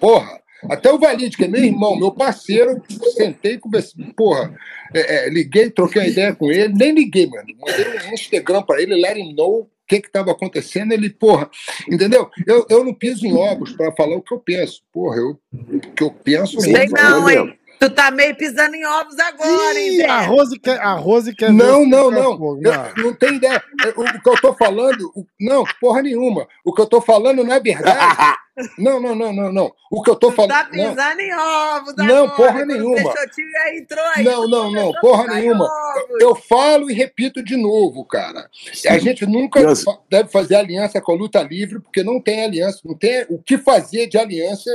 Porra. 0.00 0.40
Até 0.70 0.90
o 0.90 0.98
Valide, 0.98 1.36
que 1.36 1.44
é 1.44 1.48
meu 1.48 1.62
irmão, 1.62 1.96
meu 1.96 2.10
parceiro, 2.10 2.82
sentei, 3.14 3.58
conversei, 3.58 4.04
porra, 4.16 4.52
é, 4.94 5.26
é, 5.26 5.28
liguei, 5.28 5.70
troquei 5.70 6.02
uma 6.02 6.08
ideia 6.08 6.34
com 6.34 6.50
ele, 6.50 6.72
nem 6.72 6.92
liguei, 6.92 7.26
mano. 7.26 7.46
Mandei 7.60 8.08
um 8.08 8.14
Instagram 8.14 8.62
para 8.62 8.80
ele, 8.80 8.94
let 8.94 9.16
him 9.16 9.34
know 9.34 9.60
o 9.60 9.70
que 9.86 9.96
estava 9.96 10.30
acontecendo. 10.32 10.92
Ele, 10.92 11.10
porra, 11.10 11.50
entendeu? 11.90 12.30
Eu, 12.46 12.66
eu 12.68 12.84
não 12.84 12.94
piso 12.94 13.26
em 13.26 13.34
ovos 13.34 13.72
para 13.72 13.92
falar 13.92 14.16
o 14.16 14.22
que 14.22 14.32
eu 14.32 14.38
penso. 14.38 14.82
Porra, 14.92 15.16
eu, 15.16 15.38
o 15.52 15.80
que 15.80 16.02
eu 16.02 16.10
penso. 16.10 16.60
Sei 16.60 16.86
não, 16.88 17.28
hein? 17.28 17.56
Tu 17.78 17.90
tá 17.90 18.10
meio 18.10 18.34
pisando 18.36 18.74
em 18.74 18.84
ovos 18.86 19.18
agora, 19.18 19.78
hein, 19.78 19.96
Ih, 19.98 20.02
a 20.04 20.20
Rose 20.22 20.58
quer, 20.58 20.80
a 20.80 20.92
Rose 20.94 21.34
quer 21.34 21.52
Não, 21.52 21.84
não, 21.84 22.10
não. 22.10 22.32
fogo, 22.38 22.60
Eu, 22.64 22.72
não. 22.72 23.04
não 23.04 23.14
tem 23.14 23.34
ideia. 23.34 23.62
O, 23.96 24.02
o 24.02 24.22
que 24.22 24.30
eu 24.30 24.40
tô 24.40 24.54
falando, 24.54 25.12
o- 25.14 25.26
não, 25.40 25.62
porra 25.80 26.02
nenhuma. 26.02 26.46
O 26.64 26.72
que 26.72 26.80
eu 26.80 26.86
tô 26.86 27.00
falando 27.00 27.44
não 27.44 27.52
é 27.52 27.60
verdade. 27.60 28.36
Não, 28.78 28.98
não, 28.98 29.14
não, 29.14 29.34
não, 29.34 29.52
não. 29.52 29.70
O 29.90 30.00
que 30.02 30.08
eu 30.08 30.16
tô 30.16 30.30
Tu 30.30 30.36
tá 30.36 30.48
falando. 30.48 30.72
Não, 30.74 30.94
pisando 30.94 31.20
em 31.20 31.34
ovos 31.34 31.94
Não, 31.98 32.04
agora. 32.24 32.30
porra 32.30 32.52
Quando 32.54 32.68
nenhuma. 32.68 33.12
Já 33.14 33.76
entrou 33.76 34.04
aí. 34.16 34.24
não, 34.24 34.48
não, 34.48 34.72
não, 34.72 34.92
porra 34.94 35.26
nenhuma. 35.26 35.66
ovos. 35.66 36.22
Eu 36.22 36.34
falo 36.34 36.90
e 36.90 36.94
repito 36.94 37.44
de 37.44 37.54
novo, 37.54 38.02
cara. 38.06 38.48
A 38.88 38.96
gente 38.96 39.26
nunca 39.26 39.60
fa- 39.76 39.98
deve 40.08 40.30
fazer 40.30 40.54
aliança 40.54 40.98
com 41.02 41.12
a 41.12 41.16
luta 41.16 41.42
livre, 41.42 41.80
porque 41.80 42.02
não 42.02 42.18
tem 42.18 42.44
aliança, 42.46 42.80
não 42.82 42.96
tem 42.96 43.26
o 43.28 43.38
que 43.42 43.58
fazer 43.58 44.06
de 44.06 44.16
aliança, 44.16 44.70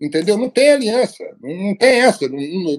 entendeu? 0.00 0.36
Não 0.36 0.48
tem 0.48 0.72
aliança, 0.72 1.22
não 1.40 1.74
tem 1.76 2.00
essa. 2.02 2.28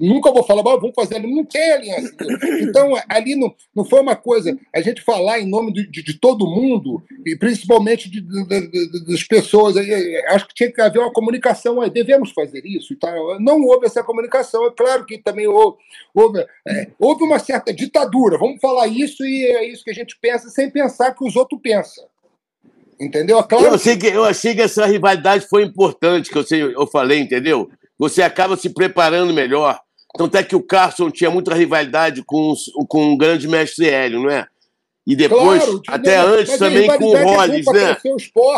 Nunca 0.00 0.30
vou 0.32 0.42
falar, 0.44 0.60
"Ah, 0.60 0.76
vamos 0.76 0.94
fazer 0.94 1.18
não 1.20 1.44
tem 1.44 1.72
aliança. 1.72 2.14
Então, 2.62 2.92
ali 3.08 3.34
não, 3.36 3.54
não 3.74 3.84
foi 3.84 4.00
uma 4.00 4.14
coisa, 4.16 4.56
a 4.74 4.80
gente 4.80 5.00
falar 5.02 5.40
em 5.40 5.48
nome 5.48 5.72
de, 5.72 5.90
de- 5.90 6.02
de 6.02 6.18
todo 6.20 6.46
mundo, 6.46 7.02
e 7.26 7.36
principalmente 7.36 8.10
de, 8.10 8.20
das 9.06 9.22
pessoas, 9.24 9.76
aí, 9.76 9.90
eh, 9.90 10.24
acho 10.28 10.46
que 10.48 10.54
tinha 10.54 10.70
que 10.72 10.80
haver 10.80 10.98
uma 10.98 11.12
comunicação 11.12 11.80
aí, 11.80 11.90
devemos 11.90 12.30
fazer 12.32 12.62
isso 12.64 12.96
tal. 12.98 13.40
Não 13.40 13.62
houve 13.62 13.86
essa 13.86 14.02
comunicação, 14.02 14.66
é 14.66 14.70
claro 14.70 15.04
que 15.06 15.18
também 15.18 15.46
houve, 15.46 15.78
houve, 16.14 16.44
é, 16.68 16.88
houve 16.98 17.24
uma 17.24 17.38
certa 17.38 17.72
ditadura, 17.72 18.38
vamos 18.38 18.60
falar 18.60 18.86
isso 18.86 19.24
e 19.24 19.44
é 19.46 19.64
isso 19.70 19.84
que 19.84 19.90
a 19.90 19.94
gente 19.94 20.16
pensa 20.20 20.48
sem 20.48 20.70
pensar 20.70 21.14
que 21.14 21.24
os 21.26 21.36
outros 21.36 21.60
pensam. 21.62 22.04
Entendeu? 23.00 23.38
É 23.38 23.42
claro 23.42 23.64
Eu 23.66 23.74
achei, 23.74 23.96
que, 23.96 24.06
eu 24.06 24.24
achei 24.24 24.54
que 24.54 24.62
essa 24.62 24.86
rivalidade 24.86 25.46
foi 25.48 25.62
importante, 25.62 26.30
que 26.30 26.36
eu, 26.36 26.44
sei, 26.44 26.62
eu 26.62 26.86
falei, 26.86 27.20
entendeu? 27.20 27.68
Você 27.98 28.22
acaba 28.22 28.56
se 28.56 28.70
preparando 28.70 29.32
melhor. 29.32 29.78
Tanto 30.16 30.36
é 30.36 30.42
que 30.42 30.56
o 30.56 30.62
Carson 30.62 31.10
tinha 31.10 31.30
muita 31.30 31.54
rivalidade 31.54 32.22
com, 32.24 32.54
com 32.88 33.12
o 33.12 33.16
grande 33.18 33.46
mestre 33.46 33.88
Hélio, 33.88 34.22
não 34.22 34.30
é? 34.30 34.46
E 35.06 35.14
depois, 35.14 35.62
Claro, 35.62 35.82
até 35.86 36.20
não, 36.20 36.34
antes 36.34 36.58
também 36.58 36.88
com 36.98 37.04
o 37.04 37.16
é 37.16 37.22
Rollins, 37.22 37.64
pra 37.64 37.74
né? 37.74 37.96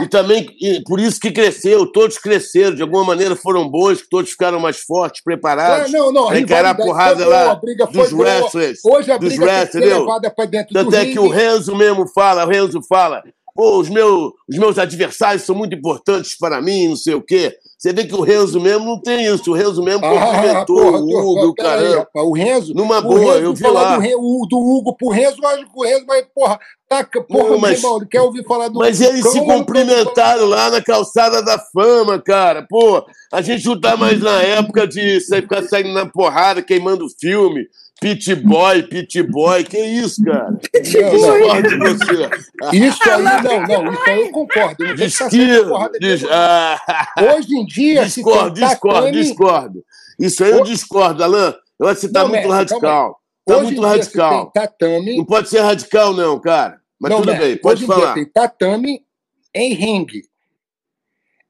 E 0.00 0.06
também, 0.08 0.48
e 0.58 0.82
por 0.82 0.98
isso 0.98 1.20
que 1.20 1.30
cresceu, 1.30 1.84
todos 1.92 2.16
cresceram, 2.16 2.74
de 2.74 2.80
alguma 2.80 3.04
maneira 3.04 3.36
foram 3.36 3.68
bons, 3.68 4.00
que 4.00 4.08
todos 4.08 4.30
ficaram 4.30 4.58
mais 4.58 4.78
fortes, 4.78 5.22
preparados. 5.22 5.92
não, 5.92 6.10
não, 6.10 6.30
a 6.30 6.40
encarar 6.40 6.70
a 6.70 6.74
porrada 6.74 7.22
boa, 7.22 7.36
lá 7.36 7.52
a 7.52 7.54
briga 7.54 7.86
foi 7.86 8.02
dos 8.02 8.12
wrestlers. 8.14 8.78
Hoje 8.82 9.12
a 9.12 9.18
dos 9.18 9.28
briga 9.28 9.44
que 9.44 9.50
wrestlers, 9.50 9.98
levada 9.98 10.30
para 10.30 10.44
dentro 10.46 10.72
Tanto 10.72 10.90
do 10.90 10.96
é 10.96 11.00
ringue. 11.00 11.12
que 11.12 11.18
o 11.18 11.28
Renzo 11.28 11.76
mesmo 11.76 12.08
fala, 12.08 12.46
o 12.46 12.48
Renzo 12.48 12.80
fala, 12.88 13.22
pô, 13.58 13.78
os, 13.80 13.88
meus 13.88 14.32
os 14.48 14.56
meus 14.56 14.78
adversários 14.78 15.42
são 15.42 15.52
muito 15.52 15.74
importantes 15.74 16.38
para 16.38 16.62
mim, 16.62 16.86
não 16.90 16.96
sei 16.96 17.14
o 17.14 17.20
quê. 17.20 17.56
Você 17.76 17.92
vê 17.92 18.04
que 18.04 18.14
o 18.14 18.20
Renzo 18.22 18.60
mesmo 18.60 18.84
não 18.84 19.00
tem 19.00 19.24
isso, 19.26 19.50
o 19.50 19.54
Renzo 19.54 19.82
mesmo 19.82 20.04
Ah, 20.04 20.10
cumprimentou 20.10 20.80
o 20.94 20.96
Hugo, 20.98 21.48
aí, 21.48 21.54
caramba. 21.64 21.98
rapaz, 21.98 22.26
o 22.26 22.32
Renzo. 22.32 22.74
Numa 22.74 23.00
boa, 23.00 23.18
Renzo 23.34 23.38
eu 23.44 23.54
vi 23.54 23.62
falar 23.62 23.82
lá. 23.82 23.94
Do, 23.96 24.00
Re- 24.00 24.14
o- 24.16 24.46
do 24.48 24.58
Hugo 24.58 24.96
pro 24.96 25.08
Renzo, 25.10 25.38
eu 25.42 25.48
acho 25.48 25.64
que 25.64 25.70
o 25.76 25.82
Renzo 25.84 26.06
vai, 26.06 26.22
porra, 26.34 26.58
taca, 26.88 27.20
porra, 27.22 27.50
Não, 27.50 27.58
mas- 27.58 27.78
irmão, 27.82 28.00
quer 28.08 28.20
ouvir 28.20 28.44
falar 28.44 28.68
do. 28.68 28.78
Mas 28.78 29.00
eles 29.00 29.28
se 29.28 29.40
cumprimentaram 29.44 30.46
lá 30.46 30.70
na 30.70 30.80
calçada 30.82 31.42
da 31.42 31.58
fama, 31.58 32.18
cara. 32.20 32.64
Pô, 32.68 33.04
a 33.32 33.40
gente 33.42 33.64
não 33.66 33.80
tá 33.80 33.96
mais 33.96 34.20
na 34.20 34.40
época 34.42 34.86
de 34.86 35.20
sair- 35.20 35.42
ficar 35.42 35.62
saindo 35.62 35.92
na 35.92 36.06
porrada, 36.06 36.62
queimando 36.62 37.06
filme. 37.20 37.66
Pit 38.00 38.32
boy, 38.36 38.82
pit 38.84 39.22
boy, 39.24 39.64
que 39.64 39.76
isso, 39.78 40.22
cara? 40.24 40.56
Discordo 40.82 41.68
de 41.68 41.76
você. 41.78 42.30
Isso 42.76 43.10
aí, 43.10 43.22
não, 43.66 43.82
não, 43.84 43.92
isso 43.92 44.02
aí 44.06 44.20
eu 44.20 44.30
concordo. 44.30 44.76
Não 44.84 44.86
na 44.90 44.94
Discordo. 44.94 45.98
Dis... 45.98 46.24
Ah, 46.30 46.78
Hoje 47.36 47.56
em 47.56 47.66
dia, 47.66 48.04
discordo, 48.04 48.52
discordo, 48.60 48.98
tatame- 49.00 49.20
discordo. 49.22 49.84
Isso 50.18 50.44
aí 50.44 50.50
eu 50.52 50.62
discordo, 50.62 51.24
Alan. 51.24 51.54
Eu 51.78 51.86
acho 51.88 52.00
que 52.00 52.06
você 52.06 52.12
tá 52.12 52.20
Não, 52.22 52.28
muito 52.28 52.48
mestre, 52.48 52.56
radical. 52.74 53.18
Tá 53.46 53.54
hoje 53.56 53.64
muito 53.64 53.78
em 53.78 53.80
dia, 53.80 53.90
se 53.90 53.98
radical. 54.18 54.30
tem 54.50 54.62
tatame. 54.62 55.16
Não 55.16 55.24
pode 55.24 55.48
ser 55.48 55.60
radical, 55.60 56.12
não, 56.14 56.40
cara. 56.40 56.80
Mas 57.00 57.10
não, 57.10 57.18
tudo 57.18 57.32
mestre, 57.32 57.48
bem, 57.48 57.56
pode 57.58 57.74
hoje 57.82 57.84
em 57.84 57.94
dia 57.94 57.96
falar. 58.04 58.14
tem 58.14 58.24
tatame 58.26 59.00
em 59.54 59.74
ringue. 59.74 60.22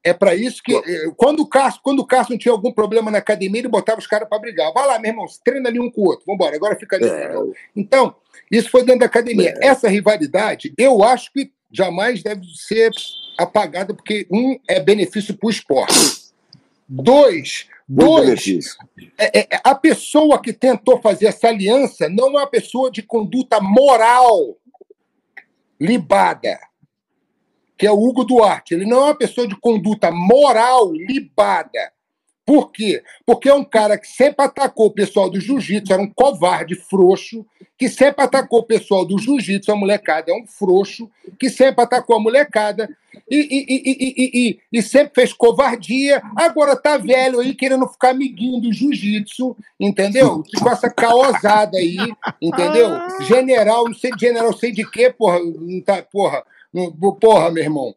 É 0.09 0.15
para 0.15 0.35
isso 0.35 0.63
que. 0.63 0.75
eh, 0.75 1.11
Quando 1.17 1.41
o 1.41 1.47
Cássio, 1.47 1.81
quando 1.83 2.01
o 2.01 2.07
Cássio 2.07 2.39
tinha 2.39 2.53
algum 2.53 2.73
problema 2.73 3.11
na 3.11 3.19
academia, 3.19 3.61
ele 3.61 3.69
botava 3.69 3.99
os 4.01 4.07
caras 4.07 4.29
para 4.29 4.39
brigar. 4.39 4.73
Vai 4.73 4.87
lá, 4.87 4.99
meu 4.99 5.11
irmão, 5.11 5.27
treina 5.45 5.69
ali 5.69 5.79
um 5.81 5.91
com 5.91 6.01
o 6.03 6.07
outro. 6.07 6.25
Vambora, 6.27 6.57
agora 6.57 6.77
fica 6.77 6.97
ali. 6.97 7.07
É. 7.09 7.35
Então, 7.77 8.15
isso 8.51 8.71
foi 8.71 8.83
dentro 8.85 9.01
da 9.01 9.07
academia. 9.07 9.55
Essa 9.61 9.89
rivalidade, 9.89 10.73
eu 10.79 11.03
acho 11.05 11.33
que 11.33 11.53
jamais 11.71 12.23
deve 12.23 12.43
ser 12.55 12.91
apagada, 13.39 13.95
porque, 13.95 14.27
um, 14.31 14.59
é 14.69 14.81
benefício 14.81 15.37
para 15.37 15.47
o 15.47 15.51
esporte. 15.51 16.19
Dois, 16.89 17.67
Muito 17.87 18.07
dois 18.11 18.27
benefício. 18.27 18.77
é- 19.19 19.41
é- 19.41 19.61
a 19.63 19.75
pessoa 19.75 20.41
que 20.41 20.53
tentou 20.55 21.01
fazer 21.03 21.27
essa 21.27 21.49
aliança 21.49 22.09
não 22.09 22.29
é 22.29 22.31
uma 22.41 22.47
pessoa 22.47 22.91
de 22.91 23.03
conduta 23.03 23.61
moral 23.61 24.57
libada, 25.81 26.59
que 27.79 27.87
é 27.87 27.91
o 27.93 28.03
Hugo 28.03 28.25
Duarte. 28.25 28.75
Ele 28.75 28.85
não 28.85 28.99
é 28.99 29.05
uma 29.05 29.15
pessoa 29.15 29.47
de 29.47 29.57
conduta 29.57 30.11
moral 30.11 30.93
libada. 30.93 31.93
Por 32.49 32.73
quê? 32.73 33.03
Porque 33.27 33.47
é 33.47 33.55
um 33.55 33.63
cara 33.63 33.99
que 33.99 34.09
sempre 34.09 34.43
atacou 34.43 34.87
o 34.87 34.91
pessoal 34.91 35.29
do 35.29 35.39
jiu-jitsu, 35.39 35.93
era 35.93 36.01
um 36.01 36.11
covarde 36.11 36.75
frouxo, 36.77 37.45
que 37.77 37.91
sempre 37.91 38.25
atacou 38.25 38.61
o 38.61 38.65
pessoal 38.65 39.05
do 39.05 39.19
jiu-jitsu, 39.19 39.71
a 39.71 39.77
molecada 39.77 40.33
é 40.33 40.35
um 40.35 40.47
frouxo, 40.47 41.11
que 41.39 41.51
sempre 41.51 41.85
atacou 41.85 42.17
a 42.17 42.21
molecada 42.21 42.89
e, 43.31 43.37
e, 43.37 43.67
e, 43.69 44.51
e, 44.51 44.61
e, 44.73 44.83
sempre 44.83 45.13
fez 45.15 45.35
covardia. 45.35 46.23
Agora 46.35 46.75
tá 46.75 46.97
velho 46.97 47.41
aí 47.41 47.55
querendo 47.55 47.87
ficar 47.87 48.13
amiguinho 48.13 48.63
do 48.63 48.73
jiu-jitsu, 48.73 49.55
entendeu? 49.79 50.43
Com 50.59 50.71
essa 50.71 50.89
caosada 50.89 51.77
aí, 51.77 51.99
entendeu? 52.41 52.89
General, 53.27 53.85
não 53.85 53.95
sei 53.95 54.11
de 54.11 54.21
general, 54.21 54.57
sei 54.57 54.73
de 54.73 54.91
quê, 54.91 55.13
porra, 55.13 55.39
não 55.39 55.83
tá, 55.83 56.03
porra, 56.03 56.43
porra, 57.21 57.51
meu 57.51 57.63
irmão. 57.63 57.95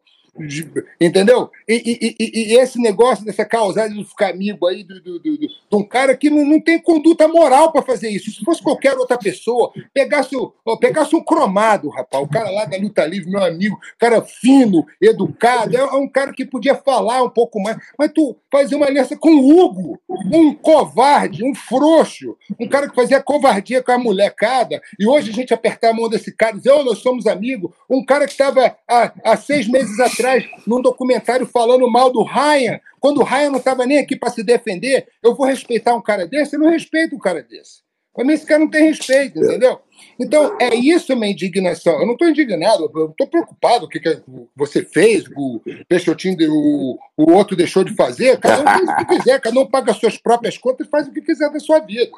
Entendeu? 1.00 1.50
E, 1.68 1.74
e- 1.74 2.16
e- 2.18 2.56
esse 2.58 2.80
negócio 2.80 3.24
dessa 3.24 3.44
causada 3.44 3.90
de 3.92 4.02
ficar 4.04 4.30
amigo 4.30 4.66
aí 4.66 4.82
do, 4.82 5.00
do- 5.00 5.18
do- 5.18 5.36
do- 5.36 5.46
de 5.48 5.76
um 5.76 5.82
cara 5.82 6.16
que 6.16 6.30
não, 6.30 6.44
não 6.44 6.60
tem 6.60 6.80
conduta 6.80 7.28
moral 7.28 7.70
para 7.70 7.82
fazer 7.82 8.08
isso. 8.08 8.30
Se 8.30 8.42
fosse 8.44 8.62
qualquer 8.62 8.96
outra 8.96 9.18
pessoa, 9.18 9.72
pegasse, 9.92 10.34
pegasse 10.80 11.14
um 11.14 11.22
cromado, 11.22 11.90
rapaz, 11.90 12.24
o 12.24 12.28
cara 12.28 12.50
lá 12.50 12.64
da 12.64 12.78
luta 12.78 13.04
livre, 13.04 13.30
meu 13.30 13.44
amigo, 13.44 13.78
cara 13.98 14.22
fino, 14.22 14.86
educado, 15.00 15.76
é, 15.76 15.80
é 15.80 15.94
um 15.96 16.08
cara 16.08 16.32
que 16.32 16.46
podia 16.46 16.74
falar 16.74 17.22
um 17.22 17.30
pouco 17.30 17.60
mais. 17.60 17.76
Mas 17.98 18.10
tu 18.14 18.34
fazer 18.50 18.74
uma 18.76 18.86
aliança 18.86 19.16
com 19.16 19.30
o 19.34 19.60
Hugo, 19.60 20.00
um 20.32 20.54
covarde, 20.54 21.44
um 21.44 21.54
frouxo, 21.54 22.36
um 22.58 22.68
cara 22.68 22.88
que 22.88 22.94
fazia 22.94 23.22
covardia 23.22 23.82
com 23.82 23.92
a 23.92 23.98
molecada, 23.98 24.80
e 24.98 25.06
hoje 25.06 25.30
a 25.30 25.34
gente 25.34 25.52
apertar 25.52 25.90
a 25.90 25.94
mão 25.94 26.08
desse 26.08 26.34
cara 26.34 26.54
e 26.54 26.58
dizer, 26.58 26.70
oh, 26.72 26.82
nós 26.84 26.98
somos 26.98 27.26
amigos, 27.26 27.70
um 27.88 28.04
cara 28.04 28.24
que 28.24 28.32
estava 28.32 28.74
há, 28.88 29.12
há 29.24 29.36
seis 29.36 29.68
meses 29.68 29.98
atrás 30.00 30.21
num 30.66 30.80
documentário 30.80 31.46
falando 31.46 31.90
mal 31.90 32.10
do 32.10 32.22
Ryan, 32.22 32.80
quando 33.00 33.20
o 33.20 33.24
Ryan 33.24 33.50
não 33.50 33.58
estava 33.58 33.86
nem 33.86 33.98
aqui 33.98 34.16
para 34.16 34.30
se 34.30 34.42
defender, 34.42 35.06
eu 35.22 35.34
vou 35.34 35.46
respeitar 35.46 35.94
um 35.94 36.02
cara 36.02 36.26
desse? 36.26 36.56
Eu 36.56 36.60
não 36.60 36.70
respeito 36.70 37.16
um 37.16 37.18
cara 37.18 37.42
desse. 37.42 37.82
Para 38.14 38.26
mim, 38.26 38.34
esse 38.34 38.44
cara 38.44 38.60
não 38.60 38.70
tem 38.70 38.88
respeito, 38.88 39.38
entendeu? 39.38 39.80
Então, 40.20 40.56
é 40.60 40.74
isso 40.74 41.12
a 41.12 41.16
minha 41.16 41.32
indignação. 41.32 41.98
Eu 41.98 42.06
não 42.06 42.12
estou 42.12 42.28
indignado, 42.28 42.90
eu 42.94 43.10
estou 43.10 43.26
preocupado 43.26 43.80
com 43.80 43.86
o 43.86 43.88
que, 43.88 44.00
que 44.00 44.22
você 44.54 44.84
fez, 44.84 45.24
o 45.34 45.62
Peixotinho, 45.88 46.36
o, 46.50 46.98
o 47.16 47.32
outro 47.32 47.56
deixou 47.56 47.82
de 47.82 47.94
fazer. 47.94 48.38
Cada 48.38 48.60
um 48.60 48.64
faz 48.64 48.88
o 48.88 48.96
que 48.96 49.16
quiser, 49.16 49.40
cada 49.40 49.58
um 49.58 49.66
paga 49.66 49.92
as 49.92 49.96
suas 49.96 50.18
próprias 50.18 50.58
contas 50.58 50.86
e 50.86 50.90
faz 50.90 51.08
o 51.08 51.12
que 51.12 51.22
quiser 51.22 51.50
da 51.50 51.58
sua 51.58 51.80
vida. 51.80 52.12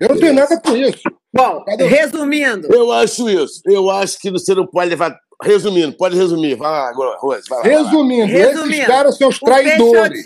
Eu 0.00 0.08
não 0.08 0.18
tenho 0.18 0.32
nada 0.32 0.58
com 0.58 0.74
isso. 0.74 1.02
Bom, 1.32 1.62
resumindo, 1.86 2.72
Eu 2.72 2.90
acho 2.90 3.28
isso. 3.28 3.60
Eu 3.66 3.90
acho 3.90 4.18
que 4.18 4.30
você 4.30 4.54
não 4.54 4.66
pode 4.66 4.88
levar. 4.88 5.14
Resumindo, 5.42 5.92
pode 5.96 6.16
resumir. 6.16 6.54
Vai 6.54 6.70
lá 6.70 6.88
agora, 6.88 7.16
Rose. 7.18 7.48
Vai 7.48 7.58
lá, 7.58 7.64
vai 7.64 7.72
lá. 7.74 7.82
Resumindo, 7.82 8.26
Resumindo, 8.26 8.72
esses 8.74 8.86
caras 8.86 9.16
são 9.16 9.28
os 9.28 9.36
o 9.36 9.44
traidores. 9.44 10.22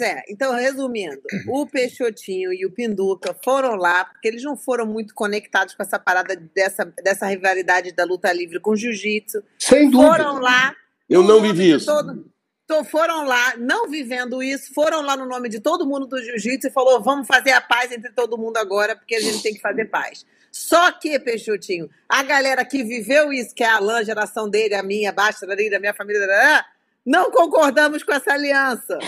É, 0.00 0.22
então, 0.28 0.54
resumindo, 0.54 1.20
o 1.48 1.66
Peixotinho 1.66 2.52
e 2.52 2.64
o 2.66 2.70
Pinduca 2.72 3.36
foram 3.44 3.74
lá, 3.76 4.04
porque 4.04 4.28
eles 4.28 4.42
não 4.42 4.56
foram 4.56 4.86
muito 4.86 5.14
conectados 5.14 5.74
com 5.74 5.82
essa 5.82 5.98
parada 5.98 6.36
dessa, 6.54 6.84
dessa 7.02 7.26
rivalidade 7.26 7.92
da 7.92 8.04
luta 8.04 8.32
livre 8.32 8.60
com 8.60 8.70
o 8.70 8.76
jiu-jitsu. 8.76 9.42
Sem 9.58 9.90
dúvida. 9.90 10.10
Foram 10.16 10.38
lá. 10.40 10.74
Eu 11.08 11.22
não 11.22 11.40
vivi 11.40 11.72
isso. 11.72 11.86
todo- 11.86 12.24
Então, 12.64 12.82
foram 12.82 13.24
lá, 13.24 13.56
não 13.58 13.88
vivendo 13.90 14.42
isso, 14.42 14.72
foram 14.72 15.02
lá 15.02 15.16
no 15.16 15.26
nome 15.26 15.50
de 15.50 15.60
todo 15.60 15.86
mundo 15.86 16.06
do 16.06 16.22
jiu-jitsu 16.22 16.68
e 16.68 16.70
falou: 16.70 17.02
vamos 17.02 17.26
fazer 17.26 17.52
a 17.52 17.60
paz 17.60 17.92
entre 17.92 18.10
todo 18.12 18.38
mundo 18.38 18.56
agora, 18.56 18.96
porque 18.96 19.14
a 19.14 19.20
gente 19.20 19.42
tem 19.42 19.54
que 19.54 19.60
fazer 19.60 19.84
paz. 19.86 20.24
Só 20.50 20.92
que, 20.92 21.18
Peixotinho, 21.18 21.90
a 22.08 22.22
galera 22.22 22.64
que 22.64 22.82
viveu 22.82 23.32
isso, 23.32 23.54
que 23.54 23.64
é 23.64 23.66
a 23.66 23.76
Alain, 23.76 23.98
a 23.98 24.04
geração 24.04 24.48
dele, 24.48 24.74
a 24.74 24.82
minha, 24.82 25.10
a 25.10 25.12
Basta, 25.12 25.44
a 25.44 25.80
minha 25.80 25.92
família, 25.92 26.64
não 27.04 27.30
concordamos 27.30 28.02
com 28.02 28.12
essa 28.12 28.32
aliança. 28.32 28.98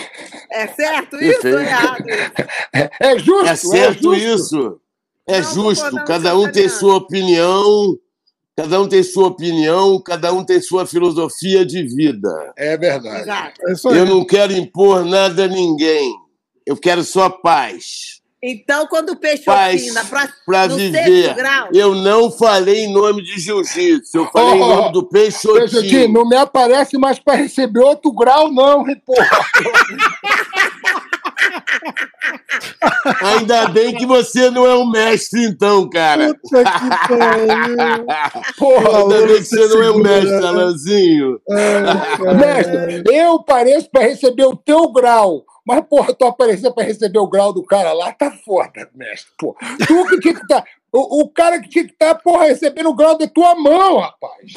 É 0.51 0.67
certo 0.67 1.15
isso 1.15 1.47
ou 1.47 1.59
errado? 1.59 2.05
É, 2.73 2.89
é 2.99 3.17
justo? 3.17 3.47
É 3.47 3.55
certo 3.55 4.13
justo. 4.13 4.15
isso. 4.15 4.81
É 5.25 5.41
Não, 5.41 5.53
justo. 5.53 6.05
Cada 6.05 6.37
um 6.37 6.51
tem 6.51 6.69
sua 6.69 6.95
opinião, 6.95 7.97
cada 8.57 8.81
um 8.81 8.87
tem 8.87 9.03
sua 9.03 9.27
opinião, 9.27 10.01
cada 10.01 10.33
um 10.33 10.43
tem 10.43 10.59
sua 10.59 10.85
filosofia 10.85 11.63
de 11.63 11.83
vida. 11.83 12.53
É 12.57 12.75
verdade. 12.75 13.21
Exato. 13.21 13.61
É. 13.67 13.99
Eu 13.99 14.05
não 14.05 14.25
quero 14.25 14.51
impor 14.53 15.05
nada 15.05 15.45
a 15.45 15.47
ninguém. 15.47 16.11
Eu 16.65 16.75
quero 16.75 17.03
só 17.03 17.29
paz. 17.29 18.17
Então, 18.43 18.85
quando 18.87 19.09
o 19.09 19.15
Paz 19.15 19.41
Peixotinho, 19.43 19.93
na 19.95 20.03
próxima, 20.05 20.67
viver. 20.75 21.33
grau, 21.33 21.69
Eu 21.73 21.95
não 21.95 22.31
falei 22.31 22.83
em 22.85 22.93
nome 22.93 23.23
de 23.23 23.39
jiu-jitsu, 23.39 24.15
eu 24.15 24.27
falei 24.31 24.59
em 24.59 24.61
Oh, 24.61 24.67
nome 24.75 24.91
do 24.93 25.09
Peixotinho, 25.09 25.59
Peixotinho. 25.61 26.13
não 26.13 26.27
me 26.29 26.35
aparece 26.35 26.97
mais 26.99 27.17
para 27.17 27.33
receber 27.35 27.79
outro 27.79 28.11
grau, 28.11 28.51
não, 28.51 28.83
porra. 29.05 29.29
Ainda 33.21 33.67
bem 33.69 33.95
que 33.95 34.05
você 34.05 34.49
não 34.49 34.65
é 34.65 34.75
um 34.75 34.89
mestre, 34.89 35.45
então, 35.45 35.89
cara. 35.89 36.33
Puta 36.41 36.63
que 36.63 37.17
pariu. 37.17 37.77
Porra, 38.57 38.97
Ainda 38.99 39.27
bem 39.27 39.37
que 39.37 39.45
você 39.45 39.67
não 39.67 39.83
é 39.83 39.91
um 39.91 39.97
mestre, 39.97 40.39
né? 40.39 40.47
Alanzinho. 40.47 41.41
Cara. 41.47 42.33
Mestre, 42.33 43.03
eu 43.13 43.43
pareço 43.43 43.89
para 43.89 44.07
receber 44.07 44.45
o 44.45 44.55
teu 44.55 44.91
grau. 44.91 45.43
Mas, 45.65 45.81
porra, 45.89 46.13
tu 46.13 46.25
aparecer 46.25 46.71
para 46.71 46.85
receber 46.85 47.19
o 47.19 47.27
grau 47.27 47.51
do 47.51 47.63
cara 47.63 47.91
lá, 47.91 48.13
tá 48.13 48.31
foda, 48.45 48.89
mestre. 48.95 49.31
Pô. 49.37 49.55
Tu 49.85 50.05
que 50.07 50.19
tinha 50.21 50.33
que 50.33 50.41
estar. 50.41 50.63
o, 50.93 51.23
o 51.23 51.29
cara 51.29 51.59
que 51.59 51.67
tinha 51.67 51.85
que 51.85 51.91
estar, 51.91 52.15
porra, 52.15 52.45
recebendo 52.45 52.89
o 52.89 52.95
grau 52.95 53.17
da 53.17 53.27
tua 53.27 53.53
mão, 53.55 53.97
rapaz. 53.97 54.53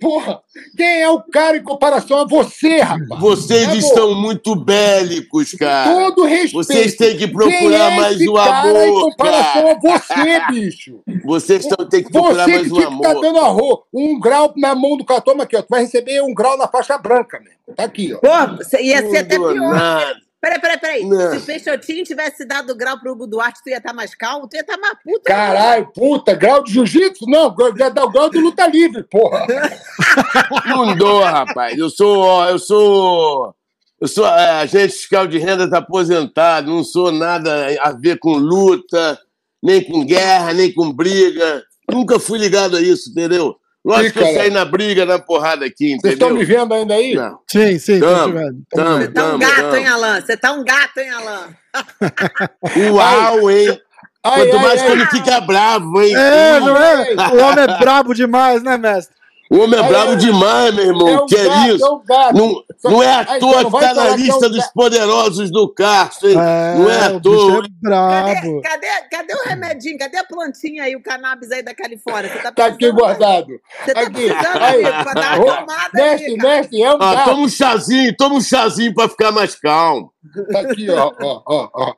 Porra, 0.00 0.40
quem 0.76 1.02
é 1.02 1.10
o 1.10 1.20
cara 1.22 1.56
em 1.56 1.62
comparação 1.62 2.18
a 2.20 2.24
você, 2.24 2.80
rapaz? 2.80 3.20
Vocês 3.20 3.62
É, 3.68 3.72
pô, 3.72 3.76
estão 3.78 4.14
muito 4.14 4.54
bélicos, 4.54 5.52
cara. 5.54 5.92
Todo 5.92 6.24
respeito. 6.24 6.52
Vocês 6.54 6.94
têm 6.94 7.16
que 7.16 7.26
procurar 7.26 7.92
é 7.92 7.96
mais 7.96 8.14
esse 8.16 8.28
o 8.28 8.34
cara 8.34 8.68
em 8.86 8.88
amor, 8.90 9.00
comparação 9.10 9.62
cara. 9.64 9.72
a 9.72 9.98
você, 9.98 10.52
bicho. 10.52 11.00
Vocês 11.24 11.66
tão, 11.66 11.88
têm 11.88 12.04
que 12.04 12.12
procurar 12.12 12.44
Você 12.44 12.50
mais 12.52 12.62
que 12.66 12.72
o 12.72 12.76
tinha 12.76 12.86
que 12.88 12.94
estar 12.94 13.10
amor. 13.10 13.22
dando 13.22 13.38
arroz, 13.40 13.78
um 13.92 14.20
grau 14.20 14.52
na 14.56 14.74
mão 14.74 14.96
do 14.96 15.04
cara. 15.04 15.20
Toma 15.20 15.42
aqui, 15.42 15.56
ó. 15.56 15.62
Tu 15.62 15.68
vai 15.68 15.82
receber 15.82 16.22
um 16.22 16.32
grau 16.32 16.56
na 16.56 16.68
faixa 16.68 16.96
branca, 16.96 17.40
mesmo. 17.40 17.58
Tá 17.74 17.84
aqui, 17.84 18.14
ó. 18.14 18.18
pô, 18.18 18.78
ia 18.78 19.10
ser 19.10 19.18
até 19.18 19.36
Tudo 19.36 19.52
pior. 19.52 19.74
nada. 19.74 20.27
Peraí, 20.40 20.60
peraí, 20.60 20.78
peraí. 20.78 21.04
Não. 21.04 21.32
Se 21.32 21.38
o 21.38 21.40
Peixotinho 21.40 22.04
tivesse 22.04 22.44
dado 22.44 22.76
grau 22.76 22.98
pro 22.98 23.12
Hugo 23.12 23.26
Duarte, 23.26 23.60
tu 23.62 23.70
ia 23.70 23.78
estar 23.78 23.92
mais 23.92 24.14
calmo? 24.14 24.48
Tu 24.48 24.54
ia 24.54 24.60
estar 24.60 24.78
mais 24.78 24.96
puta. 25.02 25.22
Caralho, 25.24 25.92
puta, 25.92 26.34
grau 26.34 26.62
de 26.62 26.72
jiu-jitsu? 26.72 27.26
Não, 27.26 27.54
já 27.76 27.88
dá 27.88 28.04
o 28.04 28.10
grau 28.10 28.30
do 28.30 28.38
luta 28.38 28.66
livre, 28.68 29.02
porra. 29.02 29.44
Não 30.66 30.96
dou, 30.96 31.22
rapaz. 31.22 31.76
Eu 31.76 31.90
sou, 31.90 32.44
eu 32.44 32.58
sou. 32.58 33.54
Eu 34.00 34.06
sou 34.06 34.24
é, 34.26 34.50
agente 34.60 34.92
fiscal 34.92 35.26
de 35.26 35.38
renda 35.38 35.68
tá 35.68 35.78
aposentado, 35.78 36.70
não 36.70 36.84
sou 36.84 37.10
nada 37.10 37.66
a 37.80 37.90
ver 37.90 38.16
com 38.20 38.36
luta, 38.36 39.18
nem 39.60 39.82
com 39.82 40.06
guerra, 40.06 40.52
nem 40.52 40.72
com 40.72 40.92
briga. 40.92 41.64
Nunca 41.90 42.20
fui 42.20 42.38
ligado 42.38 42.76
a 42.76 42.80
isso, 42.80 43.10
entendeu? 43.10 43.57
Lógico 43.84 44.18
que 44.18 44.24
eu 44.24 44.34
saí 44.34 44.50
na 44.50 44.64
briga, 44.64 45.06
na 45.06 45.18
porrada 45.18 45.64
aqui, 45.64 45.96
Vocês 46.00 46.14
estão 46.14 46.30
me 46.30 46.42
entendeu? 46.42 46.58
vendo 46.60 46.74
ainda 46.74 46.94
aí? 46.94 47.14
Não. 47.14 47.38
Sim, 47.50 47.78
sim, 47.78 48.00
Tamo, 48.00 48.32
te 48.32 48.38
vendo. 48.38 48.62
tamo. 48.70 48.98
Você 48.98 49.08
tá 49.08 49.20
um 49.24 49.28
Tamo, 49.28 49.38
gato, 49.38 49.56
tamo. 49.60 49.76
hein, 49.76 49.86
Alan? 49.86 50.20
Você 50.20 50.36
tá 50.36 50.52
um 50.52 50.64
gato, 50.64 50.98
hein, 50.98 51.10
Alan? 51.10 51.48
Uau, 52.92 53.50
hein? 53.50 53.80
Ai, 54.24 54.40
Quanto 54.46 54.56
ai, 54.56 54.62
mais 54.62 54.80
ai. 54.80 54.86
que 54.86 54.92
ele 54.92 55.06
fica 55.06 55.40
bravo, 55.40 56.02
hein? 56.02 56.14
É, 56.14 56.60
não 56.60 56.76
é? 56.76 57.14
O 57.32 57.36
homem 57.44 57.64
é 57.64 57.78
brabo 57.78 58.14
demais, 58.14 58.62
né, 58.62 58.76
mestre? 58.76 59.16
O 59.50 59.58
homem 59.60 59.78
é 59.78 59.82
Ai, 59.82 59.88
brabo 59.88 60.10
ai. 60.10 60.16
demais, 60.16 60.74
meu 60.74 60.84
irmão. 60.84 61.08
É 61.08 61.20
um 61.22 61.26
que 61.26 61.36
é 61.36 61.44
gato, 61.48 61.68
isso? 61.68 61.86
é 61.86 61.90
um 61.90 62.02
gato. 62.04 62.34
Não, 62.36 62.62
Só 62.76 62.90
não 62.90 63.02
é 63.02 63.06
à 63.14 63.26
ai, 63.28 63.38
toa 63.38 63.60
então 63.62 63.70
que 63.72 63.80
tá 63.80 63.94
na 63.94 64.06
é 64.08 64.16
lista 64.16 64.46
um 64.46 64.50
dos 64.50 64.66
poderosos 64.68 65.50
do 65.50 65.68
Castro, 65.72 66.28
hein? 66.28 66.34
não 66.36 66.90
é 66.90 67.06
à 67.06 67.20
toa. 67.20 67.64
é 67.64 67.68
brabo. 67.80 68.60
Cadê, 68.60 68.60
cadê, 68.62 69.08
cadê 69.10 69.34
o 69.34 69.48
remedinho? 69.48 69.98
Cadê 69.98 70.18
a 70.18 70.24
plantinha 70.24 70.82
aí, 70.84 70.94
o 70.94 71.02
cannabis 71.02 71.50
aí 71.50 71.62
da 71.62 71.74
Califórnia? 71.74 72.30
Você 72.30 72.38
tá 72.42 72.52
Tá 72.52 72.66
aqui 72.66 72.90
guardado. 72.92 73.46
Você 73.84 73.94
tá 73.94 74.00
Aqui. 74.02 74.10
precisando, 74.12 74.62
Aí. 74.62 74.84
amigo, 74.84 75.02
pra 75.04 75.12
dar 75.14 75.38
uma 75.40 75.56
tomada 75.56 75.90
aí, 75.94 76.02
Mestre, 76.10 76.36
cara. 76.36 76.48
mestre, 76.56 76.82
é 76.82 76.90
um 76.94 76.98
Ah, 77.00 77.14
gato. 77.14 77.30
toma 77.30 77.42
um 77.42 77.48
chazinho, 77.48 78.16
toma 78.16 78.34
um 78.34 78.40
chazinho 78.40 78.94
pra 78.94 79.08
ficar 79.08 79.32
mais 79.32 79.54
calmo. 79.54 80.12
Tá 80.52 80.60
aqui, 80.60 80.90
ó, 80.90 81.10
ó, 81.22 81.42
ó, 81.46 81.68
ó. 81.74 81.94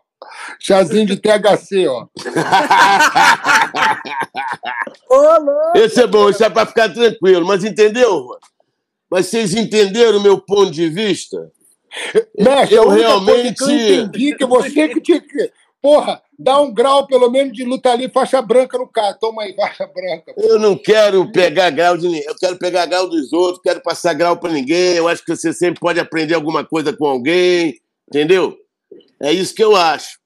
Chazinho 0.59 1.07
de 1.07 1.17
THC, 1.17 1.87
ó. 1.89 2.07
Ô, 5.09 5.17
louco. 5.41 5.79
Esse 5.79 6.03
é 6.03 6.07
bom, 6.07 6.29
esse 6.29 6.45
é 6.45 6.51
pra 6.51 6.67
ficar 6.67 6.89
tranquilo. 6.93 7.47
Mas 7.47 7.65
entendeu? 7.65 8.27
Mas 9.11 9.27
vocês 9.27 9.55
entenderam 9.55 10.19
o 10.19 10.23
meu 10.23 10.41
ponto 10.41 10.71
de 10.71 10.89
vista? 10.89 11.51
Mestre, 12.39 12.77
Eu 12.77 12.89
realmente- 12.89 13.55
que 13.55 13.65
eu 13.65 13.71
entendi 14.05 14.37
que 14.37 14.47
você 14.47 14.89
que 14.89 15.01
tinha 15.01 15.21
que. 15.21 15.51
Porra, 15.83 16.23
dá 16.39 16.61
um 16.61 16.73
grau 16.73 17.07
pelo 17.07 17.31
menos 17.31 17.53
de 17.55 17.65
luta 17.65 17.91
ali, 17.91 18.09
faixa 18.09 18.41
branca 18.43 18.77
no 18.79 18.87
cara. 18.87 19.15
Toma 19.15 19.43
aí, 19.43 19.55
faixa 19.57 19.87
branca. 19.87 20.33
Eu 20.37 20.59
não 20.59 20.77
quero 20.77 21.33
pegar 21.33 21.71
grau 21.71 21.97
de 21.97 22.07
ninguém, 22.07 22.23
eu 22.27 22.35
quero 22.39 22.57
pegar 22.59 22.87
grau 22.87 23.09
dos 23.09 23.33
outros, 23.33 23.63
quero 23.63 23.81
passar 23.83 24.13
grau 24.15 24.37
pra 24.37 24.53
ninguém. 24.53 24.95
Eu 24.97 25.09
acho 25.09 25.25
que 25.25 25.35
você 25.35 25.53
sempre 25.53 25.81
pode 25.81 25.99
aprender 25.99 26.35
alguma 26.35 26.65
coisa 26.65 26.93
com 26.93 27.07
alguém, 27.07 27.75
entendeu? 28.09 28.57
É 29.23 29.33
isso 29.33 29.55
que 29.55 29.65
eu 29.65 29.75
acho. 29.75 30.20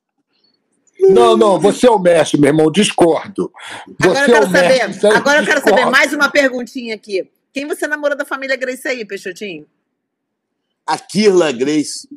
Não, 1.10 1.36
não, 1.36 1.58
você 1.60 1.86
é 1.86 1.90
o 1.90 1.98
mestre, 1.98 2.40
meu 2.40 2.48
irmão, 2.48 2.70
discordo. 2.70 3.52
Agora 4.00 4.14
Você 4.14 4.30
eu 4.30 4.36
é 4.36 4.38
quero 4.40 4.46
o 4.46 4.50
mestre. 4.50 4.94
saber. 4.94 5.06
aí, 5.12 5.16
Agora 5.16 5.38
eu 5.40 5.44
quero 5.46 5.60
discordo. 5.60 5.78
saber 5.80 5.90
mais 5.90 6.12
uma 6.12 6.28
perguntinha 6.30 6.94
aqui. 6.94 7.28
Quem 7.52 7.66
você 7.66 7.86
namorou 7.86 8.16
da 8.16 8.24
família 8.24 8.56
Grace 8.56 8.86
aí, 8.88 9.04
Peixotinho? 9.04 9.66
A 10.86 10.98
Kirla 10.98 11.52
Grace 11.52 12.08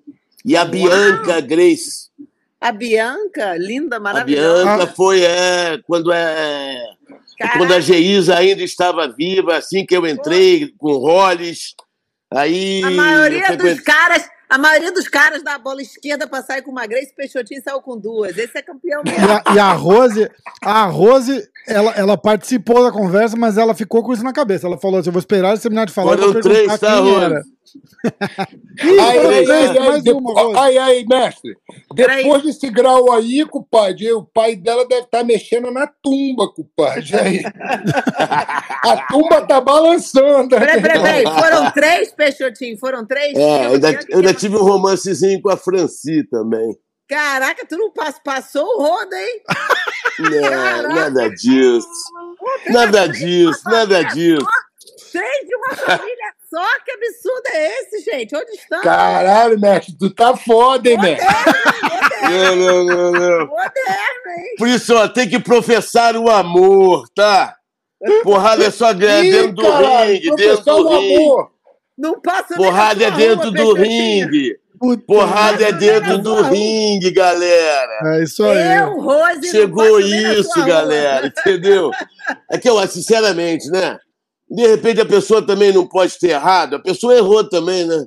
e 0.43 0.55
a 0.55 0.61
Uau! 0.61 0.69
Bianca 0.71 1.39
Grace. 1.41 2.07
A 2.59 2.71
Bianca, 2.71 3.55
linda, 3.57 3.97
A 3.97 3.99
maravilhosa. 3.99 4.63
Bianca 4.63 4.87
foi 4.87 5.21
é, 5.21 5.77
quando, 5.85 6.11
é, 6.11 6.83
Caraca, 7.37 7.57
quando 7.59 7.73
a 7.73 7.79
Geisa 7.79 8.35
ainda 8.35 8.63
estava 8.63 9.07
viva, 9.07 9.55
assim 9.57 9.85
que 9.85 9.95
eu 9.95 10.07
entrei 10.07 10.73
com 10.77 10.89
o 10.91 10.97
Rolles. 10.97 11.75
Aí. 12.31 12.83
a 12.83 12.89
maioria 12.91 13.55
dos 13.55 13.79
caras, 13.81 14.27
a 14.49 14.57
maioria 14.57 14.91
dos 14.91 15.07
caras 15.07 15.43
da 15.43 15.57
bola 15.57 15.81
esquerda 15.81 16.27
pra 16.27 16.41
sair 16.41 16.61
com 16.61 16.71
uma 16.71 16.85
Grace, 16.87 17.13
Peixotinho 17.15 17.61
saiu 17.63 17.81
com 17.81 17.97
duas. 17.97 18.37
Esse 18.37 18.57
é 18.57 18.61
campeão 18.61 19.01
E 19.05 19.09
mesmo. 19.09 19.27
a, 19.45 19.53
e 19.55 19.59
a 19.59 19.71
Rose, 19.73 20.29
a 20.61 20.85
Rose, 20.85 21.47
ela, 21.67 21.91
ela 21.91 22.17
participou 22.17 22.83
da 22.83 22.91
conversa, 22.91 23.35
mas 23.35 23.57
ela 23.57 23.73
ficou 23.75 24.03
com 24.03 24.13
isso 24.13 24.23
na 24.23 24.31
cabeça. 24.33 24.67
Ela 24.67 24.77
falou 24.77 24.99
assim: 24.99 25.09
eu 25.09 25.13
vou 25.13 25.19
esperar 25.19 25.51
ele 25.51 25.59
terminar 25.59 25.85
de 25.85 25.93
falar. 25.93 26.15
e 26.15 26.17
Foram 26.17 26.33
perguntar 26.33 26.49
três, 26.49 26.79
tá, 26.79 26.99
Rose? 26.99 27.23
era. 27.23 27.41
Ai, 28.79 29.17
ai, 29.17 29.45
ai, 29.49 29.79
mais 29.79 30.03
uma, 30.05 30.61
ai, 30.61 30.77
ai, 30.77 31.05
mestre. 31.07 31.55
Depois 31.93 32.43
desse 32.43 32.69
grau 32.69 33.11
aí, 33.11 33.45
compadre, 33.45 34.11
o 34.13 34.23
pai 34.23 34.55
dela 34.55 34.87
deve 34.87 35.03
estar 35.03 35.23
mexendo 35.23 35.71
na 35.71 35.87
tumba, 35.87 36.47
compadre. 36.53 37.15
Aí. 37.17 37.41
A 38.87 39.05
tumba 39.07 39.41
tá 39.45 39.59
balançando. 39.59 40.49
Peraí, 40.57 40.81
peraí, 40.81 41.01
peraí. 41.01 41.23
Foram 41.23 41.71
três, 41.71 42.11
Peixotinho? 42.13 42.77
Foram 42.77 43.05
três? 43.05 43.35
É, 43.35 43.65
eu 43.65 43.71
ainda, 43.73 43.91
eu 44.09 44.17
ainda 44.19 44.33
tive 44.33 44.55
um 44.55 44.63
romancezinho 44.63 45.41
com 45.41 45.49
a 45.49 45.57
Franci 45.57 46.23
também. 46.29 46.77
Caraca, 47.09 47.65
tu 47.67 47.77
não 47.77 47.91
pass- 47.91 48.19
passou 48.23 48.65
o 48.65 48.81
rodo, 48.81 49.15
hein? 49.15 49.41
Não, 50.19 50.95
nada 50.95 51.29
disso. 51.29 51.87
Nada 52.69 53.07
disso, 53.07 53.61
nada 53.65 54.03
disso. 54.03 54.45
Três 55.11 55.47
de 55.47 55.55
uma 55.55 55.75
família 55.75 56.33
só? 56.49 56.65
Que 56.83 56.91
absurdo 56.91 57.43
é 57.53 57.81
esse, 57.81 57.99
gente? 58.03 58.35
Onde 58.35 58.51
estão? 58.51 58.81
Caralho, 58.81 59.59
mestre, 59.59 59.95
tu 59.97 60.09
tá 60.09 60.35
foda, 60.35 60.89
hein, 60.89 60.97
mestre? 60.99 61.27
Não, 62.29 62.55
não, 62.55 62.83
não, 62.83 63.11
não. 63.11 63.47
Moderno, 63.47 64.31
hein? 64.37 64.55
Por 64.57 64.67
isso, 64.67 64.95
ó, 64.95 65.07
tem 65.07 65.29
que 65.29 65.39
professar 65.39 66.15
o 66.15 66.29
amor, 66.29 67.07
tá? 67.15 67.55
Porrada 68.23 68.65
é 68.65 68.71
só 68.71 68.93
dentro 68.93 69.53
do 69.53 69.61
ringue, 69.61 70.35
dentro 70.35 70.63
professor 70.63 70.83
do 70.83 70.99
ringue. 70.99 71.15
amor. 71.15 71.51
Não 71.97 72.21
passa 72.21 72.55
nem 72.55 72.57
Porrada 72.57 73.03
é 73.05 73.11
dentro 73.11 73.51
do 73.51 73.73
ringue. 73.73 74.59
Puta, 74.79 75.03
Porrada 75.07 75.63
é 75.63 75.71
dentro 75.71 76.19
do 76.19 76.43
ringue, 76.43 77.09
galera. 77.09 77.99
É 78.17 78.23
isso 78.23 78.43
aí. 78.45 78.77
Eu, 78.77 78.99
Rose, 78.99 79.41
não 79.41 79.49
Chegou 79.49 79.99
isso, 79.99 80.65
galera, 80.65 81.25
entendeu? 81.27 81.89
É 82.51 82.59
que 82.59 82.69
eu 82.69 82.77
acho, 82.77 82.93
sinceramente, 82.93 83.67
né? 83.69 83.97
De 84.49 84.65
repente 84.67 85.01
a 85.01 85.05
pessoa 85.05 85.45
também 85.45 85.73
não 85.73 85.85
pode 85.87 86.17
ter 86.17 86.29
errado, 86.29 86.75
a 86.75 86.79
pessoa 86.79 87.15
errou 87.15 87.47
também, 87.47 87.85
né? 87.85 88.05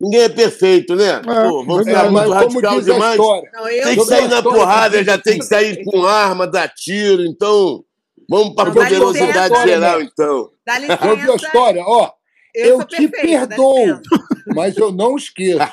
Ninguém 0.00 0.22
é 0.22 0.28
perfeito, 0.28 0.96
né? 0.96 1.20
Pô, 1.20 1.64
vamos 1.64 1.86
ficar 1.86 2.10
Mas 2.10 2.26
muito 2.28 2.32
radical 2.32 2.78
a 2.78 2.80
demais. 2.80 3.16
Não, 3.16 3.68
eu 3.68 3.84
Tem 3.84 3.96
que 3.96 4.04
sair 4.04 4.24
a 4.24 4.28
na 4.28 4.42
porrada, 4.42 5.04
já 5.04 5.16
tem 5.16 5.38
que 5.38 5.44
sair 5.44 5.84
com 5.84 6.04
arma, 6.04 6.46
dar 6.46 6.68
tiro, 6.68 7.24
então. 7.24 7.84
Vamos 8.28 8.54
para 8.54 8.70
dá 8.70 8.82
poderosidade 8.82 9.50
licença, 9.54 9.66
geral, 9.68 9.98
né? 10.00 10.08
então. 10.12 10.50
Dá 10.66 10.74
ouviu 10.74 10.92
a 11.12 11.14
licença. 11.34 11.46
história? 11.46 11.82
Ó, 11.86 12.10
Eu, 12.54 12.80
eu, 12.80 12.84
te 12.84 13.08
perfeita, 13.08 13.46
perdoo, 13.48 13.76
licença. 13.86 14.00
mas 14.54 14.76
eu 14.76 14.90
não 14.92 15.16
esqueço. 15.16 15.58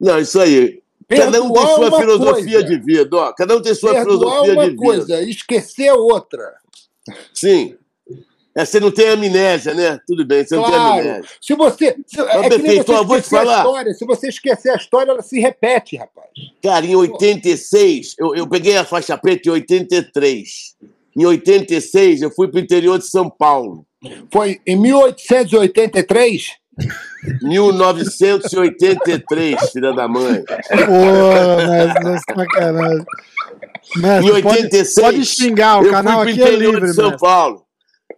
Não, 0.00 0.18
isso 0.18 0.40
aí. 0.40 0.80
Cada 1.08 1.42
um 1.42 1.52
tem 1.52 1.62
sua 1.66 1.88
uma 1.88 1.98
filosofia 1.98 2.60
coisa. 2.60 2.64
de 2.64 2.78
vida, 2.78 3.16
ó. 3.16 3.32
Cada 3.34 3.56
um 3.56 3.60
tem 3.62 3.74
sua 3.74 3.92
Perdoar 3.92 4.04
filosofia 4.18 4.52
uma 4.54 4.64
de 4.64 4.70
vida. 4.70 4.82
coisa, 4.82 5.22
esquecer 5.22 5.92
outra. 5.92 6.54
Sim. 7.34 7.76
É, 8.54 8.64
você 8.64 8.80
não 8.80 8.90
tem 8.90 9.08
amnésia, 9.08 9.72
né? 9.74 9.98
Tudo 10.06 10.24
bem, 10.26 10.44
você 10.44 10.56
não 10.56 10.64
tem 10.64 10.72
Claro. 10.72 11.00
amnésia. 11.00 11.24
Se 11.40 11.54
você. 11.54 11.96
Se, 12.06 12.20
é 12.20 12.26
que 12.26 12.38
nem 12.40 12.48
perfeito, 12.50 12.92
você 12.92 13.04
vou 13.04 13.16
te 13.16 13.22
esquecer 13.22 13.36
a 13.36 13.44
falar. 13.44 13.58
história. 13.58 13.94
Se 13.94 14.04
você 14.04 14.28
esquecer 14.28 14.70
a 14.70 14.74
história, 14.76 15.12
ela 15.12 15.22
se 15.22 15.38
repete, 15.38 15.96
rapaz. 15.96 16.28
Cara, 16.62 16.84
em 16.84 16.96
86, 16.96 18.14
eu, 18.18 18.34
eu 18.34 18.46
peguei 18.48 18.76
a 18.76 18.84
faixa 18.84 19.16
preta 19.16 19.48
em 19.48 19.52
83. 19.52 20.74
Em 21.16 21.24
86, 21.26 22.22
eu 22.22 22.30
fui 22.30 22.48
pro 22.48 22.58
interior 22.60 22.98
de 22.98 23.06
São 23.06 23.30
Paulo. 23.30 23.86
Foi 24.32 24.60
em 24.66 24.76
1883? 24.76 26.58
1983, 27.42 29.70
filha 29.72 29.92
da 29.92 30.08
mãe. 30.08 30.42
Pô, 30.44 31.66
mas 31.68 31.94
não 32.04 32.16
sacanagem. 32.18 33.04
Mestre, 33.96 34.26
Em 34.26 34.30
86, 34.32 34.94
Pode, 34.94 35.16
pode 35.16 35.26
xingar, 35.26 35.80
o 35.80 35.86
eu 35.86 35.90
canal 35.90 36.22
fui 36.22 36.32
aqui 36.32 36.40
pro 36.40 36.48
é 36.48 36.52
interior 36.52 36.74
livre, 36.74 36.88
de 36.88 36.94
São 36.94 37.10
mestre. 37.10 37.20
Paulo. 37.20 37.64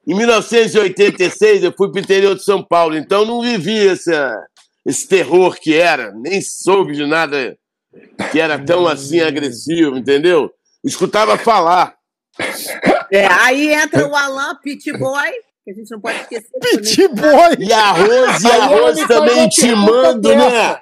Em 0.06 0.14
1986, 0.14 1.64
eu 1.64 1.72
fui 1.76 1.90
pro 1.90 2.00
interior 2.00 2.34
de 2.34 2.44
São 2.44 2.62
Paulo, 2.62 2.96
então 2.96 3.24
não 3.24 3.40
vivi 3.40 3.86
essa, 3.86 4.36
esse 4.84 5.06
terror 5.06 5.56
que 5.60 5.74
era, 5.74 6.12
nem 6.12 6.40
soube 6.42 6.94
de 6.94 7.06
nada 7.06 7.56
que 8.30 8.40
era 8.40 8.58
tão 8.58 8.86
assim 8.86 9.20
agressivo, 9.20 9.96
entendeu? 9.96 10.50
Escutava 10.84 11.38
falar. 11.38 11.94
É, 13.10 13.26
aí 13.26 13.72
entra 13.72 14.08
o 14.08 14.16
Alan 14.16 14.56
Pitboy, 14.62 15.30
que 15.64 15.70
a 15.70 15.74
gente 15.74 15.90
não 15.90 16.00
pode 16.00 16.18
esquecer. 16.22 16.48
Pit 16.60 17.08
boy! 17.08 17.56
E 17.58 17.72
a 17.72 17.92
Rose, 17.92 18.46
e 18.46 18.50
a 18.50 18.64
Rose 18.66 19.06
também 19.06 19.34
uma 19.34 19.44
intimando, 19.44 20.28
pergunta 20.28 20.50
né? 20.50 20.80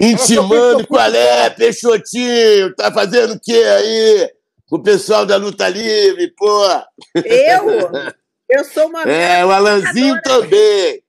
Intimando, 0.00 0.86
qual 0.86 1.12
é, 1.14 1.50
Peixotinho? 1.50 2.74
Tá 2.74 2.90
fazendo 2.90 3.34
o 3.34 3.40
quê 3.40 3.52
aí? 3.52 4.30
Com 4.66 4.76
o 4.76 4.82
pessoal 4.82 5.26
da 5.26 5.36
luta 5.36 5.68
livre, 5.68 6.32
pô. 6.36 6.64
Eu? 7.24 7.90
Eu 8.48 8.64
sou 8.64 8.88
uma 8.88 9.02
É, 9.02 9.44
o 9.44 9.50
Alanzinho 9.52 10.20
também. 10.22 11.00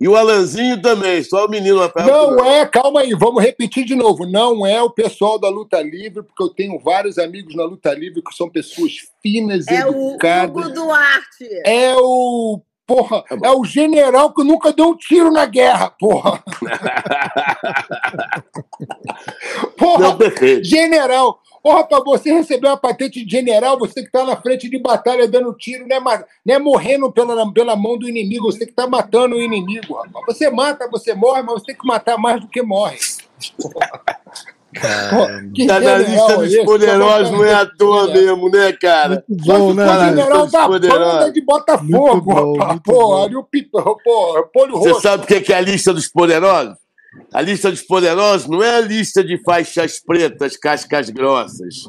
E 0.00 0.06
o 0.06 0.14
Alanzinho 0.14 0.80
também, 0.80 1.24
só 1.24 1.46
o 1.46 1.50
menino 1.50 1.80
Rafael. 1.80 2.06
Não 2.06 2.44
é, 2.44 2.64
calma 2.64 3.00
aí, 3.00 3.12
vamos 3.14 3.42
repetir 3.42 3.84
de 3.84 3.96
novo. 3.96 4.24
Não 4.26 4.64
é 4.64 4.80
o 4.80 4.90
pessoal 4.90 5.40
da 5.40 5.48
luta 5.48 5.82
livre, 5.82 6.22
porque 6.22 6.40
eu 6.40 6.50
tenho 6.50 6.78
vários 6.78 7.18
amigos 7.18 7.56
na 7.56 7.64
luta 7.64 7.92
livre 7.94 8.22
que 8.22 8.32
são 8.32 8.48
pessoas 8.48 8.92
finas, 9.20 9.66
É 9.66 9.84
o 9.84 10.10
educadas. 10.10 10.66
Hugo 10.66 10.72
Duarte. 10.72 11.48
É 11.64 11.96
o. 11.96 12.60
Porra, 12.88 13.22
Tá 13.22 13.36
é 13.44 13.50
o 13.50 13.64
general 13.66 14.32
que 14.32 14.42
nunca 14.42 14.72
deu 14.72 14.86
um 14.88 14.96
tiro 14.96 15.30
na 15.30 15.44
guerra, 15.44 15.90
porra. 15.90 16.42
porra, 19.76 20.08
Não, 20.08 20.16
perfeito. 20.16 20.64
general. 20.64 21.38
Porra, 21.62 21.84
pra 21.84 22.00
você 22.00 22.32
receber 22.32 22.66
uma 22.68 22.78
patente 22.78 23.22
de 23.22 23.30
general, 23.30 23.78
você 23.78 24.00
que 24.00 24.06
estar 24.06 24.24
na 24.24 24.40
frente 24.40 24.70
de 24.70 24.78
batalha 24.80 25.28
dando 25.28 25.52
tiro, 25.54 25.86
não 25.86 25.96
é, 25.96 26.00
ma- 26.00 26.24
não 26.46 26.54
é 26.54 26.58
morrendo 26.58 27.12
pela, 27.12 27.52
pela 27.52 27.76
mão 27.76 27.98
do 27.98 28.08
inimigo, 28.08 28.50
você 28.50 28.64
que 28.64 28.70
estar 28.72 28.86
matando 28.86 29.36
o 29.36 29.42
inimigo, 29.42 29.92
rapaz. 29.94 30.24
Você 30.26 30.48
mata, 30.50 30.88
você 30.90 31.12
morre, 31.14 31.42
mas 31.42 31.60
você 31.60 31.66
tem 31.66 31.76
que 31.76 31.86
matar 31.86 32.16
mais 32.16 32.40
do 32.40 32.48
que 32.48 32.62
morre. 32.62 32.96
Tá 34.74 35.80
na 35.80 35.98
lista 35.98 36.36
dos 36.36 36.52
esse? 36.52 36.64
poderosos, 36.64 37.30
não 37.30 37.44
é 37.44 37.54
à 37.54 37.66
toa 37.66 38.12
mesmo, 38.12 38.50
né, 38.50 38.72
cara? 38.72 39.24
Muito 39.28 39.46
bom, 39.46 39.72
né? 39.72 39.86
mestre? 39.86 40.08
general 40.08 40.46
da 40.46 40.68
banda 40.68 41.32
de 41.32 41.40
Botafogo, 41.40 42.58
rapaz. 42.58 42.80
Pô, 42.84 43.22
ali 43.22 43.36
o 43.36 43.44
Polho 44.52 44.72
Você 44.72 45.00
sabe 45.00 45.24
o 45.24 45.26
que 45.26 45.34
é 45.34 45.40
que 45.40 45.52
é 45.52 45.56
a 45.56 45.60
lista 45.60 45.92
dos 45.94 46.08
poderosos? 46.08 46.76
A 47.32 47.40
lista 47.40 47.70
dos 47.70 47.82
poderosos 47.82 48.46
não 48.46 48.62
é 48.62 48.76
a 48.76 48.80
lista 48.80 49.24
de 49.24 49.42
faixas 49.42 50.00
pretas, 50.00 50.56
cascas 50.56 51.08
grossas. 51.08 51.88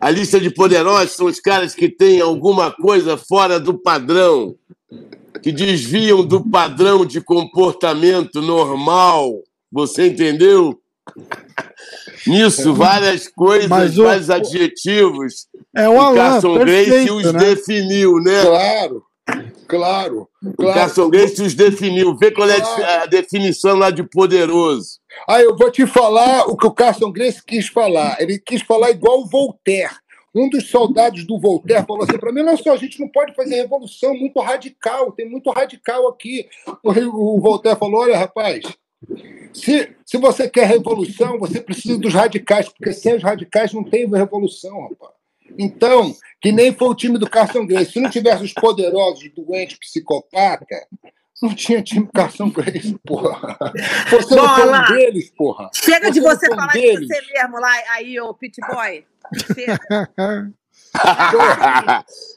A 0.00 0.10
lista 0.10 0.40
de 0.40 0.50
poderosos 0.50 1.12
são 1.12 1.26
os 1.26 1.38
caras 1.38 1.74
que 1.74 1.88
têm 1.88 2.20
alguma 2.20 2.72
coisa 2.72 3.16
fora 3.16 3.60
do 3.60 3.78
padrão, 3.78 4.56
que 5.42 5.52
desviam 5.52 6.24
do 6.24 6.42
padrão 6.42 7.04
de 7.04 7.20
comportamento 7.20 8.42
normal. 8.42 9.40
Você 9.70 10.08
entendeu? 10.08 10.79
Nisso, 12.26 12.74
várias 12.74 13.28
coisas, 13.28 13.68
Mas 13.68 13.98
o- 13.98 14.04
vários 14.04 14.30
adjetivos. 14.30 15.46
É 15.76 15.88
o 15.88 15.92
O 15.94 16.00
Alan, 16.00 16.14
Carson 16.16 16.58
Grace 16.58 16.90
perfeito, 16.90 17.14
os 17.14 17.32
né? 17.32 17.38
definiu, 17.38 18.14
né? 18.20 18.42
Claro, 18.44 19.02
claro, 19.66 20.28
O 20.44 20.52
claro. 20.54 20.74
Carson 20.80 21.08
Grace 21.10 21.42
os 21.42 21.54
definiu. 21.54 22.16
Vê 22.16 22.30
qual 22.30 22.48
é 22.50 22.60
a 23.02 23.06
definição 23.06 23.76
lá 23.76 23.90
de 23.90 24.02
poderoso. 24.02 24.98
Aí 25.28 25.44
eu 25.44 25.56
vou 25.56 25.70
te 25.70 25.86
falar 25.86 26.46
o 26.46 26.56
que 26.56 26.66
o 26.66 26.72
Carson 26.72 27.10
Grace 27.10 27.42
quis 27.44 27.68
falar. 27.68 28.16
Ele 28.20 28.38
quis 28.38 28.62
falar 28.62 28.90
igual 28.90 29.20
o 29.20 29.26
Voltaire. 29.28 29.90
Um 30.32 30.48
dos 30.48 30.68
soldados 30.70 31.26
do 31.26 31.40
Voltaire 31.40 31.84
falou 31.86 32.04
assim 32.04 32.18
para 32.18 32.30
mim: 32.32 32.42
não 32.42 32.56
só, 32.56 32.72
a 32.72 32.76
gente 32.76 33.00
não 33.00 33.08
pode 33.08 33.34
fazer 33.34 33.56
revolução 33.56 34.14
muito 34.14 34.38
radical, 34.40 35.10
tem 35.10 35.28
muito 35.28 35.50
radical 35.50 36.06
aqui. 36.08 36.46
O 36.84 37.36
o 37.36 37.40
Voltaire 37.40 37.78
falou: 37.78 38.02
olha, 38.02 38.16
rapaz, 38.16 38.60
se, 39.52 39.96
se 40.04 40.18
você 40.18 40.48
quer 40.48 40.66
revolução, 40.66 41.38
você 41.38 41.60
precisa 41.60 41.98
dos 41.98 42.12
radicais, 42.14 42.68
porque 42.68 42.92
sem 42.92 43.16
os 43.16 43.22
radicais 43.22 43.72
não 43.72 43.84
tem 43.84 44.08
revolução, 44.08 44.82
rapaz. 44.88 45.12
Então, 45.58 46.14
que 46.40 46.52
nem 46.52 46.72
foi 46.72 46.88
o 46.88 46.94
time 46.94 47.18
do 47.18 47.28
Carson 47.28 47.66
Grace. 47.66 47.92
Se 47.92 48.00
não 48.00 48.08
tivesse 48.10 48.44
os 48.44 48.52
poderosos, 48.52 49.28
doentes, 49.34 49.78
psicopata, 49.78 50.64
não 51.42 51.54
tinha 51.54 51.82
time 51.82 52.08
Carson 52.14 52.50
Grace, 52.50 52.96
porra. 53.04 53.56
Você 54.10 54.34
não 54.34 54.46
Bom, 54.46 54.54
foi 54.54 54.68
um 54.68 54.82
deles, 54.96 55.30
porra. 55.30 55.70
Chega 55.74 56.10
de 56.10 56.20
Você 56.20 56.28
não 56.28 56.36
você 56.38 56.46
foi 56.46 56.54
um 56.54 56.58
falar 56.60 56.72
de 56.72 56.80
deles. 56.80 57.08
você 57.08 57.20
mesmo 57.32 57.58
lá, 57.58 57.72
aí, 57.90 58.20
ô 58.20 58.34
Pitboy. 58.34 59.04
Chega. 59.54 59.78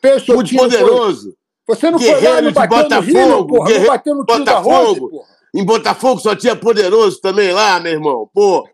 Peixotinho, 0.01 0.61
Muito 0.61 0.76
poderoso. 0.78 1.36
Você 1.68 1.91
não 1.91 1.99
foi 1.99 2.09
lá 2.09 2.20
Guerreiro 2.20 2.41
no 2.41 2.51
de 2.51 2.68
Botafogo, 2.68 3.01
Rio, 3.01 3.47
porra. 3.47 3.59
Não 3.59 3.66
guerreiro 3.66 3.88
bateu 3.88 4.16
no 4.16 4.26
de 4.26 4.34
tio 4.34 4.43
da 4.45 4.57
Rose, 4.59 4.99
Botafogo. 4.99 5.09
porra. 5.09 5.34
Em 5.54 5.64
Botafogo 5.64 6.20
só 6.20 6.36
tinha 6.36 6.56
poderoso 6.56 7.22
também 7.22 7.51
lá, 7.51 7.80
meu 7.80 7.93
irmão. 7.93 8.30
Pô, 8.34 8.68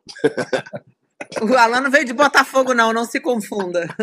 O 1.42 1.54
Alan 1.56 1.82
não 1.82 1.92
veio 1.92 2.06
de 2.06 2.14
Botafogo, 2.14 2.74
não, 2.74 2.92
não 2.92 3.06
se 3.06 3.20
confunda. 3.20 3.88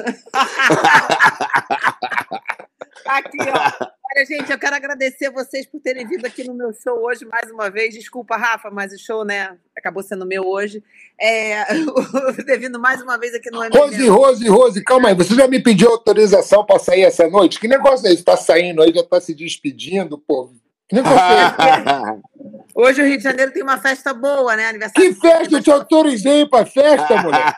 Aqui, 3.04 3.38
ó. 3.40 3.86
Olha, 4.16 4.24
gente, 4.24 4.50
eu 4.50 4.58
quero 4.58 4.76
agradecer 4.76 5.30
vocês 5.30 5.66
por 5.66 5.80
terem 5.80 6.06
vindo 6.06 6.24
aqui 6.24 6.42
no 6.44 6.54
meu 6.54 6.72
show 6.72 7.04
hoje 7.04 7.26
mais 7.26 7.50
uma 7.50 7.68
vez. 7.68 7.94
Desculpa, 7.94 8.36
Rafa, 8.36 8.70
mas 8.70 8.92
o 8.92 8.98
show, 8.98 9.24
né, 9.24 9.58
acabou 9.76 10.02
sendo 10.02 10.24
meu 10.24 10.46
hoje. 10.46 10.82
É, 11.20 11.64
ter 12.46 12.58
vindo 12.58 12.80
mais 12.80 13.02
uma 13.02 13.18
vez 13.18 13.34
aqui 13.34 13.50
no 13.50 13.58
Rose, 13.58 13.94
MDM. 13.96 14.08
Rose, 14.08 14.48
Rose, 14.48 14.84
calma 14.84 15.10
aí. 15.10 15.14
Você 15.14 15.34
já 15.34 15.46
me 15.46 15.62
pediu 15.62 15.90
autorização 15.90 16.64
para 16.64 16.78
sair 16.78 17.02
essa 17.02 17.28
noite? 17.28 17.60
Que 17.60 17.68
negócio 17.68 18.06
é 18.08 18.12
esse? 18.12 18.24
Tá 18.24 18.36
saindo 18.36 18.82
aí, 18.82 18.92
já 18.92 19.04
tá 19.04 19.20
se 19.20 19.34
despedindo, 19.34 20.16
pô. 20.16 20.50
Hoje 22.74 23.02
o 23.02 23.04
Rio 23.04 23.16
de 23.16 23.24
Janeiro 23.24 23.52
tem 23.52 23.62
uma 23.62 23.78
festa 23.78 24.12
boa, 24.14 24.54
né? 24.54 24.68
Aniversário. 24.68 25.14
Que 25.14 25.20
festa? 25.20 25.56
Eu 25.56 25.62
te 25.62 25.70
autorizei 25.70 26.46
pra 26.46 26.66
festa, 26.66 27.22
mulher. 27.22 27.54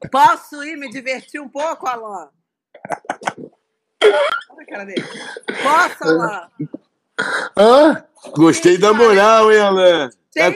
Posso 0.12 0.62
ir 0.62 0.76
me 0.76 0.90
divertir 0.90 1.40
um 1.40 1.48
pouco, 1.48 1.86
Alan? 1.88 2.28
Olha 4.02 4.62
a 4.62 4.66
cara 4.66 4.84
dele. 4.84 5.04
Posso, 5.62 6.04
Alan? 6.04 6.48
Hã? 7.56 8.04
Gostei 8.36 8.76
da 8.78 8.92
moral, 8.92 9.50
hein, 9.50 9.60
Alan? 9.60 10.10
Tá 10.34 10.52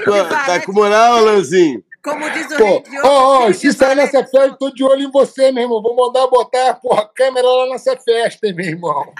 tá 0.47 0.61
com 0.65 0.73
moral, 0.73 1.17
Alanzinho? 1.17 1.83
Como 2.05 2.29
diz 2.33 2.51
o 2.51 2.57
Pô, 2.59 2.83
ó, 3.03 3.47
ó, 3.47 3.53
se 3.55 3.73
sair 3.73 3.95
nessa 3.95 4.23
festa, 4.23 4.55
tô 4.59 4.69
de 4.69 4.85
olho 4.85 5.05
em 5.05 5.11
você, 5.11 5.51
meu 5.51 5.63
irmão. 5.63 5.81
Vou 5.81 5.97
mandar 5.97 6.27
botar, 6.27 6.75
porra, 6.75 7.09
câmera 7.15 7.47
lá 7.49 7.71
nessa 7.71 7.97
festa, 7.97 8.47
hein, 8.47 8.53
meu 8.55 8.67
irmão. 8.67 9.11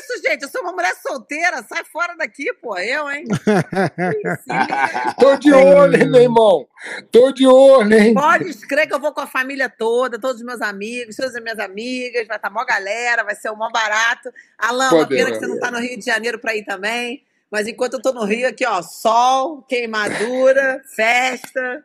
Isso, 0.00 0.20
gente, 0.26 0.42
eu 0.42 0.48
sou 0.48 0.62
uma 0.62 0.72
mulher 0.72 0.92
solteira, 0.96 1.62
sai 1.62 1.84
fora 1.84 2.16
daqui, 2.16 2.52
pô, 2.54 2.76
eu, 2.76 3.08
hein? 3.08 3.24
Tô 5.20 5.36
de 5.36 5.52
olho, 5.52 6.02
hein, 6.02 6.10
meu 6.10 6.20
irmão. 6.20 6.66
Tô 7.12 7.30
de 7.30 7.46
olho, 7.46 7.96
hein. 7.96 8.12
Pode 8.12 8.52
crer 8.66 8.88
que 8.88 8.94
eu 8.94 9.00
vou 9.00 9.12
com 9.12 9.20
a 9.20 9.26
família 9.28 9.68
toda, 9.68 10.18
todos 10.18 10.38
os 10.38 10.46
meus 10.46 10.60
amigos, 10.60 11.14
todas 11.14 11.32
as 11.32 11.40
minhas 11.40 11.60
amigas, 11.60 12.26
vai 12.26 12.38
estar 12.38 12.50
mó 12.50 12.64
galera, 12.64 13.22
vai 13.22 13.36
ser 13.36 13.50
o 13.50 13.56
mó 13.56 13.70
barato. 13.70 14.32
Alan, 14.58 14.90
uma 14.90 15.06
pena 15.06 15.30
que 15.30 15.38
você 15.38 15.46
não 15.46 15.60
tá 15.60 15.70
no 15.70 15.78
Rio 15.78 15.96
de 15.96 16.04
Janeiro 16.04 16.40
pra 16.40 16.56
ir 16.56 16.64
também. 16.64 17.22
Mas 17.50 17.66
enquanto 17.66 17.94
eu 17.94 18.02
tô 18.02 18.12
no 18.12 18.24
Rio, 18.24 18.46
aqui, 18.48 18.66
ó, 18.66 18.82
sol, 18.82 19.62
queimadura, 19.68 20.82
festa. 20.94 21.80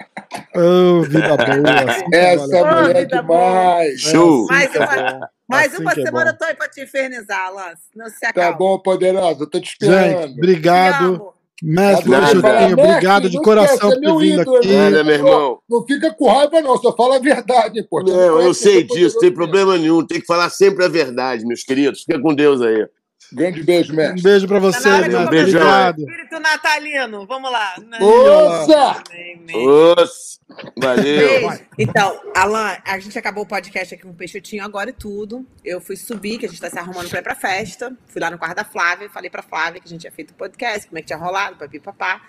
Ô, 0.55 1.01
vida 1.03 1.37
boa. 1.37 1.91
assim 1.91 2.03
Essa 2.13 2.47
pena. 2.49 2.81
mulher 2.81 2.95
é 2.95 2.99
vida 3.01 3.21
boa. 3.21 3.39
demais. 3.39 4.01
Show. 4.01 4.45
Mais 4.47 4.75
é 4.75 4.79
uma, 4.79 5.29
mais 5.47 5.73
Assim 5.73 5.81
uma 5.81 5.91
é 5.91 5.95
semana 5.95 6.25
bom. 6.25 6.31
eu 6.31 6.37
tô 6.37 6.45
aí 6.45 6.53
pra 6.55 6.67
te 6.67 6.81
infernizar, 6.83 7.45
Alan. 7.47 7.73
Não 7.95 8.09
se 8.09 8.19
Tá 8.19 8.29
acalma. 8.29 8.57
bom, 8.57 8.79
poderosa, 8.79 9.43
eu 9.43 9.49
tô 9.49 9.59
te 9.59 9.69
Gente, 9.69 9.73
esperando. 9.83 10.27
Te 10.33 10.37
obrigado. 10.39 11.33
Mestre 11.65 12.09
Nada. 12.09 12.25
Peixotinho, 12.41 12.73
obrigado 12.73 13.29
de 13.29 13.37
coração 13.41 13.75
esquece, 13.75 13.85
é 13.85 13.95
por 13.95 13.99
ter 14.01 14.05
meu 14.05 14.17
vindo 14.17 14.41
ídolo, 14.41 14.57
aqui. 14.57 14.67
né? 14.67 14.89
Nada, 14.89 15.03
meu 15.05 15.15
irmão. 15.15 15.59
Não 15.69 15.85
fica 15.85 16.13
com 16.13 16.27
raiva, 16.29 16.59
não, 16.61 16.77
só 16.77 16.93
fala 16.93 17.15
a 17.15 17.19
verdade, 17.19 17.87
pô. 17.89 18.01
Não, 18.03 18.41
eu 18.41 18.53
sei 18.53 18.83
disso, 18.83 19.15
não 19.15 19.21
tem 19.21 19.31
problema 19.31 19.77
nenhum. 19.77 20.05
Tem 20.05 20.19
que 20.19 20.25
falar 20.25 20.49
sempre 20.49 20.83
a 20.83 20.89
verdade, 20.89 21.45
meus 21.45 21.63
queridos. 21.63 22.01
Fica 22.03 22.19
com 22.21 22.35
Deus 22.35 22.61
aí. 22.61 22.85
Grande 23.33 23.63
beijo, 23.63 23.93
Um 23.93 23.95
mestre. 23.95 24.21
beijo 24.21 24.47
pra 24.47 24.59
você, 24.59 24.83
Tá 24.83 24.89
na 24.89 24.95
hora 24.97 25.09
que 25.09 25.15
eu 25.15 25.19
mestre. 25.19 25.35
Beijão. 25.43 25.59
começar 25.61 25.75
o 25.75 25.89
Obrigado. 25.89 25.99
Espírito 25.99 26.39
natalino. 26.39 27.25
Vamos 27.25 27.51
lá. 27.51 27.73
Amém. 27.77 29.67
Oxe, 29.67 30.39
valeu. 30.77 31.03
Beijo. 31.03 31.65
Então, 31.79 32.21
Alan, 32.35 32.77
a 32.85 32.99
gente 32.99 33.17
acabou 33.17 33.43
o 33.43 33.47
podcast 33.47 33.93
aqui 33.93 34.03
com 34.03 34.09
o 34.11 34.13
Peixotinho 34.13 34.63
agora 34.63 34.91
e 34.91 34.93
tudo. 34.93 35.45
Eu 35.65 35.81
fui 35.81 35.95
subir, 35.95 36.37
que 36.37 36.45
a 36.45 36.49
gente 36.49 36.61
tá 36.61 36.69
se 36.69 36.77
arrumando 36.77 37.09
pra 37.09 37.19
ir 37.19 37.23
pra 37.23 37.35
festa. 37.35 37.95
Fui 38.07 38.21
lá 38.21 38.29
no 38.29 38.37
quarto 38.37 38.55
da 38.55 38.63
Flávia, 38.63 39.09
falei 39.09 39.29
pra 39.29 39.41
Flávia 39.41 39.81
que 39.81 39.87
a 39.87 39.89
gente 39.89 40.01
tinha 40.01 40.11
feito 40.11 40.31
o 40.31 40.35
podcast, 40.35 40.87
como 40.87 40.99
é 40.99 41.01
que 41.01 41.07
tinha 41.07 41.17
rolado, 41.19 41.57
papi 41.57 41.79
papá. 41.79 42.21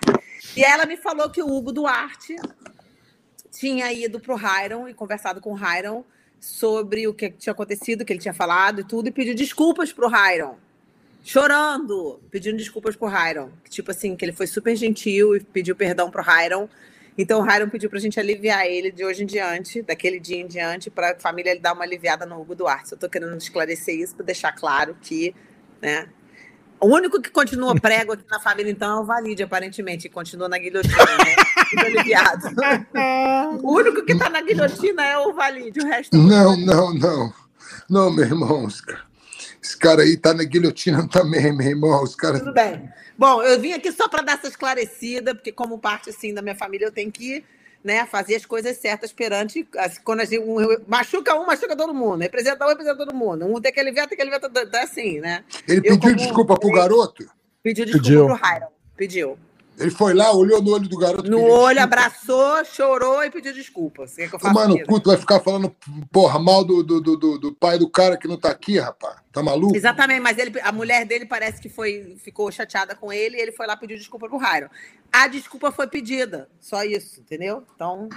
E 0.55 0.63
ela 0.63 0.85
me 0.85 0.97
falou 0.97 1.29
que 1.29 1.41
o 1.41 1.47
Hugo 1.47 1.71
Duarte 1.71 2.35
tinha 3.51 3.91
ido 3.93 4.19
pro 4.19 4.35
Hiron 4.37 4.87
e 4.87 4.93
conversado 4.93 5.39
com 5.39 5.53
o 5.53 5.57
Hiron 5.57 6.03
sobre 6.39 7.07
o 7.07 7.13
que 7.13 7.29
tinha 7.29 7.53
acontecido, 7.53 8.01
o 8.01 8.05
que 8.05 8.13
ele 8.13 8.19
tinha 8.19 8.33
falado 8.33 8.81
e 8.81 8.83
tudo, 8.83 9.07
e 9.07 9.11
pediu 9.11 9.33
desculpas 9.33 9.91
pro 9.93 10.07
Hiron. 10.09 10.55
Chorando, 11.27 12.21
pedindo 12.29 12.55
desculpas 12.55 12.95
pro 12.95 13.09
Hiron. 13.09 13.49
Tipo 13.67 13.89
assim, 13.89 14.15
que 14.15 14.23
ele 14.23 14.31
foi 14.31 14.45
super 14.45 14.75
gentil 14.75 15.35
e 15.35 15.39
pediu 15.39 15.75
perdão 15.75 16.11
pro 16.11 16.21
Hiron. 16.21 16.69
Então 17.17 17.41
o 17.41 17.51
Hiron 17.51 17.67
pediu 17.67 17.89
pra 17.89 17.97
gente 17.97 18.19
aliviar 18.19 18.67
ele 18.67 18.91
de 18.91 19.03
hoje 19.03 19.23
em 19.23 19.25
diante, 19.25 19.81
daquele 19.81 20.19
dia 20.19 20.39
em 20.39 20.45
diante, 20.45 20.91
pra 20.91 21.15
família 21.17 21.49
ele 21.49 21.59
dar 21.59 21.73
uma 21.73 21.83
aliviada 21.83 22.27
no 22.27 22.39
Hugo 22.39 22.53
Duarte. 22.53 22.91
Eu 22.91 22.97
tô 22.99 23.09
querendo 23.09 23.35
esclarecer 23.37 23.95
isso 23.95 24.15
pra 24.15 24.23
deixar 24.23 24.51
claro 24.51 24.95
que, 25.01 25.33
né? 25.81 26.07
O 26.79 26.93
único 26.93 27.19
que 27.19 27.31
continua 27.31 27.73
prego 27.81 28.13
aqui 28.13 28.25
na 28.29 28.39
família, 28.39 28.69
então, 28.69 28.99
é 28.99 29.01
o 29.01 29.03
Valide, 29.03 29.41
aparentemente, 29.41 30.05
e 30.05 30.09
continua 30.11 30.47
na 30.47 30.59
guilhotina, 30.59 30.95
né? 30.95 31.35
Aliviado. 31.79 32.49
O 33.63 33.73
único 33.73 34.05
que 34.05 34.15
tá 34.15 34.29
na 34.29 34.41
guilhotina 34.41 35.03
é 35.03 35.17
o 35.17 35.33
Valide, 35.33 35.79
o 35.79 35.87
resto 35.87 36.15
Não, 36.15 36.55
não, 36.55 36.93
não. 36.93 37.33
Não, 37.89 38.11
meu 38.11 38.25
irmão. 38.25 38.67
Esse 38.67 38.85
cara, 38.85 39.04
esse 39.65 39.77
cara 39.77 40.03
aí 40.03 40.15
tá 40.17 40.33
na 40.33 40.43
guilhotina 40.43 41.07
também, 41.09 41.55
meu 41.55 41.67
irmão. 41.67 42.03
Os 42.03 42.15
caras. 42.15 42.39
Tudo 42.39 42.53
bem. 42.53 42.89
Bom, 43.17 43.41
eu 43.43 43.59
vim 43.59 43.73
aqui 43.73 43.91
só 43.91 44.07
para 44.07 44.21
dar 44.21 44.33
essa 44.33 44.47
esclarecida, 44.47 45.33
porque 45.33 45.51
como 45.51 45.79
parte 45.79 46.09
assim 46.09 46.33
da 46.33 46.41
minha 46.41 46.55
família, 46.55 46.85
eu 46.85 46.91
tenho 46.91 47.11
que 47.11 47.43
né, 47.83 48.05
fazer 48.05 48.35
as 48.35 48.45
coisas 48.45 48.75
certas 48.77 49.13
perante 49.13 49.65
assim, 49.77 49.99
quando 50.03 50.19
a 50.21 50.25
gente 50.25 50.39
um, 50.39 50.55
machuca 50.87 51.35
um, 51.35 51.45
machuca 51.45 51.75
todo 51.77 51.93
mundo, 51.93 52.21
representa 52.21 52.65
um, 52.65 52.69
representa 52.69 52.97
todo 52.97 53.13
mundo. 53.15 53.45
Um 53.45 53.61
tem 53.61 53.71
que 53.71 53.79
aliviar, 53.79 54.07
tem 54.07 54.15
que 54.17 54.21
aliviar, 54.21 54.41
tá, 54.41 54.49
tá 54.65 54.83
assim, 54.83 55.19
né? 55.19 55.43
Ele 55.67 55.79
Eu, 55.79 55.83
pediu 55.83 55.99
como- 55.99 56.15
desculpa 56.15 56.59
pro 56.59 56.71
garoto? 56.71 57.25
Pediu 57.63 57.85
desculpa 57.85 58.03
Pediu. 58.09 58.25
pro 58.25 58.35
Hiram. 58.35 58.67
Pediu. 58.97 59.37
Ele 59.77 59.91
foi 59.91 60.13
lá, 60.13 60.31
olhou 60.31 60.61
no 60.61 60.71
olho 60.71 60.87
do 60.87 60.97
garoto. 60.97 61.29
No 61.29 61.41
olho, 61.41 61.75
desculpa. 61.75 61.83
abraçou, 61.83 62.65
chorou 62.65 63.23
e 63.25 63.29
pediu 63.29 63.53
desculpas. 63.53 64.13
O 64.13 64.15
que, 64.15 64.21
é 64.23 64.27
que 64.29 64.35
eu 64.35 64.39
faço? 64.39 64.53
Tomar 64.53 64.67
no 64.69 64.75
aqui? 64.75 64.85
cu, 64.85 64.99
tu 65.01 65.09
vai 65.09 65.17
ficar 65.17 65.39
falando, 65.41 65.75
porra, 66.11 66.39
mal 66.39 66.63
do, 66.63 66.81
do, 66.81 67.01
do, 67.01 67.17
do- 67.17 67.37
do 67.37 67.53
pai 67.53 67.77
do 67.77 67.89
cara 67.89 68.15
que 68.17 68.27
não 68.27 68.37
tá 68.37 68.49
aqui, 68.49 68.79
rapaz. 68.79 69.17
Tá 69.35 69.43
maluco? 69.43 69.75
Exatamente, 69.75 70.21
mas 70.21 70.37
ele, 70.37 70.57
a 70.61 70.71
mulher 70.71 71.05
dele 71.05 71.25
parece 71.25 71.61
que 71.61 71.67
foi, 71.67 72.15
ficou 72.23 72.49
chateada 72.53 72.95
com 72.95 73.11
ele 73.11 73.35
e 73.35 73.41
ele 73.41 73.51
foi 73.51 73.67
lá 73.67 73.75
pedir 73.75 73.97
desculpa 73.97 74.29
pro 74.29 74.37
Hiram. 74.37 74.69
A 75.11 75.27
desculpa 75.27 75.73
foi 75.73 75.87
pedida, 75.87 76.47
só 76.57 76.85
isso, 76.85 77.19
entendeu? 77.19 77.65
Então, 77.75 78.07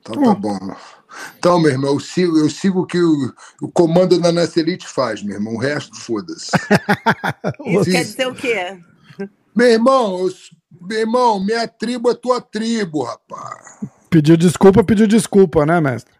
Então 0.00 0.22
tá 0.22 0.34
bom. 0.34 0.58
Então, 1.38 1.60
meu 1.60 1.70
irmão, 1.70 1.92
eu 1.92 2.00
sigo, 2.00 2.38
eu 2.38 2.48
sigo 2.48 2.80
o 2.80 2.86
que 2.86 2.98
o, 2.98 3.34
o 3.60 3.70
comando 3.70 4.18
da 4.18 4.32
Nascelite 4.32 4.88
faz, 4.88 5.22
meu 5.22 5.34
irmão. 5.34 5.56
O 5.56 5.58
resto, 5.58 5.94
foda-se. 5.94 6.50
isso 7.66 7.90
quer 7.90 8.02
dizer 8.02 8.26
o 8.26 8.34
quê? 8.34 8.78
Meu 9.54 9.66
irmão, 9.66 10.20
eu, 10.20 10.32
meu 10.88 11.00
irmão, 11.00 11.44
minha 11.44 11.68
tribo 11.68 12.10
é 12.10 12.14
tua 12.14 12.40
tribo, 12.40 13.02
rapaz. 13.02 13.78
Pediu 14.08 14.38
desculpa, 14.38 14.82
pediu 14.82 15.06
desculpa, 15.06 15.66
né, 15.66 15.82
mestre? 15.82 16.14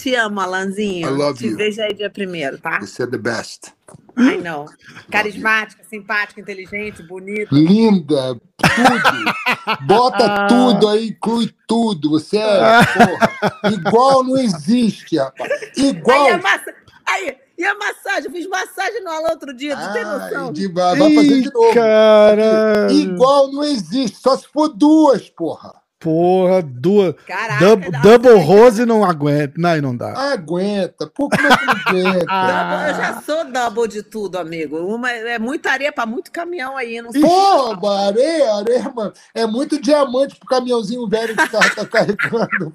Te 0.00 0.14
amo, 0.14 0.40
Alanzinho. 0.40 1.08
I 1.08 1.10
love 1.10 1.38
Te 1.38 1.48
you. 1.48 1.56
vejo 1.56 1.82
aí 1.82 1.92
dia 1.92 2.08
primeiro, 2.08 2.58
tá? 2.58 2.80
Você 2.80 3.02
é 3.02 3.06
the 3.06 3.18
best. 3.18 3.72
I 4.16 4.38
know. 4.38 4.66
Carismática, 5.10 5.82
simpática, 5.84 6.40
inteligente, 6.40 7.02
bonita. 7.02 7.54
Linda, 7.54 8.34
tudo. 8.56 9.86
Bota 9.86 10.46
tudo 10.48 10.88
aí, 10.88 11.08
inclui 11.08 11.52
tudo. 11.66 12.10
Você 12.10 12.38
é, 12.38 12.60
porra, 12.86 13.72
igual 13.72 14.24
não 14.24 14.38
existe, 14.38 15.18
rapaz. 15.18 15.50
Igual. 15.76 16.26
Aí, 16.26 16.32
a 16.32 16.38
massa... 16.38 16.74
aí, 17.06 17.36
e 17.58 17.64
a 17.64 17.74
massagem? 17.74 18.24
Eu 18.24 18.32
fiz 18.32 18.46
massagem 18.48 19.04
no 19.04 19.10
Alan 19.10 19.30
outro 19.30 19.54
dia, 19.54 19.76
tu 19.76 19.92
tem 19.92 20.02
noção? 20.04 20.46
Ai, 20.46 20.52
de- 20.52 20.68
vai 20.68 21.14
fazer 21.14 21.42
de 21.42 21.52
novo. 21.52 21.74
Caralho. 21.74 22.90
Igual 22.90 23.52
não 23.52 23.64
existe, 23.64 24.16
só 24.16 24.36
se 24.36 24.48
for 24.48 24.68
duas, 24.68 25.28
porra. 25.28 25.74
Porra, 26.00 26.62
duas. 26.62 27.14
Caraca, 27.26 27.76
double 28.02 28.38
Rose 28.38 28.86
não 28.86 29.04
aguenta. 29.04 29.52
Não, 29.58 29.68
aí 29.68 29.80
não 29.82 29.94
dá. 29.94 30.18
Aguenta. 30.32 31.06
Pô, 31.06 31.28
como 31.28 31.46
é 31.46 31.56
que 31.56 31.66
não 31.66 31.74
aguenta? 31.86 32.24
Double, 32.24 32.88
eu 32.88 32.94
já 32.94 33.20
sou 33.22 33.44
double 33.44 33.86
de 33.88 34.02
tudo, 34.02 34.38
amigo. 34.38 34.78
Uma, 34.78 35.10
é 35.12 35.38
muita 35.38 35.70
areia 35.70 35.92
pra 35.92 36.06
muito 36.06 36.32
caminhão 36.32 36.74
aí, 36.74 37.02
não 37.02 37.12
sei. 37.12 37.20
Pô, 37.20 37.86
areia, 37.90 38.54
areia, 38.54 38.88
mano. 38.94 39.12
É 39.34 39.44
muito 39.46 39.78
diamante 39.78 40.36
pro 40.36 40.48
caminhãozinho 40.48 41.06
velho 41.06 41.36
que 41.36 41.44
o 41.44 41.50
carro 41.50 41.74
tá 41.74 41.84
carregando. 41.86 42.74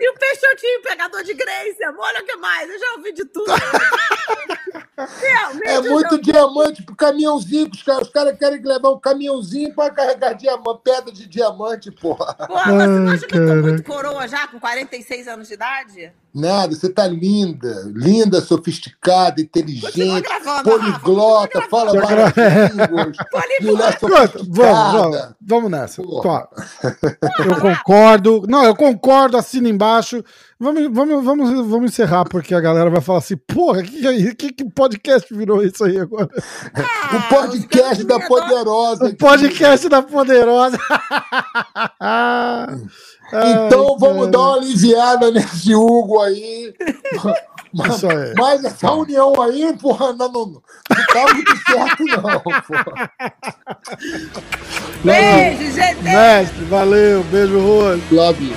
E 0.00 0.10
o 0.10 0.14
Peixotinho, 0.14 0.82
pegador 0.82 1.22
de 1.24 1.34
Grace, 1.34 1.84
amor, 1.84 2.04
olha 2.06 2.22
o 2.22 2.24
que 2.24 2.36
mais, 2.36 2.70
eu 2.70 2.78
já 2.78 2.92
ouvi 2.96 3.12
de 3.12 3.24
tudo. 3.26 3.52
Realmente, 5.20 5.66
É 5.68 5.80
muito 5.80 6.16
já- 6.16 6.22
diamante 6.22 6.82
pro 6.82 6.94
caminhãozinho. 6.96 7.70
que 7.70 7.76
Os 7.76 7.82
caras, 7.82 8.02
os 8.06 8.12
caras 8.12 8.38
querem 8.38 8.62
levar 8.62 8.90
um 8.90 8.98
caminhãozinho 9.00 9.74
pra 9.74 9.90
carregar 9.90 10.32
diamante, 10.34 10.80
pedra 10.84 11.12
de 11.12 11.26
diamante, 11.26 11.49
porra. 11.92 12.34
Pô, 12.34 12.56
Alan, 12.56 12.86
você 12.86 13.00
não 13.00 13.12
acha 13.12 13.26
que 13.26 13.36
eu 13.36 13.46
tô 13.46 13.54
muito 13.56 13.82
coroa 13.82 14.28
já, 14.28 14.46
com 14.48 14.58
46 14.58 15.28
anos 15.28 15.48
de 15.48 15.54
idade? 15.54 16.12
Nada, 16.34 16.74
você 16.74 16.88
tá 16.88 17.06
linda. 17.06 17.90
Linda, 17.94 18.40
sofisticada, 18.40 19.40
inteligente, 19.40 20.22
gravando, 20.22 20.62
poliglota, 20.70 21.58
Rafa, 21.58 21.70
fala 21.70 22.00
várias 22.00 22.32
gra- 22.32 22.68
línguas. 22.68 23.16
Poliglota. 23.30 23.60
Mulher 23.62 23.98
Pronto, 23.98 24.46
vamos, 24.48 24.48
vamos, 24.48 24.92
sofisticada. 25.16 25.36
vamos 25.40 25.70
nessa. 25.70 26.02
Eu 27.40 27.60
concordo. 27.60 28.42
Não, 28.48 28.64
eu 28.64 28.74
concordo, 28.76 29.36
assina 29.36 29.68
embaixo. 29.68 30.22
Vamos, 30.58 30.88
vamos, 30.92 31.24
vamos, 31.24 31.66
vamos 31.68 31.90
encerrar, 31.90 32.24
porque 32.26 32.54
a 32.54 32.60
galera 32.60 32.90
vai 32.90 33.00
falar 33.00 33.18
assim: 33.18 33.36
porra, 33.36 33.82
que, 33.82 34.00
que, 34.00 34.06
é 34.06 34.34
que, 34.34 34.52
que 34.52 34.64
podcast 34.70 35.32
virou 35.34 35.62
isso 35.64 35.82
aí 35.84 35.98
agora? 35.98 36.28
Ah, 36.74 37.16
O 37.16 37.28
podcast 37.34 38.04
da. 38.04 38.20
Poderosa. 38.20 39.06
O 39.06 39.16
podcast 39.16 39.88
da 39.88 40.02
Poderosa. 40.02 40.78
Então 43.32 43.88
Ai, 43.92 43.96
vamos 43.98 44.18
cara. 44.18 44.30
dar 44.30 44.38
uma 44.40 44.56
aliviada 44.56 45.30
nesse 45.30 45.74
Hugo 45.74 46.20
aí. 46.20 46.74
Mas, 47.72 47.96
Isso 47.98 48.08
aí. 48.10 48.34
mas 48.36 48.64
essa 48.64 48.90
união 48.90 49.40
aí, 49.40 49.72
porra, 49.80 50.12
não, 50.12 50.32
não, 50.32 50.46
não 50.46 50.62
tá 51.12 51.32
muito 51.32 51.56
certo, 51.58 52.04
não, 52.04 52.40
porra. 52.40 53.12
Beijo, 55.04 55.72
gente. 55.72 56.02
Mestre, 56.02 56.64
valeu, 56.64 57.22
beijo, 57.30 57.60
Rose. 57.60 58.02
Love 58.10 58.44
you. 58.44 58.56